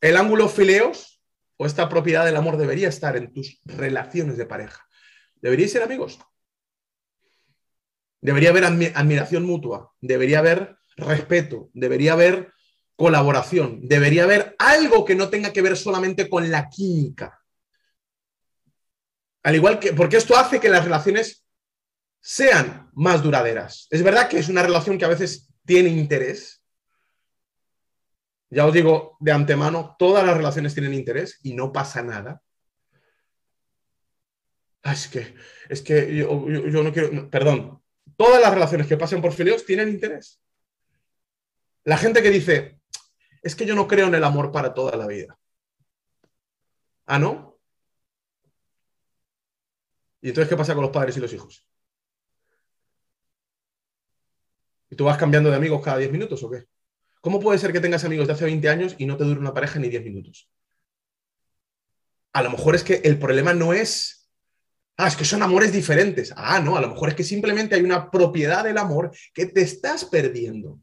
El 0.00 0.16
ángulo 0.16 0.48
fileos 0.48 1.13
o 1.56 1.66
esta 1.66 1.88
propiedad 1.88 2.24
del 2.24 2.36
amor 2.36 2.56
debería 2.56 2.88
estar 2.88 3.16
en 3.16 3.32
tus 3.32 3.60
relaciones 3.64 4.36
de 4.36 4.46
pareja. 4.46 4.86
Deberíais 5.36 5.72
ser 5.72 5.82
amigos. 5.82 6.18
Debería 8.20 8.50
haber 8.50 8.64
admiración 8.64 9.44
mutua, 9.44 9.92
debería 10.00 10.38
haber 10.38 10.78
respeto, 10.96 11.70
debería 11.74 12.14
haber 12.14 12.52
colaboración, 12.96 13.80
debería 13.82 14.24
haber 14.24 14.54
algo 14.58 15.04
que 15.04 15.14
no 15.14 15.28
tenga 15.28 15.52
que 15.52 15.62
ver 15.62 15.76
solamente 15.76 16.28
con 16.30 16.50
la 16.50 16.68
química. 16.70 17.40
Al 19.42 19.54
igual 19.54 19.78
que, 19.78 19.92
porque 19.92 20.16
esto 20.16 20.36
hace 20.36 20.58
que 20.58 20.70
las 20.70 20.84
relaciones 20.84 21.44
sean 22.18 22.90
más 22.94 23.22
duraderas. 23.22 23.86
Es 23.90 24.02
verdad 24.02 24.28
que 24.28 24.38
es 24.38 24.48
una 24.48 24.62
relación 24.62 24.96
que 24.96 25.04
a 25.04 25.08
veces 25.08 25.50
tiene 25.66 25.90
interés. 25.90 26.63
Ya 28.50 28.66
os 28.66 28.72
digo 28.72 29.16
de 29.20 29.32
antemano, 29.32 29.96
todas 29.98 30.24
las 30.24 30.36
relaciones 30.36 30.74
tienen 30.74 30.94
interés 30.94 31.40
y 31.42 31.54
no 31.54 31.72
pasa 31.72 32.02
nada. 32.02 32.42
Ah, 34.82 34.92
es 34.92 35.08
que, 35.08 35.34
es 35.68 35.80
que 35.80 36.14
yo, 36.14 36.28
no 36.28 36.92
quiero, 36.92 37.30
perdón, 37.30 37.82
todas 38.16 38.40
las 38.40 38.52
relaciones 38.52 38.86
que 38.86 38.98
pasen 38.98 39.22
por 39.22 39.32
filios 39.32 39.64
tienen 39.64 39.88
interés. 39.88 40.42
La 41.84 41.96
gente 41.96 42.22
que 42.22 42.30
dice, 42.30 42.80
es 43.42 43.56
que 43.56 43.66
yo 43.66 43.74
no 43.74 43.88
creo 43.88 44.08
en 44.08 44.14
el 44.14 44.24
amor 44.24 44.52
para 44.52 44.74
toda 44.74 44.96
la 44.96 45.06
vida. 45.06 45.38
¿Ah, 47.06 47.18
no? 47.18 47.58
¿Y 50.20 50.28
entonces 50.28 50.48
qué 50.48 50.56
pasa 50.56 50.74
con 50.74 50.82
los 50.82 50.92
padres 50.92 51.16
y 51.16 51.20
los 51.20 51.32
hijos? 51.32 51.66
¿Y 54.90 54.96
tú 54.96 55.04
vas 55.04 55.18
cambiando 55.18 55.50
de 55.50 55.56
amigos 55.56 55.82
cada 55.82 55.98
10 55.98 56.12
minutos 56.12 56.42
o 56.42 56.50
qué? 56.50 56.64
¿Cómo 57.24 57.40
puede 57.40 57.58
ser 57.58 57.72
que 57.72 57.80
tengas 57.80 58.04
amigos 58.04 58.26
de 58.26 58.34
hace 58.34 58.44
20 58.44 58.68
años 58.68 58.96
y 58.98 59.06
no 59.06 59.16
te 59.16 59.24
dure 59.24 59.40
una 59.40 59.54
pareja 59.54 59.78
ni 59.78 59.88
10 59.88 60.04
minutos? 60.04 60.46
A 62.34 62.42
lo 62.42 62.50
mejor 62.50 62.74
es 62.74 62.84
que 62.84 63.00
el 63.02 63.18
problema 63.18 63.54
no 63.54 63.72
es, 63.72 64.28
ah, 64.98 65.08
es 65.08 65.16
que 65.16 65.24
son 65.24 65.42
amores 65.42 65.72
diferentes. 65.72 66.34
Ah, 66.36 66.60
no, 66.60 66.76
a 66.76 66.82
lo 66.82 66.90
mejor 66.90 67.08
es 67.08 67.14
que 67.14 67.24
simplemente 67.24 67.76
hay 67.76 67.80
una 67.80 68.10
propiedad 68.10 68.62
del 68.62 68.76
amor 68.76 69.10
que 69.32 69.46
te 69.46 69.62
estás 69.62 70.04
perdiendo. 70.04 70.78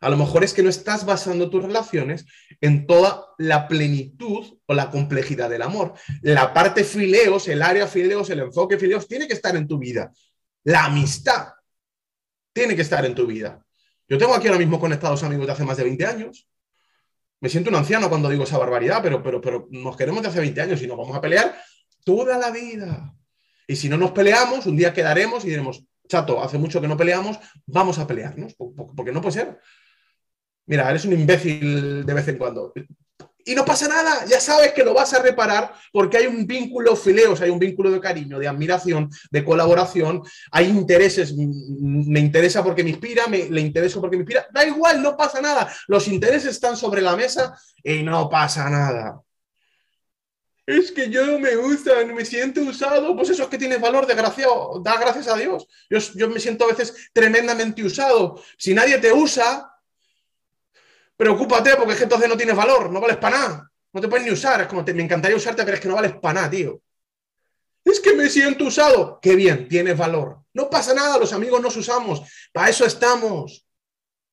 A 0.00 0.08
lo 0.08 0.16
mejor 0.16 0.44
es 0.44 0.54
que 0.54 0.62
no 0.62 0.70
estás 0.70 1.04
basando 1.04 1.50
tus 1.50 1.64
relaciones 1.64 2.26
en 2.60 2.86
toda 2.86 3.24
la 3.36 3.66
plenitud 3.66 4.60
o 4.66 4.72
la 4.72 4.88
complejidad 4.88 5.50
del 5.50 5.62
amor. 5.62 5.94
La 6.22 6.54
parte 6.54 6.84
fileos, 6.84 7.48
el 7.48 7.60
área 7.60 7.88
fileos, 7.88 8.30
el 8.30 8.38
enfoque 8.38 8.78
fileos, 8.78 9.08
tiene 9.08 9.26
que 9.26 9.34
estar 9.34 9.56
en 9.56 9.66
tu 9.66 9.78
vida. 9.78 10.12
La 10.62 10.84
amistad 10.84 11.54
tiene 12.52 12.76
que 12.76 12.82
estar 12.82 13.04
en 13.04 13.16
tu 13.16 13.26
vida. 13.26 13.65
Yo 14.08 14.18
tengo 14.18 14.34
aquí 14.34 14.46
ahora 14.46 14.58
mismo 14.58 14.78
conectados 14.78 15.22
amigos 15.22 15.46
de 15.46 15.52
hace 15.52 15.64
más 15.64 15.76
de 15.76 15.84
20 15.84 16.06
años. 16.06 16.48
Me 17.40 17.48
siento 17.48 17.70
un 17.70 17.76
anciano 17.76 18.08
cuando 18.08 18.28
digo 18.28 18.44
esa 18.44 18.58
barbaridad, 18.58 19.00
pero, 19.02 19.22
pero, 19.22 19.40
pero 19.40 19.68
nos 19.70 19.96
queremos 19.96 20.22
de 20.22 20.28
hace 20.28 20.40
20 20.40 20.60
años 20.60 20.82
y 20.82 20.86
nos 20.86 20.96
vamos 20.96 21.16
a 21.16 21.20
pelear 21.20 21.56
toda 22.04 22.38
la 22.38 22.50
vida. 22.50 23.14
Y 23.66 23.76
si 23.76 23.88
no 23.88 23.96
nos 23.96 24.12
peleamos, 24.12 24.66
un 24.66 24.76
día 24.76 24.94
quedaremos 24.94 25.44
y 25.44 25.48
diremos, 25.48 25.84
chato, 26.08 26.42
hace 26.42 26.56
mucho 26.56 26.80
que 26.80 26.88
no 26.88 26.96
peleamos, 26.96 27.38
vamos 27.66 27.98
a 27.98 28.06
pelearnos, 28.06 28.54
porque 28.54 29.12
no 29.12 29.20
puede 29.20 29.34
ser. 29.34 29.58
Mira, 30.66 30.88
eres 30.88 31.04
un 31.04 31.12
imbécil 31.12 32.06
de 32.06 32.14
vez 32.14 32.28
en 32.28 32.38
cuando. 32.38 32.72
Y 33.48 33.54
no 33.54 33.64
pasa 33.64 33.86
nada, 33.86 34.24
ya 34.26 34.40
sabes 34.40 34.72
que 34.72 34.82
lo 34.82 34.92
vas 34.92 35.14
a 35.14 35.22
reparar 35.22 35.72
porque 35.92 36.16
hay 36.16 36.26
un 36.26 36.48
vínculo 36.48 36.96
fileos, 36.96 37.40
hay 37.40 37.48
un 37.48 37.60
vínculo 37.60 37.92
de 37.92 38.00
cariño, 38.00 38.40
de 38.40 38.48
admiración, 38.48 39.08
de 39.30 39.44
colaboración, 39.44 40.20
hay 40.50 40.66
intereses, 40.66 41.32
me 41.32 42.18
interesa 42.18 42.64
porque 42.64 42.82
me 42.82 42.90
inspira, 42.90 43.28
me, 43.28 43.48
le 43.48 43.60
intereso 43.60 44.00
porque 44.00 44.16
me 44.16 44.22
inspira, 44.22 44.48
da 44.52 44.66
igual, 44.66 45.00
no 45.00 45.16
pasa 45.16 45.40
nada, 45.40 45.72
los 45.86 46.08
intereses 46.08 46.50
están 46.50 46.76
sobre 46.76 47.00
la 47.00 47.14
mesa 47.14 47.56
y 47.84 48.02
no 48.02 48.28
pasa 48.28 48.68
nada. 48.68 49.22
Es 50.66 50.90
que 50.90 51.08
yo 51.08 51.38
me 51.38 51.54
gusta, 51.54 52.04
me 52.04 52.24
siento 52.24 52.60
usado, 52.62 53.14
pues 53.14 53.30
eso 53.30 53.44
es 53.44 53.48
que 53.48 53.58
tienes 53.58 53.80
valor, 53.80 54.08
desgraciado, 54.08 54.80
da 54.82 54.98
gracias 54.98 55.28
a 55.28 55.36
Dios. 55.36 55.68
Yo, 55.88 56.00
yo 56.16 56.28
me 56.28 56.40
siento 56.40 56.64
a 56.64 56.72
veces 56.72 57.10
tremendamente 57.12 57.84
usado. 57.84 58.42
Si 58.58 58.74
nadie 58.74 58.98
te 58.98 59.12
usa, 59.12 59.75
preocúpate 61.16 61.76
porque 61.76 61.92
es 61.92 61.98
que 61.98 62.04
entonces 62.04 62.28
no 62.28 62.36
tienes 62.36 62.56
valor, 62.56 62.90
no 62.90 63.00
vales 63.00 63.16
para 63.16 63.38
nada. 63.38 63.70
No 63.92 64.00
te 64.00 64.08
puedes 64.08 64.26
ni 64.26 64.32
usar. 64.32 64.60
Es 64.60 64.66
como, 64.66 64.84
te, 64.84 64.92
me 64.92 65.02
encantaría 65.02 65.36
usarte, 65.36 65.64
pero 65.64 65.74
es 65.74 65.80
que 65.80 65.88
no 65.88 65.94
vales 65.94 66.12
para 66.20 66.34
nada, 66.34 66.50
tío. 66.50 66.80
Es 67.84 68.00
que 68.00 68.14
me 68.14 68.28
siento 68.28 68.64
usado. 68.64 69.18
Qué 69.22 69.34
bien, 69.36 69.68
tienes 69.68 69.96
valor. 69.96 70.40
No 70.52 70.68
pasa 70.68 70.92
nada, 70.92 71.18
los 71.18 71.32
amigos 71.32 71.62
nos 71.62 71.76
usamos. 71.76 72.22
Para 72.52 72.68
eso 72.68 72.84
estamos. 72.84 73.66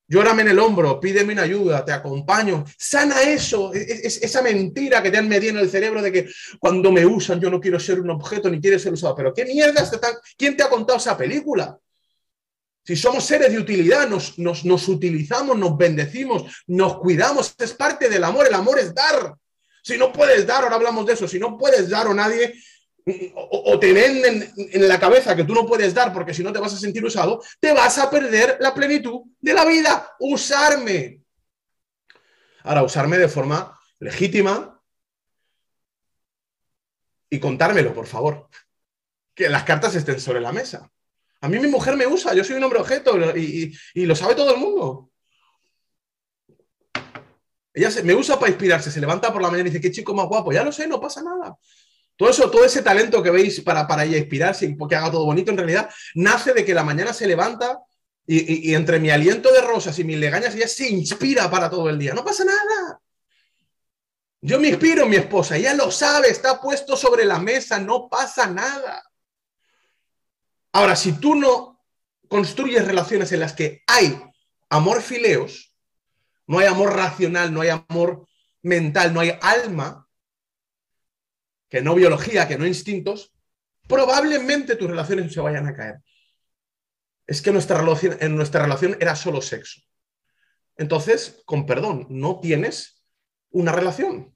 Llórame 0.07 0.41
en 0.41 0.49
el 0.49 0.59
hombro, 0.59 0.99
pídeme 0.99 1.33
una 1.33 1.43
ayuda, 1.43 1.85
te 1.85 1.93
acompaño. 1.93 2.65
Sana 2.77 3.21
eso, 3.21 3.73
es, 3.73 4.21
esa 4.21 4.41
mentira 4.41 5.01
que 5.01 5.09
te 5.09 5.17
han 5.17 5.29
medido 5.29 5.53
en 5.53 5.59
el 5.59 5.69
cerebro 5.69 6.01
de 6.01 6.11
que 6.11 6.29
cuando 6.59 6.91
me 6.91 7.05
usan 7.05 7.39
yo 7.39 7.49
no 7.49 7.59
quiero 7.59 7.79
ser 7.79 8.01
un 8.01 8.09
objeto 8.09 8.49
ni 8.49 8.59
quiero 8.59 8.77
ser 8.77 8.91
usado. 8.91 9.15
Pero 9.15 9.33
¿qué 9.33 9.45
mierda? 9.45 9.89
¿Quién 10.37 10.57
te 10.57 10.63
ha 10.63 10.69
contado 10.69 10.97
esa 10.97 11.15
película? 11.15 11.79
Si 12.85 12.97
somos 12.97 13.23
seres 13.23 13.51
de 13.51 13.59
utilidad, 13.59 14.09
nos, 14.09 14.37
nos, 14.37 14.87
utilizamos, 14.89 15.57
nos 15.57 15.77
bendecimos, 15.77 16.63
nos 16.67 16.97
cuidamos, 16.97 17.55
es 17.57 17.73
parte 17.73 18.09
del 18.09 18.23
amor. 18.23 18.47
El 18.47 18.53
amor 18.53 18.77
es 18.77 18.93
dar. 18.93 19.35
Si 19.81 19.97
no 19.97 20.11
puedes 20.11 20.45
dar, 20.45 20.63
ahora 20.63 20.75
hablamos 20.75 21.05
de 21.05 21.13
eso, 21.13 21.27
si 21.27 21.39
no 21.39 21.57
puedes 21.57 21.89
dar 21.89 22.07
o 22.07 22.13
nadie, 22.13 22.53
o, 23.35 23.79
te 23.79 23.91
venden 23.91 24.53
en 24.55 24.87
la 24.87 24.99
cabeza 24.99 25.35
que 25.35 25.43
tú 25.43 25.53
no 25.53 25.65
puedes 25.65 25.93
dar 25.93 26.13
porque 26.13 26.33
si 26.33 26.41
no 26.41 26.53
te 26.53 26.59
vas 26.59 26.73
a 26.73 26.77
sentir 26.77 27.03
usado, 27.03 27.41
te 27.59 27.73
vas 27.73 27.97
a 27.97 28.09
perder 28.09 28.57
la 28.59 28.73
plenitud 28.73 29.21
de 29.39 29.53
la 29.53 29.65
vida. 29.65 30.15
Usarme. 30.19 31.21
Ahora, 32.63 32.83
usarme 32.83 33.17
de 33.17 33.27
forma 33.27 33.77
legítima 33.99 34.81
y 37.29 37.39
contármelo, 37.39 37.93
por 37.93 38.07
favor. 38.07 38.49
Que 39.33 39.49
las 39.49 39.63
cartas 39.63 39.95
estén 39.95 40.19
sobre 40.19 40.39
la 40.39 40.51
mesa. 40.51 40.92
A 41.43 41.49
mí 41.49 41.60
mi 41.60 41.67
mujer 41.67 41.97
me 41.97 42.08
usa, 42.08 42.34
yo 42.34 42.41
soy 42.41 42.56
un 42.56 42.63
hombre 42.63 42.79
objeto 42.79 43.17
y, 43.36 43.75
lo 43.95 44.15
sabe 44.15 44.34
todo 44.34 44.53
el 44.53 44.62
mundo. 44.62 45.12
Ella 47.74 47.89
me 48.01 48.15
usa 48.15 48.39
para 48.39 48.49
inspirarse, 48.49 48.89
se 48.89 49.01
levanta 49.01 49.34
por 49.34 49.41
la 49.41 49.49
mañana 49.49 49.67
y 49.67 49.72
dice, 49.72 49.82
qué 49.82 49.91
chico 49.91 50.13
más 50.13 50.28
guapo, 50.28 50.53
ya 50.53 50.63
lo 50.63 50.72
sé, 50.72 50.88
no 50.88 51.01
pasa 51.01 51.22
nada. 51.22 51.57
Todo 52.15 52.30
eso, 52.30 52.49
todo 52.49 52.63
ese 52.63 52.82
talento 52.82 53.22
que 53.22 53.30
veis 53.30 53.59
para, 53.59 53.86
para 53.86 54.05
ella 54.05 54.17
inspirarse 54.17 54.67
y 54.67 54.78
que 54.88 54.95
haga 54.95 55.11
todo 55.11 55.26
bonito, 55.26 55.51
en 55.51 55.57
realidad 55.57 55.89
nace 56.15 56.53
de 56.53 56.63
que 56.63 56.74
la 56.74 56.86
mañana 56.86 57.11
se 57.11 57.28
levanta 57.28 57.78
y, 58.26 58.70
y, 58.70 58.74
entre 58.74 59.01
mi 59.01 59.09
aliento 59.09 59.51
de 59.51 59.59
rosas 59.59 59.99
y 59.99 60.05
mis 60.05 60.17
legañas 60.17 60.55
ella 60.55 60.70
se 60.70 60.88
inspira 60.88 61.51
para 61.51 61.70
todo 61.70 61.89
el 61.89 61.99
día. 61.99 62.13
No 62.13 62.24
pasa 62.24 62.45
nada. 62.45 63.01
Yo 64.39 64.61
me 64.61 64.70
inspiro 64.70 65.03
en 65.03 65.09
mi 65.09 65.17
esposa, 65.17 65.57
ella 65.57 65.74
lo 65.74 65.91
sabe, 65.91 66.30
está 66.30 66.61
puesto 66.61 66.95
sobre 66.95 67.26
la 67.26 67.39
mesa, 67.39 67.80
no 67.80 68.07
pasa 68.07 68.47
nada. 68.47 69.03
Ahora, 70.74 70.95
si 70.95 71.13
tú 71.13 71.36
no 71.36 71.86
construyes 72.28 72.86
relaciones 72.86 73.32
en 73.32 73.39
las 73.39 73.53
que 73.53 73.84
hay 73.86 74.19
amor 74.69 75.03
fileos, 75.03 75.78
no 76.47 76.59
hay 76.59 76.65
amor 76.65 76.95
racional, 76.95 77.53
no 77.53 77.61
hay 77.61 77.69
amor 77.69 78.28
mental, 78.63 79.13
no 79.13 79.19
hay 79.19 79.38
alma, 79.41 80.09
que 81.69 81.82
no 81.82 81.93
biología, 81.93 82.47
que 82.47 82.57
no 82.57 82.65
instintos, 82.65 83.34
probablemente 83.88 84.76
tus 84.76 84.89
relaciones 84.89 85.32
se 85.32 85.41
vayan 85.41 85.67
a 85.67 85.76
caer. 85.76 86.01
Es 87.28 87.41
que 87.41 87.51
nuestra 87.51 87.78
relación, 87.78 88.17
en 88.19 88.36
nuestra 88.36 88.63
relación 88.63 88.97
era 88.99 89.15
solo 89.15 89.41
sexo. 89.41 89.82
Entonces, 90.76 91.41
con 91.45 91.67
perdón, 91.67 92.07
no 92.09 92.39
tienes 92.39 93.05
una 93.51 93.71
relación. 93.71 94.36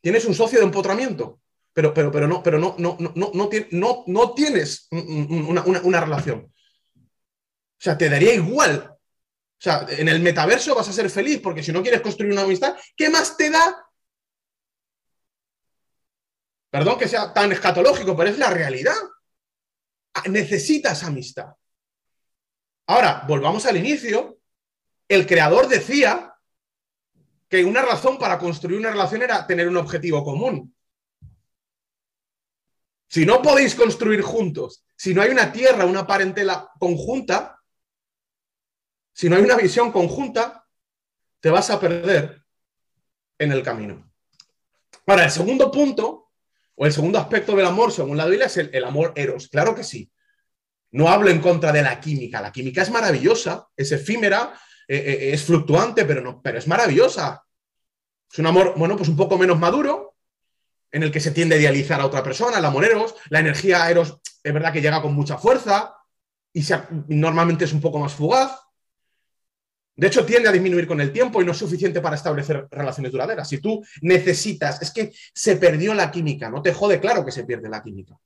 Tienes 0.00 0.24
un 0.24 0.34
socio 0.34 0.58
de 0.58 0.64
empotramiento 0.64 1.40
pero, 1.78 1.94
pero, 1.94 2.10
pero 2.10 2.26
no, 2.26 2.42
pero 2.42 2.58
no, 2.58 2.74
no, 2.76 2.96
no, 2.98 3.12
no, 3.14 3.30
no, 3.70 4.04
no 4.04 4.34
tienes 4.34 4.88
una, 4.90 5.62
una 5.62 6.00
relación. 6.00 6.52
O 6.52 7.78
sea, 7.78 7.96
te 7.96 8.10
daría 8.10 8.34
igual. 8.34 8.90
O 8.90 9.60
sea, 9.60 9.86
en 9.88 10.08
el 10.08 10.18
metaverso 10.18 10.74
vas 10.74 10.88
a 10.88 10.92
ser 10.92 11.08
feliz 11.08 11.40
porque 11.40 11.62
si 11.62 11.70
no 11.70 11.80
quieres 11.80 12.00
construir 12.00 12.32
una 12.32 12.42
amistad, 12.42 12.74
¿qué 12.96 13.08
más 13.08 13.36
te 13.36 13.50
da? 13.50 13.88
Perdón 16.68 16.98
que 16.98 17.06
sea 17.06 17.32
tan 17.32 17.52
escatológico, 17.52 18.16
pero 18.16 18.30
es 18.30 18.38
la 18.38 18.50
realidad. 18.50 18.96
Necesitas 20.28 21.04
amistad. 21.04 21.54
Ahora, 22.88 23.24
volvamos 23.28 23.64
al 23.66 23.76
inicio. 23.76 24.40
El 25.06 25.28
creador 25.28 25.68
decía 25.68 26.34
que 27.48 27.64
una 27.64 27.82
razón 27.82 28.18
para 28.18 28.36
construir 28.36 28.80
una 28.80 28.90
relación 28.90 29.22
era 29.22 29.46
tener 29.46 29.68
un 29.68 29.76
objetivo 29.76 30.24
común. 30.24 30.74
Si 33.08 33.24
no 33.24 33.40
podéis 33.40 33.74
construir 33.74 34.20
juntos, 34.20 34.84
si 34.94 35.14
no 35.14 35.22
hay 35.22 35.30
una 35.30 35.50
tierra, 35.50 35.86
una 35.86 36.06
parentela 36.06 36.70
conjunta, 36.78 37.58
si 39.12 39.28
no 39.28 39.36
hay 39.36 39.42
una 39.42 39.56
visión 39.56 39.90
conjunta, 39.90 40.66
te 41.40 41.50
vas 41.50 41.70
a 41.70 41.80
perder 41.80 42.44
en 43.38 43.52
el 43.52 43.62
camino. 43.62 44.12
Ahora, 45.06 45.24
el 45.24 45.30
segundo 45.30 45.70
punto, 45.70 46.30
o 46.74 46.86
el 46.86 46.92
segundo 46.92 47.18
aspecto 47.18 47.56
del 47.56 47.66
amor, 47.66 47.90
según 47.90 48.16
la 48.16 48.26
Biblia, 48.26 48.46
es 48.46 48.56
el, 48.58 48.84
amor 48.84 49.12
eros. 49.16 49.48
Claro 49.48 49.74
que 49.74 49.82
sí. 49.82 50.12
No 50.90 51.08
hablo 51.08 51.30
en 51.30 51.40
contra 51.40 51.72
de 51.72 51.82
la 51.82 51.98
química. 52.00 52.42
La 52.42 52.52
química 52.52 52.82
es 52.82 52.90
maravillosa, 52.90 53.66
es 53.76 53.90
efímera, 53.90 54.52
eh, 54.86 54.96
eh, 54.96 55.32
es 55.32 55.44
fluctuante, 55.44 56.04
pero, 56.04 56.20
no, 56.20 56.42
pero 56.42 56.58
es 56.58 56.68
maravillosa. 56.68 57.42
Es 58.30 58.38
un 58.38 58.46
amor, 58.46 58.74
bueno, 58.76 58.96
pues 58.96 59.08
un 59.08 59.16
poco 59.16 59.38
menos 59.38 59.58
maduro, 59.58 60.07
en 60.90 61.02
el 61.02 61.12
que 61.12 61.20
se 61.20 61.30
tiende 61.30 61.56
a 61.56 61.58
idealizar 61.58 62.00
a 62.00 62.06
otra 62.06 62.22
persona, 62.22 62.58
el 62.58 62.64
amor 62.64 62.84
eros. 62.84 63.14
La 63.30 63.40
energía 63.40 63.90
eros 63.90 64.18
es 64.42 64.52
verdad 64.52 64.72
que 64.72 64.80
llega 64.80 65.02
con 65.02 65.14
mucha 65.14 65.38
fuerza 65.38 65.94
y 66.52 66.62
normalmente 67.08 67.64
es 67.64 67.72
un 67.72 67.80
poco 67.80 67.98
más 67.98 68.14
fugaz. 68.14 68.58
De 69.96 70.06
hecho, 70.06 70.24
tiende 70.24 70.48
a 70.48 70.52
disminuir 70.52 70.86
con 70.86 71.00
el 71.00 71.12
tiempo 71.12 71.42
y 71.42 71.44
no 71.44 71.50
es 71.52 71.58
suficiente 71.58 72.00
para 72.00 72.14
establecer 72.14 72.68
relaciones 72.70 73.10
duraderas. 73.10 73.48
Si 73.48 73.58
tú 73.58 73.84
necesitas, 74.02 74.80
es 74.80 74.92
que 74.92 75.12
se 75.34 75.56
perdió 75.56 75.92
la 75.92 76.10
química, 76.10 76.48
no 76.48 76.62
te 76.62 76.72
jode, 76.72 77.00
claro 77.00 77.24
que 77.24 77.32
se 77.32 77.44
pierde 77.44 77.68
la 77.68 77.82
química. 77.82 78.16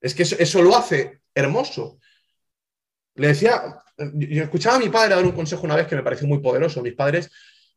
Es 0.00 0.14
que 0.14 0.22
eso, 0.22 0.62
lo 0.62 0.76
hace 0.76 1.22
hermoso. 1.34 1.98
Le 3.14 3.28
decía, 3.28 3.82
yo 4.14 4.44
escuchaba 4.44 4.76
a 4.76 4.80
mi 4.80 4.88
padre 4.88 5.14
dar 5.14 5.24
un 5.24 5.32
consejo 5.32 5.62
una 5.64 5.76
vez 5.76 5.86
que 5.86 5.96
me 5.96 6.02
pareció 6.02 6.26
muy 6.28 6.38
poderoso. 6.38 6.82
Mis 6.82 6.94
padres, 6.94 7.30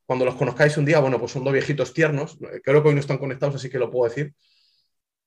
cuando 0.06 0.26
los 0.26 0.36
conozcáis 0.36 0.78
un 0.78 0.86
día, 0.86 1.00
bueno, 1.00 1.20
pues 1.20 1.32
son 1.32 1.44
dos 1.44 1.54
viejitos 1.54 1.94
tiernos, 1.94 2.38
creo 2.64 2.82
que 2.82 2.90
hoy 2.90 2.96
no 2.96 3.00
están 3.00 3.18
conectados, 3.18 3.56
así 3.56 3.70
que 3.70 3.80
lo 3.80 3.90
puedo 3.90 4.10
decir, 4.10 4.34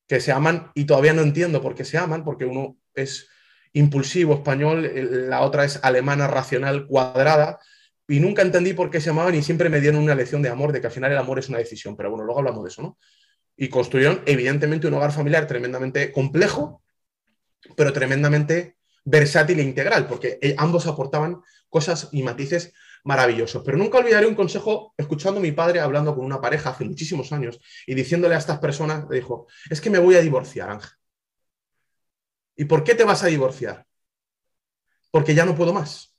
que 0.07 0.19
se 0.19 0.31
aman 0.31 0.71
y 0.73 0.85
todavía 0.85 1.13
no 1.13 1.21
entiendo 1.21 1.61
por 1.61 1.75
qué 1.75 1.85
se 1.85 1.97
aman, 1.97 2.23
porque 2.23 2.45
uno 2.45 2.77
es 2.95 3.27
impulsivo 3.73 4.33
español, 4.35 4.89
la 5.29 5.41
otra 5.41 5.65
es 5.65 5.79
alemana 5.83 6.27
racional 6.27 6.87
cuadrada, 6.87 7.59
y 8.09 8.19
nunca 8.19 8.41
entendí 8.41 8.73
por 8.73 8.89
qué 8.89 8.99
se 8.99 9.11
amaban 9.11 9.35
y 9.35 9.43
siempre 9.43 9.69
me 9.69 9.79
dieron 9.79 10.01
una 10.01 10.15
lección 10.15 10.41
de 10.41 10.49
amor, 10.49 10.71
de 10.71 10.81
que 10.81 10.87
al 10.87 10.93
final 10.93 11.11
el 11.11 11.17
amor 11.17 11.37
es 11.37 11.47
una 11.47 11.59
decisión, 11.59 11.95
pero 11.95 12.09
bueno, 12.09 12.25
luego 12.25 12.39
hablamos 12.39 12.63
de 12.63 12.69
eso, 12.69 12.81
¿no? 12.81 12.97
Y 13.55 13.69
construyeron 13.69 14.23
evidentemente 14.25 14.87
un 14.87 14.95
hogar 14.95 15.11
familiar 15.11 15.45
tremendamente 15.45 16.11
complejo, 16.11 16.81
pero 17.75 17.93
tremendamente 17.93 18.77
versátil 19.05 19.59
e 19.59 19.63
integral, 19.63 20.07
porque 20.07 20.39
eh, 20.41 20.55
ambos 20.57 20.87
aportaban 20.87 21.41
cosas 21.69 22.09
y 22.11 22.23
matices 22.23 22.73
maravillosos. 23.03 23.63
Pero 23.63 23.77
nunca 23.77 23.97
olvidaré 23.97 24.27
un 24.27 24.35
consejo 24.35 24.93
escuchando 24.97 25.39
a 25.39 25.43
mi 25.43 25.51
padre 25.51 25.79
hablando 25.79 26.15
con 26.15 26.25
una 26.25 26.41
pareja 26.41 26.71
hace 26.71 26.85
muchísimos 26.85 27.31
años 27.31 27.59
y 27.87 27.95
diciéndole 27.95 28.35
a 28.35 28.39
estas 28.39 28.59
personas, 28.59 29.05
le 29.09 29.17
dijo, 29.17 29.47
es 29.69 29.81
que 29.81 29.89
me 29.89 29.99
voy 29.99 30.15
a 30.15 30.21
divorciar, 30.21 30.69
Ángel. 30.69 30.91
¿Y 32.55 32.65
por 32.65 32.83
qué 32.83 32.95
te 32.95 33.05
vas 33.05 33.23
a 33.23 33.27
divorciar? 33.27 33.85
Porque 35.11 35.33
ya 35.33 35.45
no 35.45 35.55
puedo 35.55 35.73
más. 35.73 36.13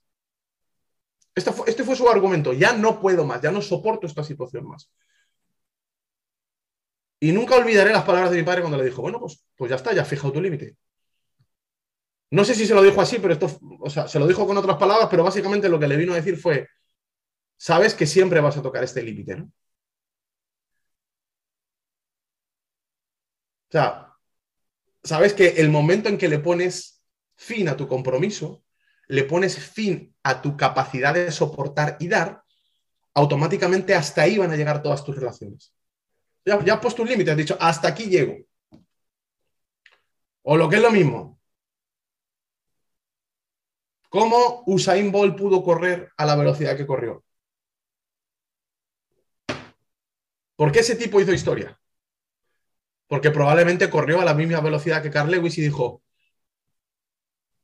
Este 1.34 1.84
fue, 1.84 1.96
su 1.96 2.08
argumento, 2.08 2.52
ya 2.52 2.72
no 2.72 3.00
puedo 3.00 3.24
más, 3.24 3.40
ya 3.40 3.50
no 3.50 3.62
soporto 3.62 4.06
esta 4.06 4.24
situación 4.24 4.66
más. 4.66 4.90
Y 7.20 7.32
nunca 7.32 7.56
olvidaré 7.56 7.92
las 7.92 8.04
palabras 8.04 8.30
de 8.30 8.38
mi 8.38 8.42
padre 8.42 8.62
cuando 8.62 8.78
le 8.78 8.84
dijo, 8.84 9.02
bueno, 9.02 9.20
pues, 9.20 9.44
pues 9.56 9.70
ya 9.70 9.76
está, 9.76 9.92
ya 9.92 10.02
has 10.02 10.08
fijado 10.08 10.32
tu 10.32 10.40
límite. 10.40 10.76
No 12.30 12.44
sé 12.44 12.54
si 12.54 12.66
se 12.66 12.74
lo 12.74 12.82
dijo 12.82 13.00
así, 13.00 13.18
pero 13.18 13.32
esto, 13.34 13.58
o 13.80 13.90
sea, 13.90 14.06
se 14.06 14.18
lo 14.18 14.26
dijo 14.26 14.46
con 14.46 14.56
otras 14.56 14.76
palabras, 14.76 15.08
pero 15.10 15.24
básicamente 15.24 15.68
lo 15.68 15.78
que 15.80 15.88
le 15.88 15.96
vino 15.96 16.12
a 16.12 16.16
decir 16.16 16.36
fue, 16.36 16.68
sabes 17.56 17.94
que 17.94 18.06
siempre 18.06 18.40
vas 18.40 18.56
a 18.56 18.62
tocar 18.62 18.84
este 18.84 19.02
límite, 19.02 19.36
¿no? 19.36 19.44
O 23.68 23.72
sea, 23.72 24.14
sabes 25.02 25.32
que 25.32 25.48
el 25.48 25.70
momento 25.70 26.08
en 26.08 26.18
que 26.18 26.28
le 26.28 26.38
pones 26.38 27.02
fin 27.36 27.68
a 27.68 27.76
tu 27.76 27.88
compromiso, 27.88 28.64
le 29.08 29.24
pones 29.24 29.58
fin 29.58 30.14
a 30.22 30.40
tu 30.40 30.56
capacidad 30.56 31.14
de 31.14 31.32
soportar 31.32 31.96
y 32.00 32.08
dar, 32.08 32.44
automáticamente 33.14 33.94
hasta 33.94 34.22
ahí 34.22 34.38
van 34.38 34.52
a 34.52 34.56
llegar 34.56 34.82
todas 34.82 35.04
tus 35.04 35.16
relaciones. 35.16 35.74
Ya, 36.44 36.54
has 36.56 36.80
puesto 36.80 37.02
un 37.02 37.08
límite, 37.08 37.30
has 37.30 37.36
dicho, 37.36 37.56
hasta 37.60 37.88
aquí 37.88 38.04
llego. 38.04 38.36
O 40.42 40.56
lo 40.56 40.68
que 40.68 40.76
es 40.76 40.82
lo 40.82 40.90
mismo. 40.90 41.39
¿Cómo 44.10 44.62
Usain 44.66 45.10
Bolt 45.10 45.38
pudo 45.38 45.64
correr 45.64 46.12
a 46.18 46.26
la 46.26 46.36
velocidad 46.36 46.76
que 46.76 46.86
corrió? 46.86 47.24
¿Por 50.56 50.70
qué 50.70 50.80
ese 50.80 50.96
tipo 50.96 51.18
hizo 51.18 51.32
historia? 51.32 51.80
porque 53.10 53.32
probablemente 53.32 53.90
corrió 53.90 54.20
a 54.20 54.24
la 54.24 54.34
misma 54.34 54.60
velocidad 54.60 55.02
que 55.02 55.10
Carl 55.10 55.32
Lewis 55.32 55.58
y 55.58 55.62
dijo, 55.62 56.04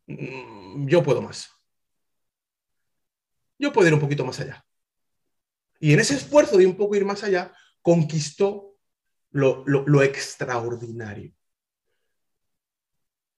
mm, 0.09 0.89
yo 0.89 1.05
puedo 1.05 1.23
más. 1.23 1.49
Yo 3.57 3.73
puedo 3.73 3.87
ir 3.87 3.95
un 3.95 4.01
poquito 4.01 4.25
más 4.25 4.41
allá. 4.41 4.67
Y 5.79 5.93
en 5.93 6.01
ese 6.01 6.17
esfuerzo 6.17 6.57
de 6.57 6.67
un 6.67 6.77
poco 6.77 6.97
ir 6.97 7.05
más 7.05 7.23
allá, 7.23 7.55
conquistó 7.81 8.77
lo, 9.31 9.63
lo 9.65 10.03
extraordinario. 10.03 11.33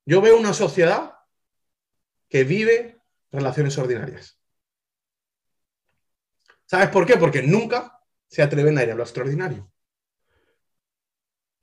Yo 0.07 0.23
veo 0.23 0.39
una 0.39 0.55
sociedad 0.55 1.13
que 2.31 2.43
vive 2.45 2.98
relaciones 3.31 3.77
ordinarias. 3.79 4.41
¿Sabes 6.67 6.89
por 6.89 7.07
qué? 7.07 7.17
Porque 7.17 7.43
nunca 7.43 8.01
se 8.29 8.43
atreven 8.43 8.77
a 8.79 8.83
ir 8.83 8.91
a 8.91 8.95
lo 8.95 9.03
extraordinario 9.03 9.71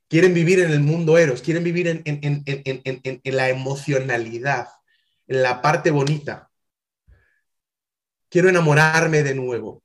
quieren 0.07 0.34
vivir 0.34 0.59
en 0.59 0.72
el 0.72 0.80
mundo 0.80 1.18
eros, 1.18 1.41
quieren 1.41 1.63
vivir 1.63 1.88
en, 1.88 3.24
la 3.24 3.49
emocionalidad, 3.49 4.68
en 5.28 5.41
la 5.41 5.61
parte 5.61 5.91
bonita. 5.91 6.49
Quiero 8.30 8.49
enamorarme 8.49 9.24
de 9.24 9.36
nuevo. 9.36 9.84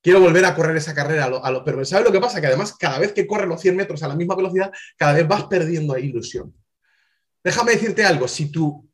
Quiero 0.00 0.20
volver 0.20 0.44
a 0.44 0.54
correr 0.54 0.76
esa 0.76 0.94
carrera. 0.94 1.24
A 1.24 1.50
lo, 1.50 1.64
pero 1.64 1.84
¿sabes 1.84 2.06
lo 2.06 2.12
que 2.12 2.20
pasa? 2.20 2.40
Que 2.40 2.46
además 2.46 2.74
cada 2.78 2.98
vez 2.98 3.12
que 3.12 3.26
corres 3.26 3.48
los 3.48 3.60
100 3.60 3.76
metros 3.76 4.02
a 4.02 4.08
la 4.08 4.14
misma 4.14 4.36
velocidad, 4.36 4.72
cada 4.96 5.12
vez 5.12 5.26
vas 5.26 5.44
perdiendo 5.44 5.98
ilusión. 5.98 6.54
Déjame 7.42 7.72
decirte 7.72 8.04
algo, 8.04 8.28
si 8.28 8.50
tú, 8.50 8.88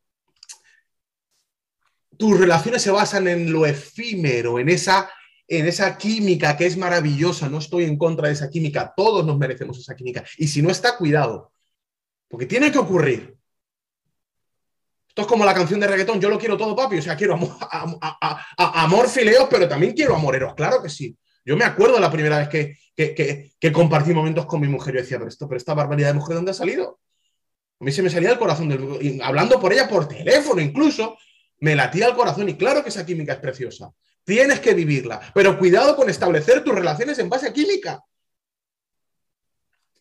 tus 2.17 2.39
relaciones 2.39 2.83
se 2.83 2.91
basan 2.91 3.29
en 3.29 3.53
lo 3.53 3.67
efímero, 3.67 4.59
en 4.59 4.69
esa 4.69 5.11
en 5.49 5.67
esa 5.67 5.97
química 5.99 6.57
que 6.57 6.67
es 6.67 6.77
maravillosa, 6.77 7.49
no 7.49 7.59
estoy 7.59 7.85
en 7.85 7.99
contra 7.99 8.29
de 8.29 8.35
esa 8.35 8.49
química, 8.49 8.93
todos 8.97 9.25
nos 9.27 9.39
merecemos 9.39 9.79
esa 9.79 9.95
química. 9.95 10.25
Y 10.39 10.49
si 10.49 10.63
no 10.63 10.71
está, 10.71 10.97
cuidado, 10.97 11.53
porque 12.29 12.47
tiene 12.47 12.73
que 12.73 12.79
ocurrir. 12.79 13.37
Esto 15.09 15.23
es 15.23 15.29
como 15.29 15.45
la 15.45 15.55
canción 15.55 15.79
de 15.79 15.87
reggaetón, 15.87 16.21
yo 16.21 16.29
lo 16.29 16.39
quiero 16.39 16.57
todo, 16.57 16.75
papi, 16.75 16.99
o 16.99 17.03
sea, 17.03 17.17
quiero 17.17 17.35
amor, 17.35 17.51
amor 18.57 19.09
fileos, 19.09 19.47
pero 19.49 19.69
también 19.69 19.93
quiero 19.93 20.17
amoreros, 20.17 20.55
claro 20.55 20.83
que 20.83 20.89
sí. 20.89 21.17
Yo 21.45 21.57
me 21.57 21.65
acuerdo 21.65 22.01
la 22.01 22.11
primera 22.11 22.39
vez 22.39 22.49
que, 22.49 23.53
que, 23.61 23.73
compartí 23.73 24.15
momentos 24.15 24.47
con 24.47 24.61
mi 24.61 24.67
mujer 24.67 24.95
y 24.95 24.99
decía, 24.99 25.19
pero, 25.19 25.29
esto, 25.29 25.47
pero 25.47 25.59
esta 25.59 25.75
barbaridad 25.75 26.09
de 26.09 26.15
mujer, 26.15 26.37
¿dónde 26.37 26.53
ha 26.53 26.55
salido? 26.55 27.01
A 27.81 27.85
mí 27.85 27.93
se 27.93 28.03
me 28.03 28.11
salía 28.11 28.31
el 28.31 28.39
corazón, 28.39 28.69
del, 28.69 29.21
hablando 29.23 29.61
por 29.61 29.73
ella 29.73 29.89
por 29.89 30.09
teléfono 30.09 30.61
incluso, 30.61 31.19
me 31.61 31.75
latía 31.75 32.09
el 32.09 32.15
corazón 32.15 32.49
y 32.49 32.57
claro 32.57 32.83
que 32.83 32.89
esa 32.91 33.07
química 33.07 33.35
es 33.35 33.39
preciosa. 33.39 33.93
Tienes 34.25 34.61
que 34.61 34.75
vivirla, 34.75 35.21
pero 35.35 35.59
cuidado 35.59 35.97
con 35.97 36.09
establecer 36.09 36.65
tus 36.65 36.75
relaciones 36.75 37.19
en 37.19 37.29
base 37.29 37.49
a 37.49 37.53
química. 37.53 38.03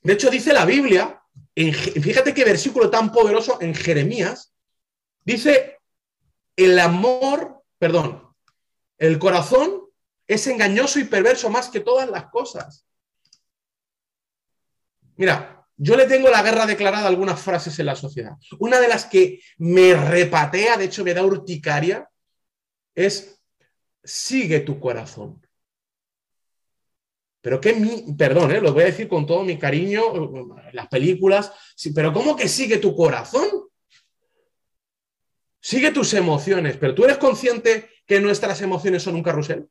De 0.01 0.13
hecho, 0.13 0.30
dice 0.30 0.53
la 0.53 0.65
Biblia, 0.65 1.21
fíjate 1.55 2.34
qué 2.34 2.43
versículo 2.43 2.89
tan 2.89 3.11
poderoso 3.11 3.57
en 3.61 3.74
Jeremías, 3.74 4.53
dice, 5.24 5.80
el 6.55 6.78
amor, 6.80 7.63
perdón, 7.78 8.34
el 8.97 9.19
corazón 9.19 9.84
es 10.28 10.47
engañoso 10.47 10.99
y 10.99 11.05
perverso 11.05 11.49
más 11.49 11.69
que 11.69 11.80
todas 11.80 12.09
las 12.09 12.26
cosas. 12.26 12.86
Mira, 15.15 15.62
yo 15.78 15.95
le 15.95 16.05
tengo 16.05 16.30
la 16.30 16.43
guerra 16.43 16.65
declarada 16.65 17.05
a 17.05 17.09
algunas 17.09 17.41
frases 17.41 17.78
en 17.80 17.88
la 17.88 17.95
sociedad. 17.95 18.34
Una 18.59 18.80
de 18.80 18.88
las 18.88 19.05
que 19.05 19.41
me 19.57 19.93
repatea, 19.95 20.78
de 20.78 20.86
hecho 20.86 21.03
me 21.03 21.13
da 21.13 21.24
urticaria, 21.24 22.07
es 22.95 23.41
sigue 24.03 24.59
tu 24.59 24.80
corazón. 24.80 25.41
Pero 27.41 27.59
qué 27.59 27.74
mi, 27.74 28.13
perdón, 28.13 28.51
¿eh? 28.51 28.61
lo 28.61 28.71
voy 28.71 28.84
a 28.84 28.88
decir 28.88 29.07
con 29.07 29.26
todo 29.26 29.43
mi 29.43 29.57
cariño, 29.57 30.01
las 30.71 30.88
películas, 30.88 31.51
sí, 31.76 31.91
pero 31.91 32.13
¿cómo 32.13 32.36
que 32.36 32.47
sigue 32.47 32.78
tu 32.78 32.95
corazón? 32.95 33.47
Sigue 35.59 35.91
tus 35.91 36.13
emociones, 36.13 36.78
pero 36.78 36.95
tú 36.95 37.03
eres 37.03 37.17
consciente 37.17 37.89
que 38.05 38.21
nuestras 38.21 38.61
emociones 38.61 39.03
son 39.03 39.15
un 39.15 39.24
carrusel, 39.24 39.67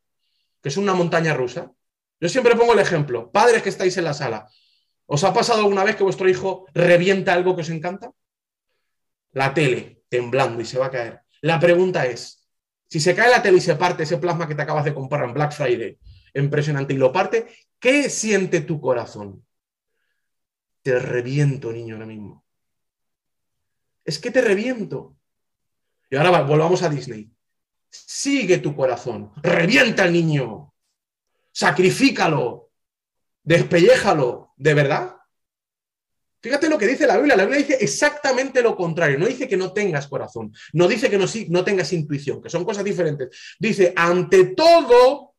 que 0.63 0.69
es 0.69 0.77
una 0.77 0.95
montaña 0.95 1.35
rusa. 1.35 1.73
Yo 2.21 2.29
siempre 2.29 2.57
pongo 2.57 2.75
el 2.75 2.79
ejemplo, 2.79 3.31
padres 3.31 3.63
que 3.63 3.69
estáis 3.71 3.97
en 3.97 4.05
la 4.05 4.15
sala, 4.15 4.49
¿os 5.07 5.25
ha 5.25 5.33
pasado 5.33 5.61
alguna 5.61 5.85
vez 5.85 5.97
que 5.97 6.05
vuestro 6.05 6.29
hijo 6.29 6.67
revienta 6.75 7.33
algo 7.33 7.55
que 7.55 7.63
os 7.63 7.71
encanta? 7.71 8.13
La 9.33 9.55
tele, 9.55 10.03
temblando 10.09 10.61
y 10.61 10.65
se 10.65 10.79
va 10.79 10.87
a 10.87 10.91
caer. 10.91 11.23
La 11.41 11.59
pregunta 11.59 12.07
es, 12.07 12.49
si 12.89 13.01
se 13.01 13.15
cae 13.15 13.31
la 13.31 13.43
tele 13.43 13.59
y 13.59 13.61
se 13.61 13.77
parte 13.77 14.03
ese 14.03 14.19
plasma 14.19 14.47
que 14.47 14.55
te 14.55 14.63
acabas 14.63 14.85
de 14.85 14.95
comprar 14.95 15.25
en 15.25 15.35
Black 15.35 15.53
Friday, 15.53 15.99
impresionante, 16.35 16.95
y 16.95 16.99
lo 16.99 17.13
parte, 17.13 17.47
¿qué 17.79 18.11
siente 18.11 18.61
tu 18.61 18.81
corazón? 18.81 19.45
Te 20.83 20.99
reviento, 20.99 21.73
niño, 21.73 21.95
ahora 21.95 22.07
mismo. 22.07 22.45
Es 24.05 24.19
que 24.19 24.31
te 24.31 24.43
reviento. 24.43 25.17
Y 26.11 26.17
ahora 26.17 26.43
volvamos 26.43 26.83
a 26.83 26.89
Disney. 26.89 27.31
Sigue 27.89 28.59
tu 28.59 28.75
corazón, 28.75 29.33
revienta 29.43 30.05
al 30.05 30.13
niño, 30.13 30.73
sacrifícalo, 31.53 32.72
despelléjalo, 33.43 34.53
¿de 34.57 34.75
verdad? 34.75 35.17
Fíjate 36.43 36.69
lo 36.69 36.77
que 36.77 36.89
dice 36.89 37.07
la 37.07 37.17
Biblia. 37.17 37.37
La 37.37 37.45
Biblia 37.45 37.65
dice 37.65 37.79
exactamente 37.81 38.63
lo 38.63 38.75
contrario. 38.75 39.17
No 39.19 39.27
dice 39.27 39.47
que 39.47 39.57
no 39.57 39.73
tengas 39.73 40.09
corazón. 40.09 40.53
No 40.73 40.89
dice 40.89 41.09
que 41.09 41.17
no, 41.17 41.27
no 41.49 41.65
tengas 41.65 41.93
intuición, 41.93 42.43
que 42.43 42.51
son 42.51 42.65
cosas 42.65 42.83
diferentes. 42.83 43.57
Dice, 43.61 43.93
ante 43.95 44.47
todo, 44.47 45.35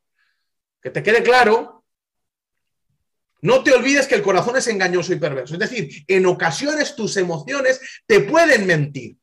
que 0.82 0.92
te 0.92 1.04
quede 1.04 1.22
claro, 1.22 1.84
no 3.42 3.62
te 3.62 3.74
olvides 3.74 4.08
que 4.08 4.16
el 4.16 4.22
corazón 4.22 4.56
es 4.56 4.68
engañoso 4.68 5.12
y 5.12 5.18
perverso. 5.18 5.56
Es 5.56 5.60
decir, 5.60 6.06
en 6.08 6.26
ocasiones 6.26 6.96
tus 6.96 7.18
emociones 7.18 7.82
te 8.06 8.22
pueden 8.22 8.66
mentir. 8.66 9.18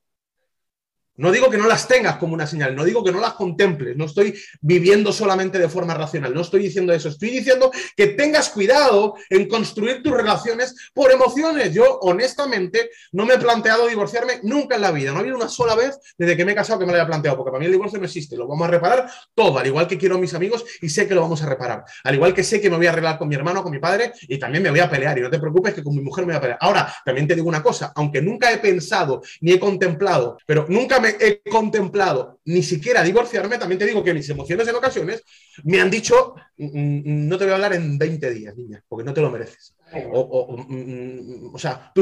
No 1.21 1.31
digo 1.31 1.51
que 1.51 1.59
no 1.59 1.69
las 1.69 1.87
tengas 1.87 2.17
como 2.17 2.33
una 2.33 2.47
señal, 2.47 2.75
no 2.75 2.83
digo 2.83 3.05
que 3.05 3.13
no 3.13 3.21
las 3.21 3.35
contemples, 3.35 3.95
no 3.95 4.07
estoy 4.07 4.35
viviendo 4.63 5.13
solamente 5.13 5.59
de 5.59 5.69
forma 5.69 5.93
racional, 5.93 6.33
no 6.33 6.41
estoy 6.41 6.63
diciendo 6.63 6.95
eso, 6.95 7.11
estoy 7.11 7.29
diciendo 7.29 7.71
que 7.95 8.07
tengas 8.07 8.49
cuidado 8.49 9.17
en 9.29 9.47
construir 9.47 10.03
tus 10.03 10.15
relaciones 10.15 10.75
por 10.95 11.13
emociones. 11.13 11.75
Yo 11.75 11.99
honestamente 12.01 12.89
no 13.13 13.27
me 13.27 13.35
he 13.35 13.39
planteado 13.39 13.87
divorciarme 13.87 14.41
nunca 14.45 14.77
en 14.77 14.81
la 14.81 14.93
vida, 14.93 15.11
no 15.11 15.19
ha 15.19 15.21
habido 15.21 15.37
una 15.37 15.51
sola 15.51 15.75
vez 15.75 15.99
desde 16.17 16.39
que 16.39 16.45
me 16.47 16.53
he 16.53 16.55
casado 16.55 16.79
que 16.79 16.87
me 16.87 16.93
lo 16.93 16.97
haya 16.97 17.07
planteado, 17.07 17.37
porque 17.37 17.51
para 17.51 17.61
mí 17.61 17.67
el 17.67 17.73
divorcio 17.73 17.99
no 17.99 18.07
existe, 18.07 18.35
lo 18.35 18.49
vamos 18.49 18.67
a 18.67 18.71
reparar 18.71 19.11
todo, 19.35 19.59
al 19.59 19.67
igual 19.67 19.87
que 19.87 19.99
quiero 19.99 20.15
a 20.15 20.19
mis 20.19 20.33
amigos 20.33 20.65
y 20.81 20.89
sé 20.89 21.07
que 21.07 21.15
lo 21.15 21.21
vamos 21.21 21.43
a 21.43 21.47
reparar, 21.47 21.85
al 22.03 22.15
igual 22.15 22.33
que 22.33 22.43
sé 22.43 22.63
que 22.63 22.71
me 22.71 22.79
voy 22.79 22.87
a 22.87 22.93
arreglar 22.93 23.19
con 23.19 23.29
mi 23.29 23.35
hermano, 23.35 23.63
con 23.63 23.73
mi 23.73 23.79
padre 23.79 24.15
y 24.23 24.39
también 24.39 24.63
me 24.63 24.71
voy 24.71 24.81
a 24.81 24.89
pelear 24.89 25.19
y 25.19 25.21
no 25.21 25.29
te 25.29 25.39
preocupes 25.39 25.75
que 25.75 25.85
con 25.85 25.95
mi 25.95 26.01
mujer 26.01 26.25
me 26.25 26.33
voy 26.33 26.39
a 26.39 26.41
pelear. 26.41 26.59
Ahora, 26.63 26.91
también 27.05 27.29
te 27.29 27.35
digo 27.35 27.47
una 27.47 27.63
cosa, 27.63 27.93
aunque 27.95 28.23
nunca 28.23 28.51
he 28.51 28.57
pensado 28.57 29.21
ni 29.43 29.53
he 29.53 29.61
contemplado, 29.61 30.39
pero 30.47 30.65
nunca 30.67 30.99
me 30.99 31.10
he 31.19 31.43
contemplado 31.51 32.41
ni 32.45 32.63
siquiera 32.63 33.03
divorciarme, 33.03 33.59
también 33.59 33.79
te 33.79 33.87
digo 33.87 34.05
que 34.05 34.15
mis 34.15 34.29
emociones 34.29 34.69
en 34.69 34.75
ocasiones 34.75 35.23
me 35.65 35.81
han 35.81 35.91
dicho, 35.91 36.35
mm, 36.57 36.65
mm, 36.65 37.29
no 37.29 37.39
te 37.39 37.45
voy 37.45 37.53
a 37.53 37.55
hablar 37.57 37.75
en 37.75 37.99
20 37.99 38.31
días, 38.31 38.57
niña, 38.57 38.83
porque 38.89 39.05
no 39.05 39.15
te 39.15 39.21
lo 39.21 39.31
mereces. 39.31 39.75
O, 40.13 40.57
mm, 40.69 41.57
sea, 41.59 41.93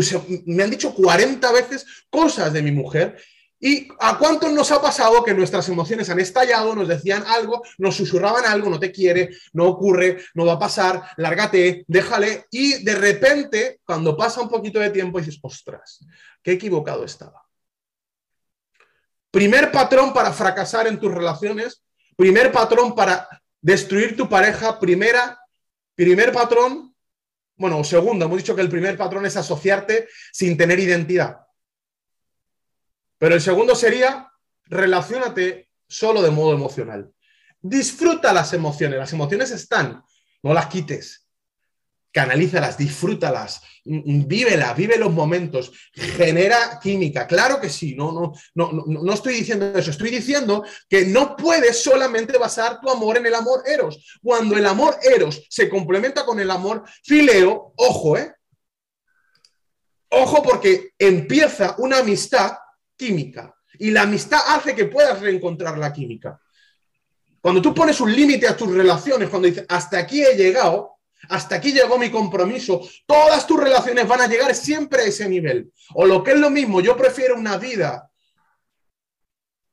me 0.46 0.62
han 0.62 0.70
dicho 0.70 0.94
40 0.94 1.52
veces 1.52 1.86
cosas 2.10 2.52
de 2.52 2.62
mi 2.62 2.72
mujer 2.72 3.16
¿Y 3.60 3.88
a 3.98 4.18
cuántos 4.18 4.52
nos 4.52 4.70
ha 4.70 4.80
pasado 4.80 5.24
que 5.24 5.34
nuestras 5.34 5.68
emociones 5.68 6.08
han 6.10 6.20
estallado, 6.20 6.76
nos 6.76 6.86
decían 6.86 7.24
algo, 7.26 7.62
nos 7.78 7.96
susurraban 7.96 8.44
algo, 8.44 8.70
no 8.70 8.78
te 8.78 8.92
quiere, 8.92 9.30
no 9.52 9.66
ocurre, 9.66 10.18
no 10.34 10.46
va 10.46 10.52
a 10.54 10.58
pasar, 10.58 11.02
lárgate, 11.16 11.84
déjale, 11.88 12.46
y 12.52 12.84
de 12.84 12.94
repente, 12.94 13.80
cuando 13.84 14.16
pasa 14.16 14.40
un 14.40 14.48
poquito 14.48 14.78
de 14.78 14.90
tiempo, 14.90 15.18
dices, 15.18 15.40
ostras, 15.42 16.06
qué 16.42 16.52
equivocado 16.52 17.04
estaba. 17.04 17.47
Primer 19.38 19.70
patrón 19.70 20.12
para 20.12 20.32
fracasar 20.32 20.88
en 20.88 20.98
tus 20.98 21.14
relaciones, 21.14 21.84
primer 22.16 22.50
patrón 22.50 22.92
para 22.96 23.28
destruir 23.60 24.16
tu 24.16 24.28
pareja, 24.28 24.80
primera, 24.80 25.38
primer 25.94 26.32
patrón, 26.32 26.92
bueno, 27.54 27.84
segundo, 27.84 28.24
hemos 28.24 28.38
dicho 28.38 28.56
que 28.56 28.62
el 28.62 28.68
primer 28.68 28.98
patrón 28.98 29.26
es 29.26 29.36
asociarte 29.36 30.08
sin 30.32 30.56
tener 30.56 30.80
identidad. 30.80 31.36
Pero 33.16 33.36
el 33.36 33.40
segundo 33.40 33.76
sería, 33.76 34.28
relacionate 34.64 35.70
solo 35.86 36.20
de 36.20 36.32
modo 36.32 36.52
emocional. 36.54 37.08
Disfruta 37.60 38.32
las 38.32 38.52
emociones, 38.54 38.98
las 38.98 39.12
emociones 39.12 39.52
están, 39.52 40.02
no 40.42 40.52
las 40.52 40.66
quites 40.66 41.27
canalízalas, 42.12 42.78
disfrútalas, 42.78 43.60
vívelas, 43.84 44.76
vive 44.76 44.96
los 44.98 45.12
momentos, 45.12 45.72
genera 45.92 46.78
química. 46.82 47.26
Claro 47.26 47.60
que 47.60 47.68
sí, 47.68 47.94
no, 47.94 48.12
no, 48.12 48.32
no, 48.54 48.84
no, 48.86 49.12
estoy 49.12 49.34
diciendo 49.34 49.66
eso, 49.78 49.90
estoy 49.90 50.10
diciendo 50.10 50.64
que 50.88 51.06
no 51.06 51.36
puedes 51.36 51.82
solamente 51.82 52.38
basar 52.38 52.80
tu 52.80 52.90
amor 52.90 53.18
en 53.18 53.26
el 53.26 53.34
amor 53.34 53.62
eros. 53.66 54.18
Cuando 54.22 54.56
el 54.56 54.66
amor 54.66 54.96
eros 55.02 55.46
se 55.48 55.68
complementa 55.68 56.24
con 56.24 56.40
el 56.40 56.50
amor 56.50 56.84
fileo, 57.04 57.72
ojo, 57.76 58.16
¿eh? 58.16 58.34
Ojo 60.10 60.42
porque 60.42 60.92
empieza 60.98 61.74
una 61.78 61.98
amistad 61.98 62.52
química 62.96 63.54
y 63.78 63.90
la 63.90 64.02
amistad 64.02 64.40
hace 64.48 64.74
que 64.74 64.86
puedas 64.86 65.20
reencontrar 65.20 65.76
la 65.76 65.92
química. 65.92 66.40
Cuando 67.40 67.62
tú 67.62 67.74
pones 67.74 68.00
un 68.00 68.14
límite 68.14 68.48
a 68.48 68.56
tus 68.56 68.72
relaciones, 68.72 69.28
cuando 69.28 69.48
dices, 69.48 69.64
hasta 69.68 69.98
aquí 69.98 70.22
he 70.22 70.34
llegado, 70.34 70.97
hasta 71.28 71.56
aquí 71.56 71.72
llegó 71.72 71.98
mi 71.98 72.10
compromiso. 72.10 72.80
Todas 73.06 73.46
tus 73.46 73.60
relaciones 73.60 74.06
van 74.06 74.20
a 74.20 74.26
llegar 74.26 74.54
siempre 74.54 75.02
a 75.02 75.04
ese 75.06 75.28
nivel. 75.28 75.72
O 75.94 76.06
lo 76.06 76.22
que 76.22 76.32
es 76.32 76.38
lo 76.38 76.50
mismo, 76.50 76.80
yo 76.80 76.96
prefiero 76.96 77.36
una 77.36 77.56
vida 77.56 78.10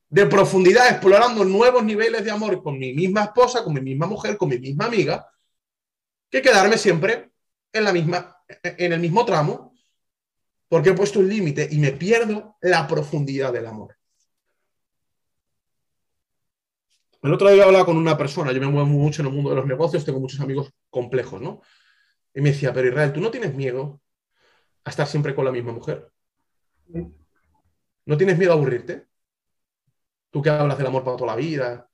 de 0.09 0.25
profundidad 0.27 0.89
explorando 0.89 1.43
nuevos 1.43 1.83
niveles 1.83 2.23
de 2.23 2.31
amor 2.31 2.63
con 2.63 2.77
mi 2.79 2.93
misma 2.93 3.25
esposa, 3.25 3.63
con 3.63 3.73
mi 3.73 3.81
misma 3.81 4.07
mujer, 4.07 4.37
con 4.37 4.49
mi 4.49 4.57
misma 4.57 4.85
amiga, 4.85 5.29
que 6.29 6.41
quedarme 6.41 6.77
siempre 6.77 7.31
en, 7.71 7.83
la 7.83 7.91
misma, 7.91 8.37
en 8.63 8.93
el 8.93 8.99
mismo 8.99 9.25
tramo, 9.25 9.73
porque 10.67 10.89
he 10.89 10.93
puesto 10.93 11.19
un 11.19 11.29
límite 11.29 11.67
y 11.69 11.77
me 11.77 11.91
pierdo 11.91 12.57
la 12.61 12.87
profundidad 12.87 13.53
del 13.53 13.67
amor. 13.67 13.97
El 17.25 17.33
otro 17.33 17.49
día 17.49 17.63
hablaba 17.63 17.85
con 17.85 17.97
una 17.97 18.15
persona, 18.15 18.51
yo 18.51 18.59
me 18.59 18.67
muevo 18.67 18.85
mucho 18.85 19.23
en 19.23 19.27
el 19.27 19.33
mundo 19.33 19.49
de 19.49 19.55
los 19.55 19.65
negocios, 19.65 20.05
tengo 20.05 20.19
muchos 20.19 20.39
amigos 20.41 20.71
complejos, 20.91 21.41
¿no? 21.41 21.61
Y 22.31 22.39
me 22.39 22.51
decía, 22.51 22.71
pero 22.71 22.87
Israel, 22.87 23.11
¿tú 23.13 23.19
no 23.19 23.31
tienes 23.31 23.55
miedo 23.55 23.99
a 24.83 24.91
estar 24.91 25.07
siempre 25.07 25.33
con 25.33 25.43
la 25.43 25.51
misma 25.51 25.71
mujer? 25.71 26.11
¿No 28.05 28.15
tienes 28.15 28.37
miedo 28.37 28.51
a 28.51 28.55
aburrirte? 28.55 29.07
Tú 30.29 30.39
que 30.39 30.51
hablas 30.51 30.77
del 30.77 30.85
amor 30.85 31.03
para 31.03 31.17
toda 31.17 31.31
la 31.31 31.35
vida. 31.35 31.89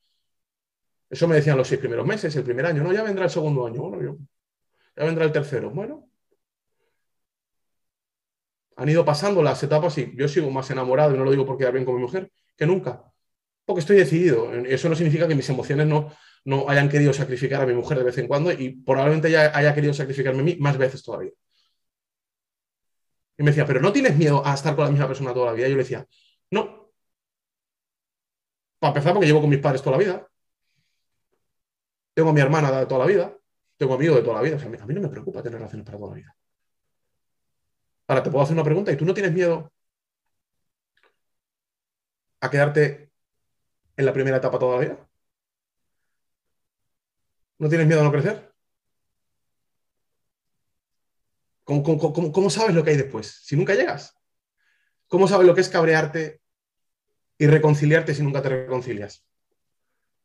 Eso 1.09 1.29
me 1.29 1.35
decían 1.35 1.57
los 1.57 1.67
seis 1.69 1.79
primeros 1.79 2.05
meses, 2.05 2.35
el 2.35 2.43
primer 2.43 2.65
año, 2.65 2.83
no, 2.83 2.91
ya 2.91 3.03
vendrá 3.03 3.23
el 3.23 3.31
segundo 3.31 3.65
año, 3.65 3.83
bueno, 3.83 4.17
ya 4.97 5.05
vendrá 5.05 5.23
el 5.23 5.31
tercero. 5.31 5.69
Bueno, 5.69 6.09
han 8.75 8.89
ido 8.89 9.05
pasando 9.05 9.41
las 9.41 9.63
etapas 9.63 9.97
y 9.97 10.13
yo 10.13 10.27
sigo 10.27 10.51
más 10.51 10.69
enamorado, 10.71 11.15
y 11.15 11.17
no 11.17 11.23
lo 11.23 11.31
digo 11.31 11.45
porque 11.45 11.61
quedar 11.61 11.73
bien 11.73 11.85
con 11.85 11.95
mi 11.95 12.01
mujer, 12.01 12.29
que 12.57 12.65
nunca 12.65 13.10
porque 13.65 13.81
estoy 13.81 13.97
decidido. 13.97 14.53
Eso 14.53 14.89
no 14.89 14.95
significa 14.95 15.27
que 15.27 15.35
mis 15.35 15.49
emociones 15.49 15.87
no, 15.87 16.11
no 16.45 16.69
hayan 16.69 16.89
querido 16.89 17.13
sacrificar 17.13 17.61
a 17.61 17.65
mi 17.65 17.73
mujer 17.73 17.97
de 17.97 18.03
vez 18.03 18.17
en 18.17 18.27
cuando 18.27 18.51
y 18.51 18.69
probablemente 18.83 19.31
ya 19.31 19.55
haya 19.55 19.73
querido 19.73 19.93
sacrificarme 19.93 20.41
a 20.41 20.43
mí 20.43 20.57
más 20.59 20.77
veces 20.77 21.03
todavía. 21.03 21.31
Y 23.37 23.43
me 23.43 23.51
decía, 23.51 23.65
pero 23.65 23.79
¿no 23.81 23.91
tienes 23.91 24.15
miedo 24.15 24.45
a 24.45 24.53
estar 24.53 24.75
con 24.75 24.85
la 24.85 24.91
misma 24.91 25.07
persona 25.07 25.33
toda 25.33 25.47
la 25.47 25.53
vida? 25.53 25.67
Y 25.67 25.71
yo 25.71 25.77
le 25.77 25.83
decía, 25.83 26.05
no. 26.51 26.91
Para 28.79 28.89
empezar, 28.91 29.13
porque 29.13 29.27
llevo 29.27 29.41
con 29.41 29.49
mis 29.49 29.59
padres 29.59 29.81
toda 29.81 29.97
la 29.97 30.03
vida. 30.03 30.27
Tengo 32.13 32.29
a 32.29 32.33
mi 32.33 32.41
hermana 32.41 32.71
de 32.71 32.85
toda 32.85 32.99
la 32.99 33.05
vida. 33.05 33.37
Tengo 33.77 33.95
amigos 33.95 34.17
de 34.17 34.23
toda 34.23 34.35
la 34.35 34.41
vida. 34.41 34.57
a 34.57 34.85
mí 34.85 34.93
no 34.93 35.01
me 35.01 35.09
preocupa 35.09 35.41
tener 35.41 35.57
relaciones 35.57 35.85
para 35.85 35.97
toda 35.97 36.11
la 36.11 36.17
vida. 36.17 36.35
Ahora 38.07 38.23
te 38.23 38.29
puedo 38.29 38.43
hacer 38.43 38.55
una 38.55 38.63
pregunta 38.63 38.91
y 38.91 38.97
tú 38.97 39.05
no 39.05 39.13
tienes 39.13 39.31
miedo 39.33 39.71
a 42.41 42.49
quedarte 42.49 43.10
en 43.97 44.05
la 44.05 44.13
primera 44.13 44.37
etapa 44.37 44.59
todavía? 44.59 44.97
¿No 47.57 47.69
tienes 47.69 47.87
miedo 47.87 48.01
a 48.01 48.03
no 48.03 48.11
crecer? 48.11 48.51
¿Cómo, 51.63 52.49
sabes 52.49 52.75
lo 52.75 52.83
que 52.83 52.91
hay 52.91 52.97
después? 52.97 53.41
Si 53.43 53.55
nunca 53.55 53.75
llegas. 53.75 54.15
¿Cómo 55.07 55.27
sabes 55.27 55.47
lo 55.47 55.55
que 55.55 55.61
es 55.61 55.69
cabrearte 55.69 56.41
y 57.37 57.47
reconciliarte 57.47 58.13
si 58.13 58.23
nunca 58.23 58.41
te 58.41 58.49
reconcilias? 58.49 59.25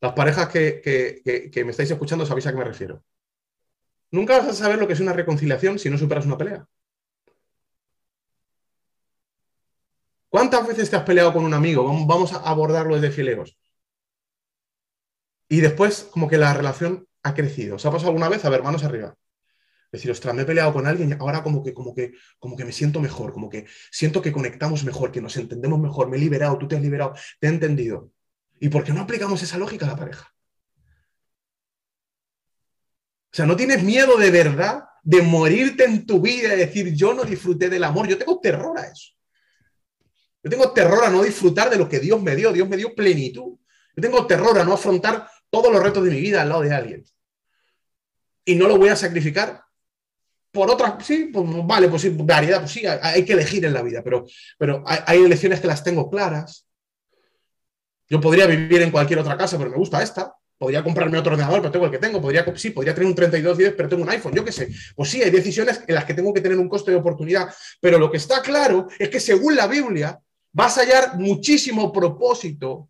Las 0.00 0.12
parejas 0.12 0.48
que, 0.48 0.80
que 1.52 1.64
me 1.64 1.70
estáis 1.70 1.90
escuchando 1.90 2.26
sabéis 2.26 2.46
a 2.46 2.52
qué 2.52 2.58
me 2.58 2.64
refiero. 2.64 3.04
Nunca 4.10 4.38
vas 4.38 4.48
a 4.48 4.54
saber 4.54 4.78
lo 4.78 4.86
que 4.86 4.94
es 4.94 5.00
una 5.00 5.12
reconciliación 5.12 5.78
si 5.78 5.90
no 5.90 5.98
superas 5.98 6.26
una 6.26 6.38
pelea. 6.38 6.66
¿Cuántas 10.36 10.66
veces 10.66 10.90
te 10.90 10.96
has 10.96 11.02
peleado 11.02 11.32
con 11.32 11.46
un 11.46 11.54
amigo? 11.54 11.82
Vamos 12.06 12.34
a 12.34 12.36
abordarlo 12.36 12.94
desde 12.96 13.10
fileros. 13.10 13.56
Y 15.48 15.62
después, 15.62 16.08
como 16.10 16.28
que 16.28 16.36
la 16.36 16.52
relación 16.52 17.08
ha 17.22 17.32
crecido. 17.32 17.76
¿Os 17.76 17.86
ha 17.86 17.90
pasado 17.90 18.10
alguna 18.10 18.28
vez? 18.28 18.44
A 18.44 18.50
ver, 18.50 18.62
manos 18.62 18.84
arriba. 18.84 19.14
Decir, 19.90 20.10
ostras, 20.10 20.34
me 20.34 20.42
he 20.42 20.44
peleado 20.44 20.74
con 20.74 20.86
alguien 20.86 21.08
y 21.08 21.12
ahora 21.14 21.42
como 21.42 21.64
que, 21.64 21.72
como 21.72 21.94
que, 21.94 22.12
como 22.38 22.54
que 22.54 22.66
me 22.66 22.72
siento 22.72 23.00
mejor, 23.00 23.32
como 23.32 23.48
que 23.48 23.64
siento 23.90 24.20
que 24.20 24.30
conectamos 24.30 24.84
mejor, 24.84 25.10
que 25.10 25.22
nos 25.22 25.38
entendemos 25.38 25.80
mejor, 25.80 26.10
me 26.10 26.18
he 26.18 26.20
liberado, 26.20 26.58
tú 26.58 26.68
te 26.68 26.76
has 26.76 26.82
liberado, 26.82 27.14
te 27.40 27.46
he 27.46 27.50
entendido. 27.50 28.12
¿Y 28.60 28.68
por 28.68 28.84
qué 28.84 28.92
no 28.92 29.00
aplicamos 29.00 29.42
esa 29.42 29.56
lógica 29.56 29.86
a 29.86 29.92
la 29.92 29.96
pareja? 29.96 30.34
O 33.32 33.36
sea, 33.36 33.46
no 33.46 33.56
tienes 33.56 33.82
miedo 33.82 34.18
de 34.18 34.30
verdad 34.30 34.84
de 35.02 35.22
morirte 35.22 35.84
en 35.84 36.04
tu 36.04 36.20
vida 36.20 36.52
y 36.52 36.58
decir, 36.58 36.94
yo 36.94 37.14
no 37.14 37.24
disfruté 37.24 37.70
del 37.70 37.84
amor. 37.84 38.06
Yo 38.06 38.18
tengo 38.18 38.38
terror 38.38 38.78
a 38.78 38.82
eso. 38.82 39.16
Yo 40.46 40.50
tengo 40.50 40.70
terror 40.70 41.02
a 41.02 41.10
no 41.10 41.24
disfrutar 41.24 41.68
de 41.68 41.76
lo 41.76 41.88
que 41.88 41.98
Dios 41.98 42.22
me 42.22 42.36
dio. 42.36 42.52
Dios 42.52 42.68
me 42.68 42.76
dio 42.76 42.94
plenitud. 42.94 43.58
Yo 43.96 44.00
tengo 44.00 44.28
terror 44.28 44.56
a 44.56 44.62
no 44.62 44.74
afrontar 44.74 45.28
todos 45.50 45.72
los 45.72 45.82
retos 45.82 46.04
de 46.04 46.10
mi 46.12 46.20
vida 46.20 46.42
al 46.42 46.50
lado 46.50 46.60
de 46.60 46.72
alguien. 46.72 47.04
Y 48.44 48.54
no 48.54 48.68
lo 48.68 48.78
voy 48.78 48.90
a 48.90 48.94
sacrificar 48.94 49.64
por 50.52 50.70
otras, 50.70 51.04
sí, 51.04 51.30
pues 51.32 51.44
vale, 51.66 51.88
pues 51.88 52.02
sí, 52.02 52.10
variedad, 52.10 52.60
pues 52.60 52.70
sí, 52.70 52.86
hay, 52.86 53.24
que 53.24 53.32
elegir 53.32 53.64
en 53.64 53.74
la 53.74 53.82
vida, 53.82 54.02
pero, 54.04 54.24
pero 54.56 54.84
hay, 54.86 55.00
hay, 55.04 55.24
elecciones 55.24 55.60
que 55.60 55.66
las 55.66 55.82
tengo 55.82 56.08
claras. 56.08 56.64
Yo 58.08 58.20
podría 58.20 58.46
vivir 58.46 58.82
en 58.82 58.92
cualquier 58.92 59.18
otra 59.18 59.36
casa, 59.36 59.58
pero 59.58 59.70
me 59.70 59.76
gusta 59.76 60.00
esta. 60.00 60.32
Podría 60.56 60.84
comprarme 60.84 61.18
otro 61.18 61.32
ordenador, 61.32 61.60
pero 61.60 61.72
tengo 61.72 61.86
el 61.86 61.90
que 61.90 61.98
tengo. 61.98 62.22
Podría, 62.22 62.44
sí, 62.56 62.70
podría 62.70 62.94
tener 62.94 63.08
un 63.08 63.16
3210, 63.16 63.74
pero 63.76 63.88
tengo 63.88 64.04
un 64.04 64.10
iPhone, 64.10 64.32
yo 64.32 64.44
qué 64.44 64.52
sé. 64.52 64.68
Pues 64.94 65.10
sí, 65.10 65.20
hay 65.20 65.30
decisiones 65.30 65.82
en 65.84 65.94
las 65.96 66.04
que 66.04 66.14
tengo 66.14 66.32
que 66.32 66.40
tener 66.40 66.56
un 66.56 66.68
coste 66.68 66.92
de 66.92 66.98
oportunidad. 66.98 67.52
Pero 67.80 67.98
lo 67.98 68.12
que 68.12 68.18
está 68.18 68.40
claro 68.42 68.86
es 68.96 69.08
que 69.08 69.18
según 69.18 69.56
la 69.56 69.66
Biblia, 69.66 70.22
vas 70.56 70.78
a 70.78 70.80
hallar 70.80 71.18
muchísimo 71.18 71.92
propósito 71.92 72.88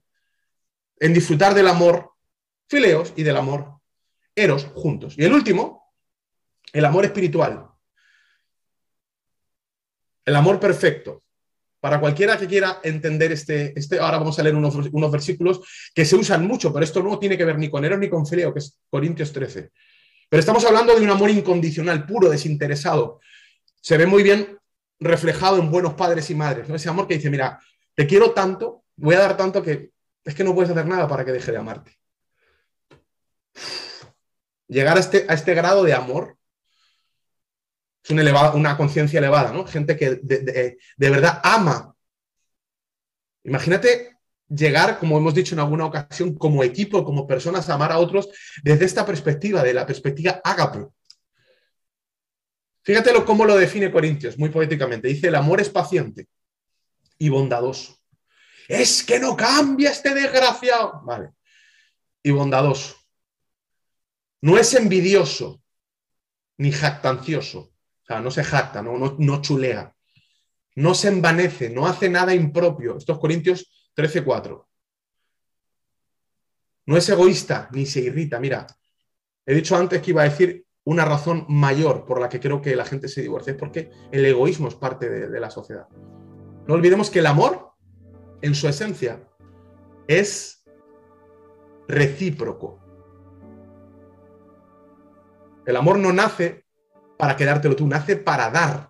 en 1.01 1.13
disfrutar 1.13 1.53
del 1.53 1.67
amor 1.67 2.13
fileos 2.69 3.13
y 3.17 3.25
del 3.25 3.37
amor 3.37 3.81
eros 4.37 4.67
juntos. 4.73 5.17
Y 5.19 5.25
el 5.25 5.33
último, 5.33 5.93
el 6.73 6.85
amor 6.85 7.07
espiritual. 7.07 7.67
El 10.25 10.37
amor 10.37 10.61
perfecto. 10.61 11.25
Para 11.81 11.99
cualquiera 11.99 12.39
que 12.39 12.47
quiera 12.47 12.79
entender 12.85 13.33
este, 13.33 13.77
este 13.77 13.99
ahora 13.99 14.19
vamos 14.19 14.39
a 14.39 14.45
leer 14.45 14.55
unos, 14.55 14.77
unos, 14.93 15.11
versículos 15.11 15.61
que 15.93 16.05
se 16.05 16.15
usan 16.15 16.47
mucho, 16.47 16.73
pero 16.73 16.85
esto 16.85 17.03
no 17.03 17.19
tiene 17.19 17.37
que 17.37 17.45
ver 17.45 17.59
ni 17.59 17.69
con 17.69 17.85
Eros 17.85 17.99
ni 17.99 18.09
con 18.09 18.25
Fileo, 18.25 18.53
que 18.53 18.61
es 18.61 18.79
Corintios 18.89 19.33
13. 19.33 19.73
Pero 20.29 20.41
estamos 20.41 20.65
hablando 20.65 20.95
de 20.95 21.03
un 21.03 21.11
amor 21.11 21.31
incondicional, 21.31 22.07
puro, 22.07 22.31
desinteresado. 22.31 23.19
Se 23.81 23.97
ve 23.97 24.07
muy 24.07 24.23
bien 24.23 24.57
reflejado 24.99 25.59
en 25.59 25.71
buenos 25.71 25.95
padres 25.95 26.31
y 26.31 26.35
madres, 26.35 26.69
¿no? 26.69 26.77
Ese 26.77 26.89
amor 26.89 27.07
que 27.07 27.15
dice, 27.15 27.31
mira, 27.31 27.61
te 27.95 28.07
quiero 28.07 28.33
tanto, 28.33 28.85
voy 28.97 29.15
a 29.15 29.21
dar 29.21 29.37
tanto 29.37 29.63
que 29.63 29.93
es 30.25 30.35
que 30.35 30.45
no 30.45 30.55
puedes 30.55 30.71
hacer 30.71 30.87
nada 30.87 31.07
para 31.07 31.25
que 31.25 31.33
deje 31.33 31.53
de 31.53 31.59
amarte. 31.59 31.97
Llegar 34.69 34.97
a 34.97 35.01
este, 35.01 35.27
a 35.29 35.35
este 35.35 35.55
grado 35.55 35.85
de 35.85 35.95
amor 35.95 36.37
es 38.03 38.11
una 38.11 38.77
conciencia 38.77 39.19
elevada, 39.19 39.53
¿no? 39.53 39.67
Gente 39.67 39.97
que 39.97 40.21
de, 40.23 40.77
verdad 40.99 41.41
ama. 41.43 41.95
Imagínate 43.45 44.17
llegar, 44.49 44.99
como 44.99 45.19
hemos 45.19 45.35
dicho 45.35 45.55
en 45.55 45.61
alguna 45.61 45.87
ocasión, 45.87 46.35
como 46.35 46.63
equipo, 46.63 47.05
como 47.05 47.27
personas, 47.27 47.69
a 47.69 47.75
amar 47.75 47.93
a 47.93 47.99
otros 47.99 48.29
desde 48.63 48.85
esta 48.85 49.05
perspectiva, 49.05 49.63
de 49.63 49.75
la 49.75 49.87
perspectiva 49.87 50.41
ágape. 50.43 50.87
Fíjate 52.87 53.13
cómo 53.25 53.45
lo 53.45 53.57
define 53.57 53.91
Corintios, 53.91 54.39
muy 54.39 54.49
poéticamente. 54.49 55.09
Dice, 55.09 55.27
el 55.27 55.35
amor 55.35 55.61
es 55.61 55.69
paciente 55.69 56.29
y 57.19 57.29
bondadoso. 57.29 57.99
Es 58.69 59.03
que 59.03 59.19
no 59.19 59.37
cambia 59.37 59.91
este 59.91 60.15
desgraciado. 60.15 61.03
Vale. 61.05 61.31
Y 62.23 62.31
bondadoso. 62.31 62.95
No 64.41 64.57
es 64.57 64.73
envidioso 64.75 65.61
ni 66.59 66.71
jactancioso. 66.71 67.59
O 67.59 68.07
sea, 68.07 68.21
no 68.21 68.31
se 68.31 68.45
jacta, 68.45 68.83
no, 68.83 69.17
no, 69.19 69.43
chulea. 69.43 69.93
No 70.77 70.95
se 70.95 71.09
envanece, 71.09 71.71
no 71.71 71.89
hace 71.89 72.09
nada 72.09 72.37
impropio. 72.37 72.99
Estos 72.99 73.19
Corintios 73.19 73.69
13:4. 73.97 74.65
No 76.87 76.97
es 76.97 77.09
egoísta 77.09 77.69
ni 77.73 77.85
se 77.85 77.99
irrita. 77.99 78.39
Mira, 78.39 78.65
he 79.45 79.55
dicho 79.55 79.77
antes 79.77 80.01
que 80.01 80.13
iba 80.13 80.23
a 80.23 80.29
decir 80.29 80.66
una 80.87 81.05
razón 81.05 81.45
mayor 81.49 82.05
por 82.07 82.21
la 82.21 82.29
que 82.29 82.39
creo 82.39 82.63
que 82.63 82.77
la 82.77 82.85
gente 82.85 83.09
se 83.09 83.21
divorcia, 83.21 83.53
es 83.53 83.59
porque 83.59 83.91
el 84.13 84.25
egoísmo 84.25 84.69
es 84.69 84.77
parte 84.77 85.11
de, 85.11 85.41
la 85.41 85.51
sociedad. 85.51 85.89
No 86.69 86.75
olvidemos 86.75 87.11
que 87.11 87.19
el 87.19 87.27
amor, 87.27 87.73
en 88.41 88.55
su 88.55 88.69
esencia, 88.69 89.29
es 90.07 90.65
recíproco. 91.89 92.79
El 95.67 95.75
amor 95.75 95.99
no 95.99 96.13
nace 96.13 96.65
para 97.19 97.37
quedártelo 97.37 97.75
tú, 97.75 97.89
nace 97.89 98.17
para 98.17 98.49
dar. 98.51 98.89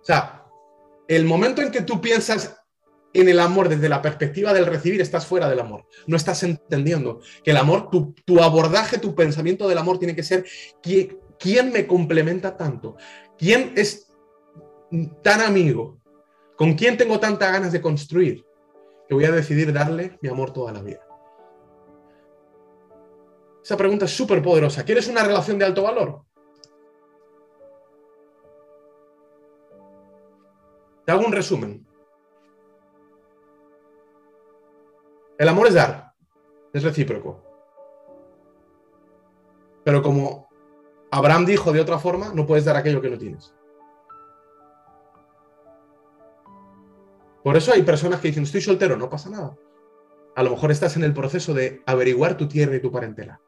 O 0.00 0.04
sea, 0.04 0.46
el 1.06 1.24
momento 1.26 1.62
en 1.62 1.70
que 1.70 1.82
tú 1.82 2.00
piensas 2.00 2.60
en 3.14 3.28
el 3.28 3.38
amor 3.38 3.68
desde 3.68 3.88
la 3.88 4.02
perspectiva 4.02 4.52
del 4.52 4.66
recibir, 4.66 5.00
estás 5.00 5.24
fuera 5.24 5.48
del 5.48 5.60
amor. 5.60 5.86
No 6.06 6.16
estás 6.16 6.42
entendiendo 6.42 7.20
que 7.44 7.52
el 7.52 7.56
amor, 7.56 7.88
tu, 7.88 8.42
abordaje, 8.42 8.98
tu 8.98 9.14
pensamiento 9.14 9.68
del 9.68 9.78
amor 9.78 9.98
tiene 9.98 10.16
que 10.16 10.24
ser 10.24 10.44
¿quién, 10.82 11.72
me 11.72 11.86
complementa 11.86 12.56
tanto? 12.56 12.96
¿Quién 13.38 13.72
es 13.76 14.08
tan 15.22 15.40
amigo? 15.40 16.00
¿Con 16.56 16.74
quién 16.74 16.96
tengo 16.96 17.20
tantas 17.20 17.52
ganas 17.52 17.72
de 17.72 17.80
construir? 17.80 18.44
Que 19.08 19.14
voy 19.14 19.24
a 19.24 19.32
decidir 19.32 19.72
darle 19.72 20.18
mi 20.20 20.28
amor 20.28 20.52
toda 20.52 20.72
la 20.72 20.82
vida. 20.82 21.00
Esa 23.62 23.76
pregunta 23.76 24.06
es 24.06 24.10
súper 24.10 24.42
poderosa. 24.42 24.84
¿Quieres 24.84 25.06
una 25.06 25.22
relación 25.22 25.58
de 25.58 25.64
alto 25.64 25.84
valor? 25.84 26.22
Te 31.06 31.12
hago 31.12 31.24
un 31.24 31.32
resumen. 31.32 31.93
El 35.38 35.48
amor 35.48 35.66
es 35.66 35.74
dar, 35.74 36.12
es 36.72 36.82
recíproco. 36.82 37.42
Pero 39.84 40.02
como 40.02 40.48
Abraham 41.10 41.46
dijo 41.46 41.72
de 41.72 41.80
otra 41.80 41.98
forma, 41.98 42.32
no 42.34 42.46
puedes 42.46 42.64
dar 42.64 42.76
aquello 42.76 43.00
que 43.00 43.10
no 43.10 43.18
tienes. 43.18 43.54
Por 47.42 47.56
eso 47.56 47.72
hay 47.72 47.82
personas 47.82 48.20
que 48.20 48.28
dicen, 48.28 48.44
estoy 48.44 48.62
soltero, 48.62 48.96
no 48.96 49.10
pasa 49.10 49.28
nada. 49.28 49.56
A 50.34 50.42
lo 50.42 50.50
mejor 50.50 50.70
estás 50.70 50.96
en 50.96 51.04
el 51.04 51.12
proceso 51.12 51.52
de 51.52 51.82
averiguar 51.84 52.36
tu 52.36 52.48
tierra 52.48 52.76
y 52.76 52.80
tu 52.80 52.90
parentela. 52.90 53.40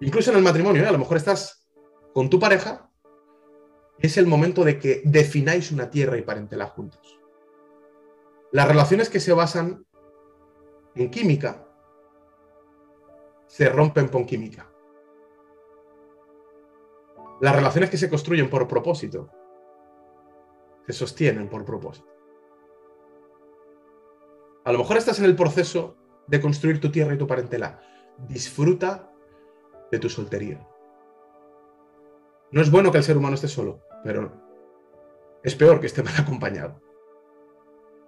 Incluso 0.00 0.30
en 0.30 0.38
el 0.38 0.42
matrimonio, 0.42 0.82
¿eh? 0.82 0.86
a 0.86 0.92
lo 0.92 0.98
mejor 0.98 1.18
estás 1.18 1.68
con 2.12 2.30
tu 2.30 2.38
pareja 2.38 2.88
es 3.98 4.16
el 4.16 4.26
momento 4.26 4.64
de 4.64 4.78
que 4.78 5.02
defináis 5.04 5.70
una 5.70 5.90
tierra 5.90 6.16
y 6.16 6.22
parentela 6.22 6.66
juntos. 6.66 7.20
Las 8.52 8.68
relaciones 8.68 9.08
que 9.08 9.20
se 9.20 9.32
basan 9.32 9.84
en 10.94 11.10
química 11.10 11.66
se 13.46 13.68
rompen 13.68 14.08
con 14.08 14.24
química. 14.24 14.68
Las 17.40 17.54
relaciones 17.54 17.90
que 17.90 17.96
se 17.96 18.08
construyen 18.08 18.48
por 18.48 18.66
propósito 18.68 19.30
se 20.86 20.92
sostienen 20.92 21.48
por 21.48 21.64
propósito. 21.64 22.08
A 24.64 24.72
lo 24.72 24.78
mejor 24.78 24.96
estás 24.96 25.18
en 25.18 25.26
el 25.26 25.36
proceso 25.36 25.96
de 26.26 26.40
construir 26.40 26.80
tu 26.80 26.90
tierra 26.90 27.14
y 27.14 27.18
tu 27.18 27.26
parentela. 27.26 27.80
Disfruta 28.28 29.10
de 29.90 29.98
tu 29.98 30.08
soltería. 30.08 30.66
No 32.50 32.60
es 32.60 32.70
bueno 32.70 32.90
que 32.90 32.98
el 32.98 33.04
ser 33.04 33.16
humano 33.16 33.34
esté 33.34 33.48
solo, 33.48 33.80
pero 34.02 34.32
es 35.42 35.54
peor 35.54 35.80
que 35.80 35.86
esté 35.86 36.02
mal 36.02 36.14
acompañado. 36.18 36.80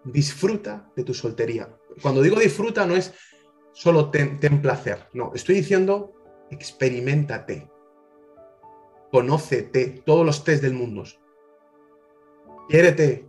Disfruta 0.07 0.91
de 0.97 1.05
tu 1.05 1.13
soltería. 1.13 1.69
Cuando 2.01 2.23
digo 2.23 2.39
disfruta 2.39 2.87
no 2.87 2.95
es 2.95 3.13
solo 3.73 4.11
ten, 4.11 4.39
placer, 4.63 5.09
no, 5.13 5.33
estoy 5.35 5.57
diciendo 5.57 6.15
experimentate, 6.51 7.69
conócete, 9.11 10.03
todos 10.07 10.25
los 10.25 10.45
test 10.45 10.63
del 10.63 10.75
mundo. 10.75 11.05
Quiérete, 12.69 13.29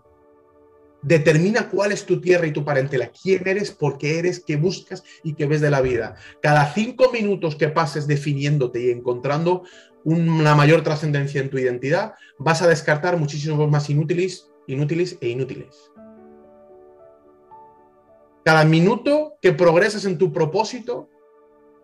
Determina 1.01 1.69
cuál 1.69 1.91
es 1.91 2.05
tu 2.05 2.19
tierra 2.19 2.47
y 2.47 2.51
tu 2.51 2.65
parentela, 2.65 3.11
quién 3.11 3.47
eres, 3.47 3.71
por 3.71 3.97
qué 3.97 4.17
eres, 4.17 4.43
qué 4.45 4.55
buscas 4.55 5.03
y 5.23 5.35
qué 5.35 5.45
ves 5.45 5.61
de 5.61 5.69
la 5.69 5.81
vida. 5.81 6.15
Cada 6.41 6.73
cinco 6.73 7.11
minutos 7.11 7.55
que 7.55 7.69
pases 7.69 8.07
definiéndote 8.07 8.81
y 8.81 8.89
encontrando 8.89 9.63
una 10.03 10.55
mayor 10.55 10.83
trascendencia 10.83 11.39
en 11.39 11.49
tu 11.49 11.57
identidad, 11.59 12.15
vas 12.39 12.61
a 12.61 12.67
descartar 12.67 13.17
muchísimos 13.17 13.69
más 13.69 13.89
inútiles, 13.89 14.49
inútiles 14.65 15.17
e 15.21 15.29
inútiles. 15.29 15.91
Cada 18.47 18.63
minuto 18.63 19.37
que 19.41 19.51
progresas 19.51 20.05
en 20.05 20.17
tu 20.17 20.31
propósito 20.31 21.09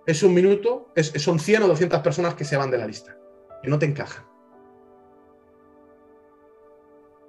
es 0.06 0.24
un 0.24 0.34
minuto, 0.34 0.94
son 0.96 1.38
100 1.38 1.64
o 1.64 1.68
200 1.68 2.00
personas 2.00 2.36
que 2.36 2.46
se 2.46 2.56
van 2.56 2.72
de 2.72 2.78
la 2.78 2.88
lista 2.88 3.18
y 3.64 3.68
no 3.68 3.78
te 3.78 3.86
encajan. 3.86 4.26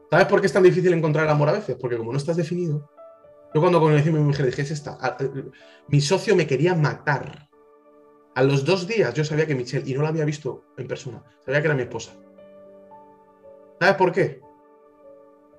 ¿Sabes 0.08 0.26
por 0.26 0.40
qué 0.40 0.46
es 0.46 0.52
tan 0.52 0.62
difícil 0.62 0.92
encontrar 0.92 1.24
el 1.24 1.32
amor 1.32 1.48
a 1.48 1.54
veces? 1.54 1.76
Porque 1.80 1.96
como 1.96 2.12
no 2.12 2.18
estás 2.18 2.36
definido, 2.36 2.88
yo 3.52 3.60
cuando 3.60 3.80
conocí 3.80 4.08
a 4.08 4.12
mi 4.12 4.20
mujer 4.20 4.46
dije, 4.46 4.62
es 4.62 4.70
esta, 4.70 4.96
mi 5.88 6.00
socio 6.00 6.36
me 6.36 6.46
quería 6.46 6.76
matar 6.76 7.48
A 8.36 8.44
los 8.44 8.64
dos 8.64 8.86
días 8.86 9.14
yo 9.14 9.24
sabía 9.24 9.48
que 9.48 9.56
Michelle, 9.56 9.90
y 9.90 9.94
no 9.94 10.02
la 10.02 10.10
había 10.10 10.24
visto 10.24 10.66
en 10.76 10.86
persona, 10.86 11.24
sabía 11.44 11.60
que 11.60 11.66
era 11.66 11.74
mi 11.74 11.82
esposa. 11.82 12.12
¿Sabes 13.80 13.96
por 13.96 14.12
qué? 14.12 14.43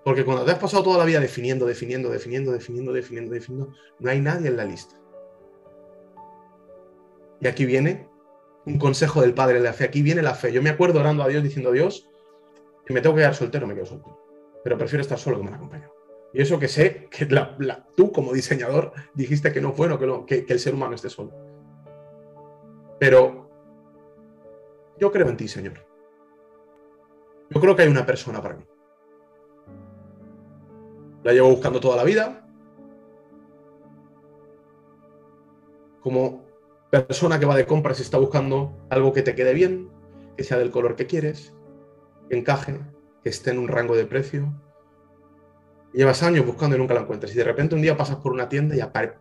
Porque 0.06 0.24
cuando 0.24 0.46
te 0.46 0.52
has 0.52 0.60
pasado 0.60 0.84
toda 0.84 1.00
la 1.00 1.06
vida 1.06 1.20
definiendo, 1.20 1.66
definiendo, 1.66 2.12
definiendo, 2.12 2.52
definiendo, 2.52 2.94
definiendo, 2.94 3.34
definiendo, 3.34 3.74
no 3.98 4.10
hay 4.12 4.22
nadie 4.22 4.50
en 4.50 4.58
la 4.58 4.64
lista. 4.64 4.96
Y 7.42 7.48
aquí 7.48 7.66
viene 7.66 8.08
un 8.68 8.78
consejo 8.78 9.22
del 9.22 9.34
Padre 9.34 9.56
de 9.56 9.64
la 9.64 9.74
fe. 9.74 9.84
Aquí 9.84 10.04
viene 10.04 10.22
la 10.22 10.36
fe. 10.36 10.54
Yo 10.54 10.62
me 10.62 10.70
acuerdo 10.70 11.00
orando 11.00 11.24
a 11.24 11.28
Dios 11.28 11.42
diciendo, 11.42 11.72
Dios, 11.72 12.08
que 12.86 12.94
me 12.94 13.02
tengo 13.02 13.16
que 13.16 13.22
quedar 13.22 13.34
soltero, 13.34 13.66
me 13.66 13.74
quedo 13.74 13.88
soltero. 13.88 14.22
Pero 14.64 14.78
prefiero 14.78 15.02
estar 15.02 15.18
solo 15.18 15.40
que 15.40 15.46
me 15.46 15.56
acompañe. 15.56 15.88
Y 16.34 16.42
eso 16.42 16.60
que 16.60 16.68
sé 16.68 17.08
que 17.10 17.28
tú 17.96 18.12
como 18.12 18.32
diseñador 18.32 18.94
dijiste 19.16 19.52
que 19.52 19.60
no 19.60 19.70
es 19.70 19.78
bueno 19.78 19.98
que, 20.28 20.46
que 20.46 20.54
el 20.54 20.60
ser 20.60 20.76
humano 20.76 20.94
esté 20.94 21.10
solo. 21.10 21.32
Pero 23.00 23.50
yo 25.00 25.12
creo 25.12 25.30
en 25.30 25.38
ti, 25.38 25.48
Señor. 25.48 25.84
Yo 27.50 27.60
creo 27.60 27.76
que 27.76 27.82
hay 27.82 27.90
una 27.90 28.06
persona 28.06 28.40
para 28.40 28.58
mí. 28.58 28.66
La 31.26 31.34
llevo 31.34 31.50
buscando 31.50 31.80
toda 31.80 31.96
la 31.96 32.04
vida. 32.04 32.48
Como 36.02 36.46
persona 36.92 37.40
que 37.40 37.48
va 37.48 37.56
de 37.56 37.66
compras 37.66 37.98
y 37.98 38.04
está 38.04 38.20
buscando 38.20 38.78
algo 38.92 39.12
que 39.12 39.24
te 39.24 39.34
quede 39.34 39.56
bien, 39.56 39.90
que 40.38 40.44
sea 40.44 40.60
del 40.60 40.70
color 40.70 40.96
que 40.96 41.08
quieres, 41.08 41.56
que 42.30 42.38
encaje, 42.38 42.80
que 43.24 43.30
esté 43.30 43.50
en 43.50 43.58
un 43.58 43.68
rango 43.68 43.96
de 43.96 44.06
precio. 44.06 44.54
Llevas 45.94 46.22
años 46.22 46.46
buscando 46.46 46.76
y 46.76 46.80
nunca 46.80 46.94
la 46.94 47.02
encuentras. 47.02 47.34
Y 47.34 47.38
de 47.38 47.44
repente 47.44 47.74
un 47.74 47.82
día 47.82 47.98
pasas 47.98 48.18
por 48.18 48.32
una 48.32 48.48
tienda 48.48 48.76
y 48.76 48.82
aparece 48.82 49.18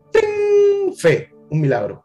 fe, 0.98 1.34
un 1.48 1.62
milagro. 1.62 2.04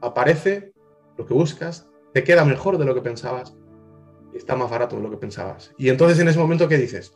Aparece 0.00 0.72
lo 1.18 1.26
que 1.26 1.34
buscas, 1.34 1.90
te 2.14 2.24
queda 2.24 2.46
mejor 2.46 2.78
de 2.78 2.86
lo 2.86 2.94
que 2.94 3.02
pensabas 3.02 3.54
está 4.32 4.56
más 4.56 4.70
barato 4.70 4.96
de 4.96 5.02
lo 5.02 5.10
que 5.10 5.16
pensabas. 5.16 5.74
Y 5.76 5.88
entonces 5.88 6.18
en 6.18 6.28
ese 6.28 6.38
momento, 6.38 6.68
¿qué 6.68 6.78
dices? 6.78 7.12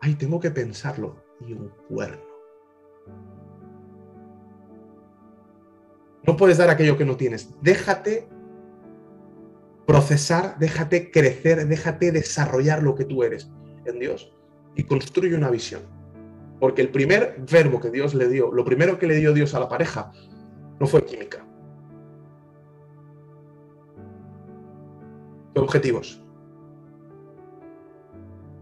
Ay, 0.00 0.14
tengo 0.14 0.40
que 0.40 0.50
pensarlo, 0.50 1.16
y 1.46 1.52
un 1.52 1.70
cuerno. 1.88 2.30
No 6.26 6.36
puedes 6.36 6.58
dar 6.58 6.70
aquello 6.70 6.96
que 6.96 7.04
no 7.04 7.16
tienes. 7.16 7.54
Déjate 7.62 8.28
procesar, 9.86 10.58
déjate 10.58 11.10
crecer, 11.10 11.66
déjate 11.66 12.12
desarrollar 12.12 12.82
lo 12.82 12.94
que 12.94 13.04
tú 13.04 13.22
eres 13.22 13.50
en 13.86 13.98
Dios 13.98 14.32
y 14.76 14.84
construye 14.84 15.34
una 15.34 15.50
visión. 15.50 15.82
Porque 16.60 16.82
el 16.82 16.90
primer 16.90 17.42
verbo 17.50 17.80
que 17.80 17.90
Dios 17.90 18.14
le 18.14 18.28
dio, 18.28 18.52
lo 18.52 18.64
primero 18.64 18.98
que 18.98 19.06
le 19.06 19.16
dio 19.16 19.32
Dios 19.32 19.54
a 19.54 19.60
la 19.60 19.68
pareja, 19.68 20.12
no 20.78 20.86
fue 20.86 21.04
química. 21.04 21.44
Fue 25.54 25.62
objetivos. 25.62 26.22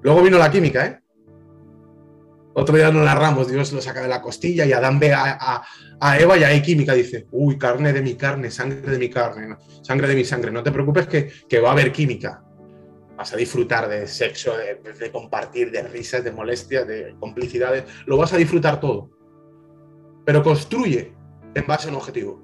Luego 0.01 0.23
vino 0.23 0.39
la 0.39 0.51
química, 0.51 0.87
¿eh? 0.87 1.03
Otro 2.59 2.75
día 2.75 2.91
nos 2.91 3.05
narramos, 3.05 3.49
Dios 3.49 3.73
lo 3.73 3.81
saca 3.81 4.03
de 4.03 4.09
la 4.09 4.21
costilla 4.21 4.67
y 4.67 4.73
Adán 4.73 4.99
ve 4.99 5.15
a, 5.15 5.63
Eva 6.19 6.37
y 6.37 6.43
hay 6.43 6.61
química, 6.61 6.93
dice, 6.93 7.29
uy, 7.31 7.57
carne 7.57 7.93
de 7.93 8.03
mi 8.03 8.17
carne, 8.17 8.51
sangre 8.51 8.81
de 8.81 8.99
mi 8.99 9.09
carne, 9.09 9.57
sangre 9.81 10.09
de 10.09 10.17
mi 10.17 10.25
sangre, 10.25 10.51
no 10.51 10.61
te 10.65 10.73
preocupes 10.73 11.07
que, 11.07 11.61
va 11.61 11.69
a 11.69 11.73
haber 11.73 11.93
química. 11.93 12.43
Vas 13.17 13.33
a 13.33 13.37
disfrutar 13.37 13.89
de 13.89 14.09
sexo, 14.09 14.55
de, 14.57 15.13
compartir, 15.13 15.71
de 15.71 15.83
risas, 15.85 16.25
de 16.25 16.33
molestias, 16.33 16.85
de 16.89 17.15
complicidades, 17.21 17.85
lo 18.07 18.17
vas 18.17 18.33
a 18.33 18.37
disfrutar 18.37 18.81
todo. 18.81 19.09
Pero 20.25 20.43
construye 20.43 21.13
en 21.55 21.65
base 21.65 21.87
a 21.87 21.91
un 21.91 21.97
objetivo. 21.97 22.43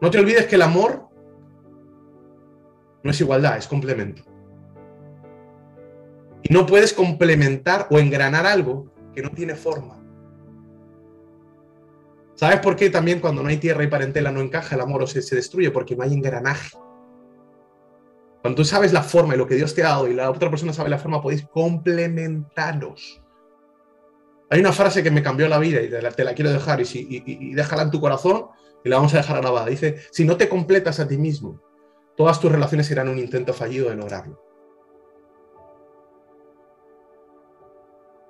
No 0.00 0.12
te 0.12 0.20
olvides 0.20 0.46
que 0.46 0.54
el 0.54 0.62
amor 0.62 1.08
no 3.02 3.10
es 3.10 3.20
igualdad, 3.20 3.58
es 3.58 3.66
complemento. 3.66 4.35
Y 6.48 6.52
no 6.52 6.64
puedes 6.64 6.92
complementar 6.92 7.88
o 7.90 7.98
engranar 7.98 8.46
algo 8.46 8.92
que 9.12 9.22
no 9.22 9.30
tiene 9.30 9.56
forma. 9.56 10.00
¿Sabes 12.34 12.60
por 12.60 12.76
qué 12.76 12.90
también 12.90 13.18
cuando 13.18 13.42
no 13.42 13.48
hay 13.48 13.56
tierra 13.56 13.82
y 13.82 13.88
parentela 13.88 14.30
no 14.30 14.40
encaja 14.40 14.74
el 14.74 14.82
amor 14.82 15.02
o 15.02 15.06
se, 15.06 15.22
se 15.22 15.34
destruye? 15.34 15.70
Porque 15.70 15.96
no 15.96 16.04
hay 16.04 16.12
engranaje. 16.12 16.76
Cuando 18.42 18.58
tú 18.58 18.64
sabes 18.64 18.92
la 18.92 19.02
forma 19.02 19.34
y 19.34 19.38
lo 19.38 19.46
que 19.46 19.56
Dios 19.56 19.74
te 19.74 19.82
ha 19.82 19.88
dado 19.88 20.06
y 20.06 20.14
la 20.14 20.30
otra 20.30 20.50
persona 20.50 20.72
sabe 20.72 20.90
la 20.90 20.98
forma, 20.98 21.20
podéis 21.20 21.46
complementaros. 21.48 23.20
Hay 24.50 24.60
una 24.60 24.72
frase 24.72 25.02
que 25.02 25.10
me 25.10 25.22
cambió 25.22 25.48
la 25.48 25.58
vida 25.58 25.82
y 25.82 25.90
te 25.90 26.24
la, 26.24 26.34
quiero 26.34 26.52
dejar 26.52 26.80
y, 26.80 26.84
si, 26.84 27.08
y, 27.10 27.54
déjala 27.54 27.82
en 27.82 27.90
tu 27.90 28.00
corazón 28.00 28.46
y 28.84 28.88
la 28.88 28.96
vamos 28.96 29.14
a 29.14 29.16
dejar 29.16 29.40
grabada. 29.40 29.66
Dice, 29.66 29.96
si 30.12 30.24
no 30.24 30.36
te 30.36 30.48
completas 30.48 31.00
a 31.00 31.08
ti 31.08 31.18
mismo, 31.18 31.60
todas 32.16 32.38
tus 32.38 32.52
relaciones 32.52 32.86
serán 32.86 33.08
un 33.08 33.18
intento 33.18 33.52
fallido 33.52 33.90
de 33.90 33.96
lograrlo. 33.96 34.45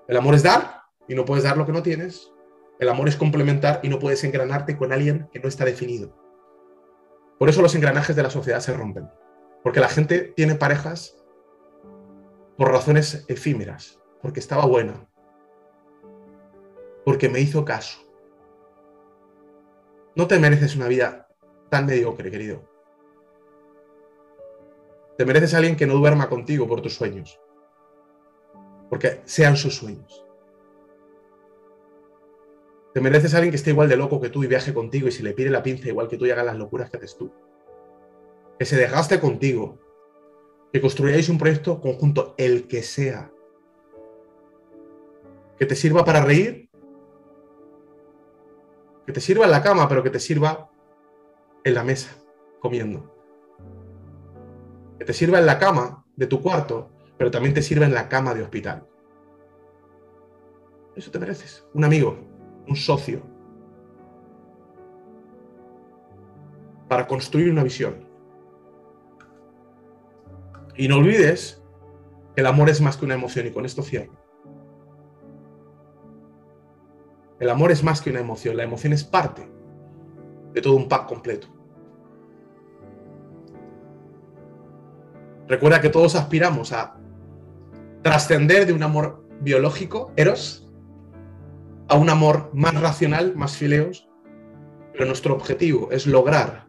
El 0.08 0.16
amor 0.16 0.34
es 0.34 0.42
dar 0.42 0.82
y 1.08 1.14
no 1.14 1.24
puedes 1.24 1.44
dar 1.44 1.56
lo 1.56 1.66
que 1.66 1.72
no 1.72 1.82
tienes. 1.82 2.32
El 2.78 2.88
amor 2.88 3.08
es 3.08 3.16
complementar 3.16 3.80
y 3.82 3.88
no 3.88 3.98
puedes 3.98 4.22
engranarte 4.22 4.76
con 4.76 4.92
alguien 4.92 5.28
que 5.32 5.40
no 5.40 5.48
está 5.48 5.64
definido. 5.64 6.14
Por 7.38 7.48
eso 7.48 7.60
los 7.60 7.74
engranajes 7.74 8.14
de 8.14 8.22
la 8.22 8.30
sociedad 8.30 8.60
se 8.60 8.72
rompen. 8.72 9.10
Porque 9.62 9.80
la 9.80 9.88
gente 9.88 10.32
tiene 10.36 10.54
parejas 10.54 11.16
por 12.56 12.70
razones 12.70 13.24
efímeras, 13.28 14.00
porque 14.22 14.40
estaba 14.40 14.64
buena, 14.64 15.08
porque 17.04 17.28
me 17.28 17.40
hizo 17.40 17.64
caso. 17.64 18.00
No 20.14 20.26
te 20.26 20.38
mereces 20.38 20.76
una 20.76 20.86
vida 20.86 21.28
tan 21.68 21.86
mediocre, 21.86 22.30
querido. 22.30 22.62
Te 25.18 25.26
mereces 25.26 25.52
a 25.52 25.58
alguien 25.58 25.76
que 25.76 25.86
no 25.86 25.94
duerma 25.94 26.28
contigo 26.28 26.68
por 26.68 26.80
tus 26.80 26.94
sueños 26.94 27.40
porque 28.88 29.22
sean 29.24 29.56
sus 29.56 29.76
sueños. 29.76 30.24
Te 32.94 33.00
mereces 33.02 33.34
alguien 33.34 33.50
que 33.50 33.56
esté 33.56 33.70
igual 33.70 33.88
de 33.88 33.96
loco 33.96 34.20
que 34.20 34.30
tú 34.30 34.42
y 34.42 34.46
viaje 34.46 34.72
contigo 34.72 35.08
y 35.08 35.12
si 35.12 35.22
le 35.22 35.34
pide 35.34 35.50
la 35.50 35.62
pinza 35.62 35.88
igual 35.88 36.08
que 36.08 36.16
tú 36.16 36.24
y 36.24 36.30
haga 36.30 36.42
las 36.42 36.56
locuras 36.56 36.88
que 36.88 36.96
haces 36.96 37.16
tú. 37.16 37.30
Que 38.58 38.64
se 38.64 38.76
desgaste 38.76 39.20
contigo. 39.20 39.78
Que 40.72 40.80
construyáis 40.80 41.28
un 41.28 41.36
proyecto 41.36 41.78
conjunto, 41.80 42.34
el 42.38 42.66
que 42.66 42.82
sea. 42.82 43.30
Que 45.58 45.66
te 45.66 45.74
sirva 45.74 46.06
para 46.06 46.22
reír. 46.22 46.70
Que 49.04 49.12
te 49.12 49.20
sirva 49.20 49.44
en 49.44 49.50
la 49.50 49.62
cama, 49.62 49.88
pero 49.88 50.02
que 50.02 50.10
te 50.10 50.18
sirva 50.18 50.70
en 51.64 51.74
la 51.74 51.84
mesa, 51.84 52.16
comiendo. 52.60 53.12
Que 54.98 55.04
te 55.04 55.12
sirva 55.12 55.38
en 55.38 55.44
la 55.44 55.58
cama 55.58 56.06
de 56.16 56.26
tu 56.26 56.40
cuarto, 56.40 56.95
pero 57.18 57.30
también 57.30 57.54
te 57.54 57.62
sirve 57.62 57.84
en 57.84 57.94
la 57.94 58.08
cama 58.08 58.34
de 58.34 58.42
hospital. 58.42 58.86
Eso 60.94 61.10
te 61.10 61.18
mereces. 61.18 61.66
Un 61.74 61.84
amigo, 61.84 62.18
un 62.66 62.76
socio. 62.76 63.22
Para 66.88 67.06
construir 67.06 67.50
una 67.50 67.62
visión. 67.62 68.06
Y 70.76 70.88
no 70.88 70.96
olvides 70.96 71.62
que 72.34 72.40
el 72.42 72.46
amor 72.46 72.68
es 72.68 72.80
más 72.80 72.96
que 72.96 73.04
una 73.04 73.14
emoción 73.14 73.46
y 73.46 73.50
con 73.50 73.64
esto 73.64 73.82
cierro. 73.82 74.12
El 77.38 77.50
amor 77.50 77.70
es 77.70 77.82
más 77.82 78.00
que 78.00 78.10
una 78.10 78.20
emoción. 78.20 78.56
La 78.56 78.64
emoción 78.64 78.92
es 78.92 79.04
parte 79.04 79.46
de 80.52 80.60
todo 80.62 80.76
un 80.76 80.88
pack 80.88 81.06
completo. 81.06 81.48
Recuerda 85.48 85.80
que 85.80 85.90
todos 85.90 86.16
aspiramos 86.16 86.72
a 86.72 86.95
trascender 88.06 88.66
de 88.66 88.72
un 88.72 88.84
amor 88.84 89.24
biológico, 89.40 90.12
eros, 90.14 90.70
a 91.88 91.96
un 91.96 92.08
amor 92.08 92.50
más 92.52 92.80
racional, 92.80 93.34
más 93.34 93.56
fileos, 93.56 94.08
pero 94.92 95.06
nuestro 95.06 95.34
objetivo 95.34 95.88
es 95.90 96.06
lograr 96.06 96.68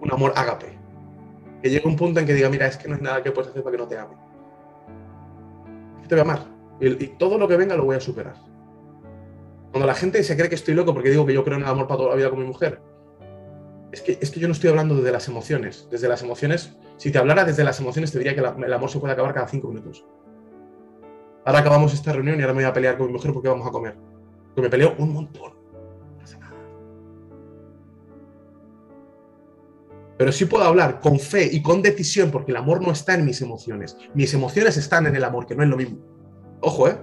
un 0.00 0.12
amor 0.12 0.32
ágape, 0.36 0.78
que 1.60 1.70
llegue 1.70 1.88
un 1.88 1.96
punto 1.96 2.20
en 2.20 2.26
que 2.26 2.34
diga, 2.34 2.48
mira, 2.48 2.68
es 2.68 2.76
que 2.76 2.86
no 2.86 2.94
es 2.94 3.02
nada 3.02 3.20
que 3.24 3.32
puedes 3.32 3.50
hacer 3.50 3.64
para 3.64 3.76
que 3.76 3.82
no 3.82 3.88
te 3.88 3.98
ame. 3.98 4.14
Te 6.06 6.14
voy 6.14 6.20
a 6.20 6.22
amar 6.22 6.46
y, 6.80 6.86
y 7.04 7.08
todo 7.18 7.36
lo 7.36 7.48
que 7.48 7.56
venga 7.56 7.74
lo 7.74 7.84
voy 7.84 7.96
a 7.96 8.00
superar. 8.00 8.36
Cuando 9.72 9.88
la 9.88 9.94
gente 9.94 10.22
se 10.22 10.36
cree 10.36 10.48
que 10.48 10.54
estoy 10.54 10.74
loco 10.74 10.94
porque 10.94 11.10
digo 11.10 11.26
que 11.26 11.34
yo 11.34 11.42
creo 11.42 11.56
en 11.56 11.64
el 11.64 11.68
amor 11.68 11.88
para 11.88 11.98
toda 11.98 12.10
la 12.10 12.16
vida 12.16 12.30
con 12.30 12.38
mi 12.38 12.46
mujer, 12.46 12.80
es 13.92 14.02
que, 14.02 14.18
es 14.20 14.30
que 14.30 14.40
yo 14.40 14.48
no 14.48 14.52
estoy 14.52 14.70
hablando 14.70 14.96
desde 14.96 15.12
las 15.12 15.28
emociones. 15.28 15.88
Desde 15.90 16.08
las 16.08 16.22
emociones, 16.22 16.76
si 16.96 17.10
te 17.10 17.18
hablara 17.18 17.44
desde 17.44 17.64
las 17.64 17.80
emociones, 17.80 18.12
te 18.12 18.18
diría 18.18 18.34
que 18.34 18.40
el 18.40 18.72
amor 18.72 18.90
se 18.90 18.98
puede 18.98 19.12
acabar 19.12 19.34
cada 19.34 19.48
cinco 19.48 19.68
minutos. 19.68 20.04
Ahora 21.44 21.60
acabamos 21.60 21.94
esta 21.94 22.12
reunión 22.12 22.38
y 22.38 22.42
ahora 22.42 22.54
me 22.54 22.62
voy 22.62 22.70
a 22.70 22.72
pelear 22.72 22.98
con 22.98 23.06
mi 23.06 23.12
mujer 23.12 23.32
porque 23.32 23.48
vamos 23.48 23.66
a 23.66 23.70
comer. 23.70 23.96
Porque 24.46 24.62
me 24.62 24.70
peleo 24.70 24.94
un 24.98 25.12
montón. 25.12 25.56
Pero 30.18 30.32
sí 30.32 30.46
puedo 30.46 30.64
hablar 30.64 31.00
con 31.00 31.18
fe 31.18 31.48
y 31.52 31.62
con 31.62 31.82
decisión 31.82 32.30
porque 32.30 32.50
el 32.50 32.56
amor 32.56 32.80
no 32.80 32.90
está 32.90 33.14
en 33.14 33.24
mis 33.24 33.42
emociones. 33.42 33.96
Mis 34.14 34.32
emociones 34.32 34.76
están 34.76 35.06
en 35.06 35.14
el 35.14 35.24
amor, 35.24 35.46
que 35.46 35.54
no 35.54 35.62
es 35.62 35.68
lo 35.68 35.76
mismo. 35.76 35.98
Ojo, 36.60 36.88
¿eh? 36.88 36.96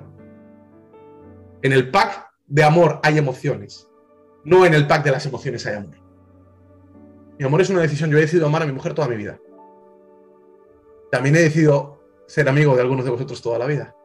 En 1.62 1.74
el 1.74 1.92
pack 1.92 2.28
de 2.48 2.64
amor 2.64 3.00
hay 3.04 3.20
emociones. 3.20 3.88
No 4.44 4.66
en 4.66 4.74
el 4.74 4.88
pack 4.88 5.04
de 5.04 5.12
las 5.12 5.26
emociones 5.26 5.66
hay 5.68 5.76
amor. 5.76 6.03
Mi 7.40 7.46
amor 7.46 7.62
es 7.62 7.70
una 7.70 7.82
decisión. 7.82 8.10
Yo 8.10 8.18
he 8.18 8.22
decidido 8.22 8.48
amar 8.48 8.64
a 8.64 8.66
mi 8.66 8.74
mujer 8.74 8.94
toda 8.94 9.08
mi 9.08 9.16
vida. 9.16 9.40
También 11.12 11.36
he 11.36 11.40
decidido 11.42 12.04
ser 12.28 12.48
amigo 12.50 12.76
de 12.76 12.82
algunos 12.82 13.06
de 13.06 13.12
vosotros 13.12 13.42
toda 13.42 13.60
la 13.60 13.66
vida. 13.66 13.96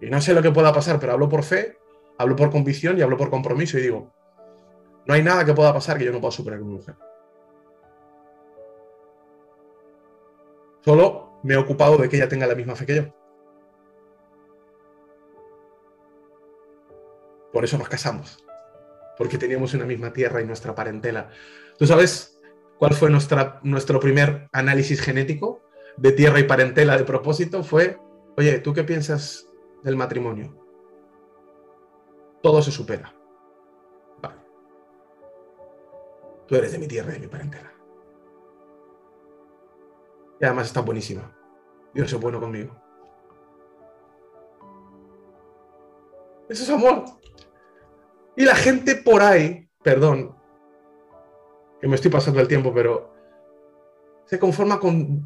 Y 0.00 0.10
no 0.10 0.20
sé 0.20 0.34
lo 0.34 0.42
que 0.42 0.50
pueda 0.50 0.72
pasar, 0.72 1.00
pero 1.00 1.12
hablo 1.12 1.28
por 1.28 1.42
fe, 1.42 1.78
hablo 2.18 2.36
por 2.36 2.50
convicción 2.50 2.98
y 2.98 3.02
hablo 3.02 3.16
por 3.16 3.30
compromiso 3.30 3.78
y 3.78 3.82
digo, 3.82 4.12
no 5.06 5.14
hay 5.14 5.22
nada 5.22 5.44
que 5.44 5.54
pueda 5.54 5.72
pasar 5.72 5.98
que 5.98 6.04
yo 6.04 6.12
no 6.12 6.20
pueda 6.20 6.32
superar 6.32 6.58
con 6.58 6.68
mi 6.68 6.74
mujer. 6.74 6.96
Solo 10.84 11.40
me 11.42 11.54
he 11.54 11.56
ocupado 11.56 11.96
de 11.96 12.08
que 12.08 12.16
ella 12.16 12.28
tenga 12.28 12.46
la 12.46 12.54
misma 12.54 12.74
fe 12.74 12.86
que 12.86 12.96
yo. 12.96 13.04
Por 17.52 17.64
eso 17.64 17.78
nos 17.78 17.88
casamos. 17.88 18.43
Porque 19.16 19.38
teníamos 19.38 19.74
una 19.74 19.84
misma 19.84 20.12
tierra 20.12 20.40
y 20.40 20.46
nuestra 20.46 20.74
parentela. 20.74 21.30
¿Tú 21.78 21.86
sabes 21.86 22.40
cuál 22.78 22.94
fue 22.94 23.10
nuestra, 23.10 23.60
nuestro 23.62 24.00
primer 24.00 24.48
análisis 24.52 25.00
genético 25.00 25.62
de 25.96 26.12
tierra 26.12 26.40
y 26.40 26.44
parentela 26.44 26.96
de 26.96 27.04
propósito? 27.04 27.62
Fue, 27.62 27.98
oye, 28.36 28.58
¿tú 28.58 28.72
qué 28.72 28.84
piensas 28.84 29.48
del 29.82 29.96
matrimonio? 29.96 30.56
Todo 32.42 32.60
se 32.62 32.70
supera. 32.70 33.14
Vale. 34.20 34.40
Tú 36.46 36.56
eres 36.56 36.72
de 36.72 36.78
mi 36.78 36.86
tierra 36.86 37.10
y 37.10 37.14
de 37.14 37.20
mi 37.20 37.28
parentela. 37.28 37.72
Y 40.40 40.44
además 40.44 40.66
está 40.66 40.80
buenísima. 40.80 41.34
Dios 41.94 42.12
es 42.12 42.20
bueno 42.20 42.40
conmigo. 42.40 42.74
Eso 46.48 46.62
es 46.64 46.70
amor. 46.70 47.04
Y 48.36 48.44
la 48.44 48.54
gente 48.54 48.96
por 48.96 49.22
ahí, 49.22 49.68
perdón, 49.82 50.36
que 51.80 51.88
me 51.88 51.94
estoy 51.94 52.10
pasando 52.10 52.40
el 52.40 52.48
tiempo, 52.48 52.72
pero 52.72 53.12
se 54.26 54.38
conforma 54.38 54.80
con 54.80 55.22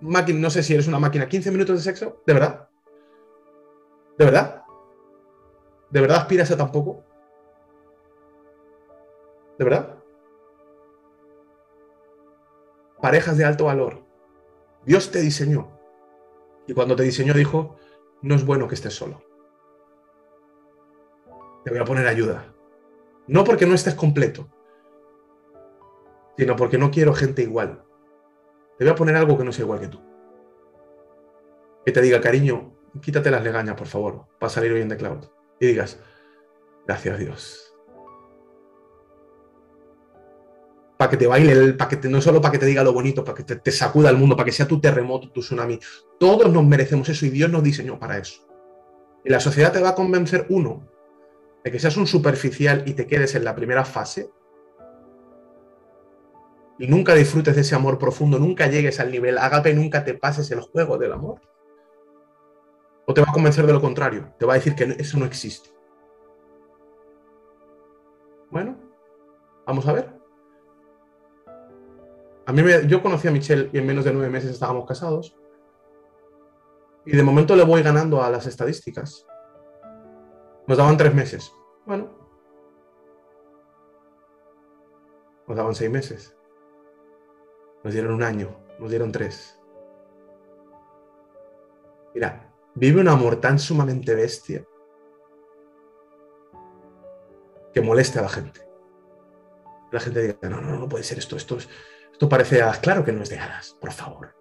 máquina, 0.00 0.38
no 0.38 0.50
sé 0.50 0.62
si 0.62 0.74
eres 0.74 0.88
una 0.88 0.98
máquina, 0.98 1.28
15 1.28 1.50
minutos 1.50 1.76
de 1.76 1.82
sexo, 1.82 2.22
¿de 2.26 2.32
verdad? 2.34 2.68
¿De 4.18 4.24
verdad? 4.24 4.62
¿De 5.90 6.00
verdad 6.00 6.18
aspiras 6.18 6.50
a 6.50 6.56
tan 6.56 6.70
poco? 6.70 7.04
¿De 9.58 9.64
verdad? 9.64 10.02
parejas 13.02 13.36
de 13.36 13.44
alto 13.44 13.64
valor. 13.64 14.04
Dios 14.86 15.10
te 15.10 15.20
diseñó. 15.20 15.76
Y 16.66 16.72
cuando 16.72 16.94
te 16.96 17.02
diseñó 17.02 17.34
dijo, 17.34 17.76
no 18.22 18.36
es 18.36 18.46
bueno 18.46 18.68
que 18.68 18.76
estés 18.76 18.94
solo. 18.94 19.20
Te 21.64 21.70
voy 21.70 21.78
a 21.78 21.84
poner 21.84 22.06
ayuda. 22.06 22.54
No 23.26 23.44
porque 23.44 23.66
no 23.66 23.74
estés 23.74 23.94
completo, 23.94 24.48
sino 26.36 26.56
porque 26.56 26.78
no 26.78 26.90
quiero 26.90 27.14
gente 27.14 27.42
igual. 27.42 27.84
Te 28.78 28.84
voy 28.84 28.92
a 28.92 28.96
poner 28.96 29.16
algo 29.16 29.38
que 29.38 29.44
no 29.44 29.52
sea 29.52 29.64
igual 29.64 29.80
que 29.80 29.88
tú. 29.88 30.00
Que 31.84 31.92
te 31.92 32.02
diga, 32.02 32.20
cariño, 32.20 32.74
quítate 33.00 33.30
las 33.30 33.42
legañas, 33.42 33.76
por 33.76 33.86
favor, 33.86 34.26
para 34.38 34.50
salir 34.50 34.72
hoy 34.72 34.80
en 34.80 34.88
The 34.88 34.96
Cloud. 34.96 35.24
Y 35.60 35.66
digas, 35.66 36.00
gracias 36.86 37.18
Dios. 37.18 37.72
para 41.02 41.10
que 41.10 41.16
te 41.16 41.26
baile, 41.26 41.72
para 41.72 41.90
que 41.90 42.08
no 42.08 42.20
solo 42.20 42.40
para 42.40 42.52
que 42.52 42.58
te 42.58 42.66
diga 42.66 42.84
lo 42.84 42.92
bonito, 42.92 43.24
para 43.24 43.36
que 43.36 43.42
te, 43.42 43.72
sacuda 43.72 44.08
el 44.08 44.16
mundo, 44.16 44.36
para 44.36 44.44
que 44.44 44.52
sea 44.52 44.68
tu 44.68 44.80
terremoto, 44.80 45.30
tu 45.30 45.40
tsunami. 45.40 45.80
Todos 46.20 46.48
nos 46.52 46.64
merecemos 46.64 47.08
eso 47.08 47.26
y 47.26 47.30
Dios 47.30 47.50
nos 47.50 47.64
diseñó 47.64 47.98
para 47.98 48.18
eso. 48.18 48.46
Y 49.24 49.30
la 49.30 49.40
sociedad 49.40 49.72
te 49.72 49.80
va 49.80 49.88
a 49.88 49.94
convencer, 49.96 50.46
uno, 50.48 50.86
de 51.64 51.70
que 51.70 51.78
seas 51.78 51.96
un 51.96 52.06
superficial 52.06 52.82
y 52.86 52.94
te 52.94 53.06
quedes 53.06 53.34
en 53.34 53.44
la 53.44 53.54
primera 53.54 53.84
fase 53.84 54.30
y 56.78 56.86
nunca 56.88 57.14
disfrutes 57.14 57.54
de 57.54 57.60
ese 57.60 57.74
amor 57.74 57.98
profundo, 57.98 58.38
nunca 58.38 58.66
llegues 58.66 58.98
al 58.98 59.12
nivel 59.12 59.38
agape, 59.38 59.72
nunca 59.72 60.04
te 60.04 60.14
pases 60.14 60.50
el 60.50 60.60
juego 60.60 60.98
del 60.98 61.12
amor. 61.12 61.40
O 63.06 63.14
te 63.14 63.20
va 63.20 63.28
a 63.30 63.32
convencer 63.32 63.66
de 63.66 63.72
lo 63.72 63.80
contrario, 63.80 64.34
te 64.38 64.46
va 64.46 64.54
a 64.54 64.56
decir 64.56 64.74
que 64.74 64.84
eso 64.98 65.18
no 65.18 65.24
existe. 65.24 65.70
Bueno, 68.50 68.76
vamos 69.64 69.86
a 69.86 69.92
ver. 69.92 70.22
A 72.46 72.52
mí 72.52 72.62
yo 72.88 73.00
conocí 73.00 73.28
a 73.28 73.30
Michelle 73.30 73.70
y 73.72 73.78
en 73.78 73.86
menos 73.86 74.04
de 74.04 74.12
nueve 74.12 74.28
meses 74.28 74.50
estábamos 74.50 74.86
casados. 74.86 75.36
Y 77.06 77.16
de 77.16 77.22
momento 77.22 77.54
le 77.54 77.64
voy 77.64 77.82
ganando 77.82 78.22
a 78.22 78.30
las 78.30 78.46
estadísticas. 78.46 79.24
Nos 80.72 80.78
daban 80.78 80.96
tres 80.96 81.14
meses. 81.14 81.52
Bueno. 81.84 82.08
Nos 85.46 85.54
daban 85.54 85.74
seis 85.74 85.90
meses. 85.90 86.34
Nos 87.84 87.92
dieron 87.92 88.14
un 88.14 88.22
año. 88.22 88.56
Nos 88.78 88.88
dieron 88.88 89.12
tres. 89.12 89.60
Mira, 92.14 92.54
vive 92.74 93.02
un 93.02 93.08
amor 93.08 93.36
tan 93.36 93.58
sumamente 93.58 94.14
bestia 94.14 94.66
que 97.74 97.82
moleste 97.82 98.20
a 98.20 98.22
la 98.22 98.30
gente. 98.30 98.66
La 99.90 100.00
gente 100.00 100.22
diga, 100.22 100.48
no, 100.48 100.62
no, 100.62 100.78
no 100.78 100.88
puede 100.88 101.04
ser 101.04 101.18
esto, 101.18 101.36
esto 101.36 101.58
es, 101.58 101.68
esto 102.12 102.30
parece 102.30 102.54
de 102.54 102.62
hadas. 102.62 102.78
Claro 102.78 103.04
que 103.04 103.12
no 103.12 103.22
es 103.22 103.28
de 103.28 103.38
hadas, 103.38 103.76
por 103.78 103.92
favor. 103.92 104.34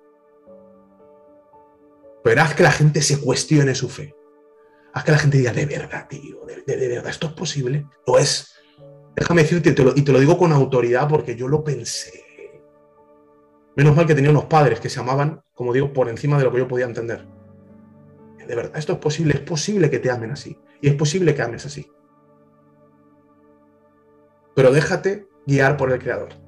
Pero 2.23 2.41
haz 2.41 2.55
que 2.55 2.63
la 2.63 2.71
gente 2.71 3.01
se 3.01 3.19
cuestione 3.19 3.75
su 3.75 3.89
fe. 3.89 4.15
Haz 4.93 5.03
que 5.03 5.11
la 5.11 5.17
gente 5.17 5.37
diga, 5.37 5.53
de 5.53 5.65
verdad, 5.65 6.07
tío, 6.07 6.41
de, 6.45 6.87
verdad, 6.87 7.09
¿esto 7.09 7.27
es 7.27 7.33
posible? 7.33 7.87
Lo 8.05 8.19
es. 8.19 8.53
Déjame 9.15 9.43
decirte, 9.43 9.69
y 9.69 9.73
te, 9.73 10.11
lo, 10.11 10.19
digo 10.19 10.37
con 10.37 10.51
autoridad 10.51 11.07
porque 11.07 11.35
yo 11.35 11.47
lo 11.47 11.63
pensé. 11.63 12.23
Menos 13.75 13.95
mal 13.95 14.05
que 14.05 14.15
tenía 14.15 14.31
unos 14.31 14.45
padres 14.45 14.79
que 14.79 14.89
se 14.89 14.99
amaban, 14.99 15.41
como 15.53 15.71
digo, 15.71 15.93
por 15.93 16.09
encima 16.09 16.37
de 16.37 16.43
lo 16.43 16.51
que 16.51 16.59
yo 16.59 16.67
podía 16.67 16.85
entender. 16.85 17.25
De 18.45 18.55
verdad, 18.55 18.77
esto 18.77 18.93
es 18.93 18.99
posible, 18.99 19.33
es 19.33 19.41
posible 19.41 19.89
que 19.89 19.99
te 19.99 20.11
amen 20.11 20.31
así. 20.31 20.57
Y 20.81 20.89
es 20.89 20.95
posible 20.95 21.33
que 21.33 21.41
ames 21.41 21.65
así. 21.65 21.89
Pero 24.55 24.71
déjate 24.71 25.27
guiar 25.45 25.77
por 25.77 25.91
el 25.91 25.99
Creador 25.99 26.41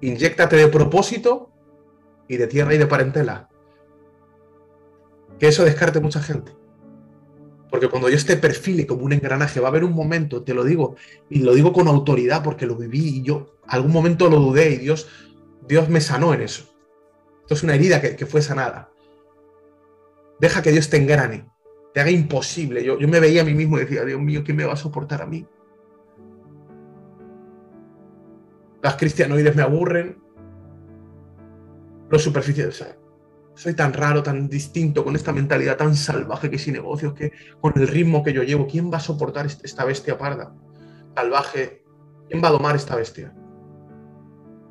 inyéctate 0.00 0.56
de 0.56 0.68
propósito 0.68 1.50
y 2.28 2.36
de 2.36 2.46
tierra 2.46 2.74
y 2.74 2.78
de 2.78 2.86
parentela. 2.86 3.48
Que 5.38 5.48
eso 5.48 5.64
descarte 5.64 6.00
mucha 6.00 6.20
gente. 6.20 6.52
Porque 7.70 7.88
cuando 7.88 8.08
yo 8.08 8.16
esté 8.16 8.36
perfile 8.36 8.86
como 8.86 9.04
un 9.04 9.12
engranaje, 9.12 9.60
va 9.60 9.68
a 9.68 9.70
haber 9.70 9.84
un 9.84 9.92
momento, 9.92 10.42
te 10.42 10.54
lo 10.54 10.64
digo, 10.64 10.96
y 11.28 11.40
lo 11.40 11.54
digo 11.54 11.72
con 11.72 11.88
autoridad 11.88 12.42
porque 12.42 12.64
lo 12.64 12.76
viví 12.76 13.18
y 13.18 13.22
yo 13.22 13.56
algún 13.66 13.92
momento 13.92 14.30
lo 14.30 14.38
dudé 14.38 14.70
y 14.70 14.76
Dios, 14.78 15.08
Dios 15.66 15.88
me 15.88 16.00
sanó 16.00 16.32
en 16.32 16.42
eso. 16.42 16.64
Esto 17.42 17.54
es 17.54 17.62
una 17.62 17.74
herida 17.74 18.00
que, 18.00 18.26
fue 18.26 18.42
sanada. 18.42 18.90
Deja 20.40 20.62
que 20.62 20.72
Dios 20.72 20.88
te 20.88 20.96
engrane, 20.96 21.48
te 21.92 22.00
haga 22.00 22.10
imposible. 22.10 22.84
Yo, 22.84 22.98
yo 22.98 23.08
me 23.08 23.20
veía 23.20 23.42
a 23.42 23.44
mí 23.44 23.54
mismo 23.54 23.76
y 23.76 23.82
decía, 23.82 24.04
Dios 24.04 24.20
mío, 24.20 24.42
¿quién 24.44 24.56
me 24.56 24.64
va 24.64 24.72
a 24.72 24.76
soportar 24.76 25.22
a 25.22 25.26
mí? 25.26 25.46
Las 28.82 28.96
cristianoides 28.96 29.54
me 29.56 29.62
aburren. 29.62 30.18
Los 32.08 32.22
superficiales. 32.22 32.84
Soy 33.56 33.74
tan 33.74 33.94
raro, 33.94 34.22
tan 34.22 34.48
distinto, 34.48 35.02
con 35.02 35.16
esta 35.16 35.32
mentalidad 35.32 35.78
tan 35.78 35.96
salvaje 35.96 36.50
que 36.50 36.58
sin 36.58 36.74
negocios, 36.74 37.14
que 37.14 37.32
con 37.60 37.72
el 37.76 37.88
ritmo 37.88 38.22
que 38.22 38.34
yo 38.34 38.42
llevo, 38.42 38.66
¿quién 38.66 38.92
va 38.92 38.98
a 38.98 39.00
soportar 39.00 39.46
esta 39.46 39.84
bestia 39.84 40.18
parda? 40.18 40.54
Salvaje. 41.14 41.82
¿Quién 42.28 42.42
va 42.42 42.48
a 42.48 42.52
domar 42.52 42.76
esta 42.76 42.96
bestia? 42.96 43.34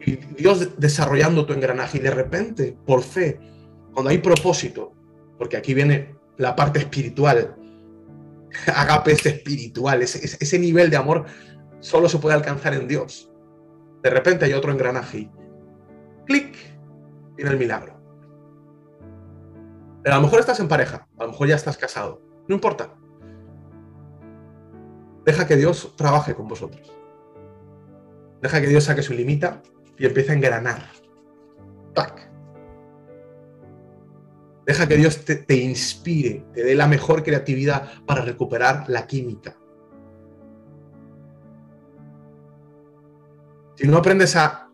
Y 0.06 0.18
Dios 0.38 0.78
desarrollando 0.78 1.46
tu 1.46 1.54
engranaje 1.54 1.98
y 1.98 2.02
de 2.02 2.12
repente, 2.12 2.78
por 2.86 3.02
fe, 3.02 3.40
cuando 3.94 4.12
hay 4.12 4.20
propósito, 4.20 4.94
porque 5.40 5.58
aquí 5.58 5.74
viene 5.74 6.16
la 6.38 6.56
parte 6.56 6.80
espiritual, 6.80 7.56
agapes 8.76 9.26
espiritual, 9.26 10.04
ese 10.04 10.60
nivel 10.60 10.92
de 10.92 10.98
amor 10.98 11.26
solo 11.80 12.08
se 12.08 12.20
puede 12.20 12.36
alcanzar 12.36 12.76
en 12.76 12.88
Dios. 12.88 13.32
De 14.04 14.12
repente 14.12 14.46
hay 14.46 14.54
otro 14.54 14.72
engranaje 14.72 15.32
clic, 16.28 16.56
viene 17.36 17.52
el 17.52 17.58
milagro. 17.58 17.95
A 20.14 20.16
lo 20.16 20.22
mejor 20.22 20.40
estás 20.40 20.60
en 20.60 20.68
pareja, 20.68 21.08
a 21.18 21.24
lo 21.24 21.32
mejor 21.32 21.48
ya 21.48 21.56
estás 21.56 21.78
casado, 21.78 22.22
no 22.48 22.56
importa. 22.56 22.94
Deja 25.26 25.48
que 25.48 25.56
Dios 25.56 25.94
trabaje 25.96 26.36
con 26.36 26.48
vosotros. 26.48 26.94
Deja 28.42 28.62
que 28.62 28.68
Dios 28.68 28.84
saque 28.84 29.02
su 29.02 29.14
limita 29.14 29.64
y 29.98 30.06
empiece 30.06 30.32
a 30.32 30.36
engranar. 30.36 30.86
¡Tac! 31.96 32.30
Deja 34.68 34.88
que 34.88 34.98
Dios 34.98 35.26
te, 35.26 35.36
te, 35.36 35.56
inspire, 35.56 36.46
te 36.54 36.64
dé 36.64 36.76
la 36.76 36.88
mejor 36.88 37.24
creatividad 37.24 37.90
para 38.06 38.22
recuperar 38.22 38.86
la 38.88 39.08
química. 39.08 39.58
Si 43.76 43.88
no 43.88 43.98
aprendes 43.98 44.36
a 44.36 44.70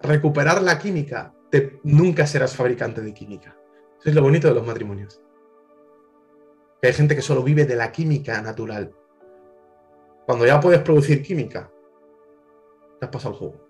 recuperar 0.00 0.62
la 0.62 0.78
química, 0.78 1.34
te, 1.50 1.80
nunca 1.82 2.26
serás 2.26 2.54
fabricante 2.54 3.00
de 3.00 3.12
química. 3.12 3.57
Eso 4.00 4.10
es 4.10 4.14
lo 4.14 4.22
bonito 4.22 4.48
de 4.48 4.54
los 4.54 4.66
matrimonios. 4.66 5.20
hay 6.82 6.92
gente 6.92 7.16
que 7.16 7.22
solo 7.22 7.42
vive 7.42 7.64
de 7.64 7.74
la 7.74 7.90
química 7.90 8.40
natural. 8.40 8.94
Cuando 10.26 10.46
ya 10.46 10.60
puedes 10.60 10.80
producir 10.82 11.22
química, 11.22 11.72
te 13.00 13.06
has 13.06 13.10
pasado 13.10 13.34
el 13.34 13.40
juego. 13.40 13.67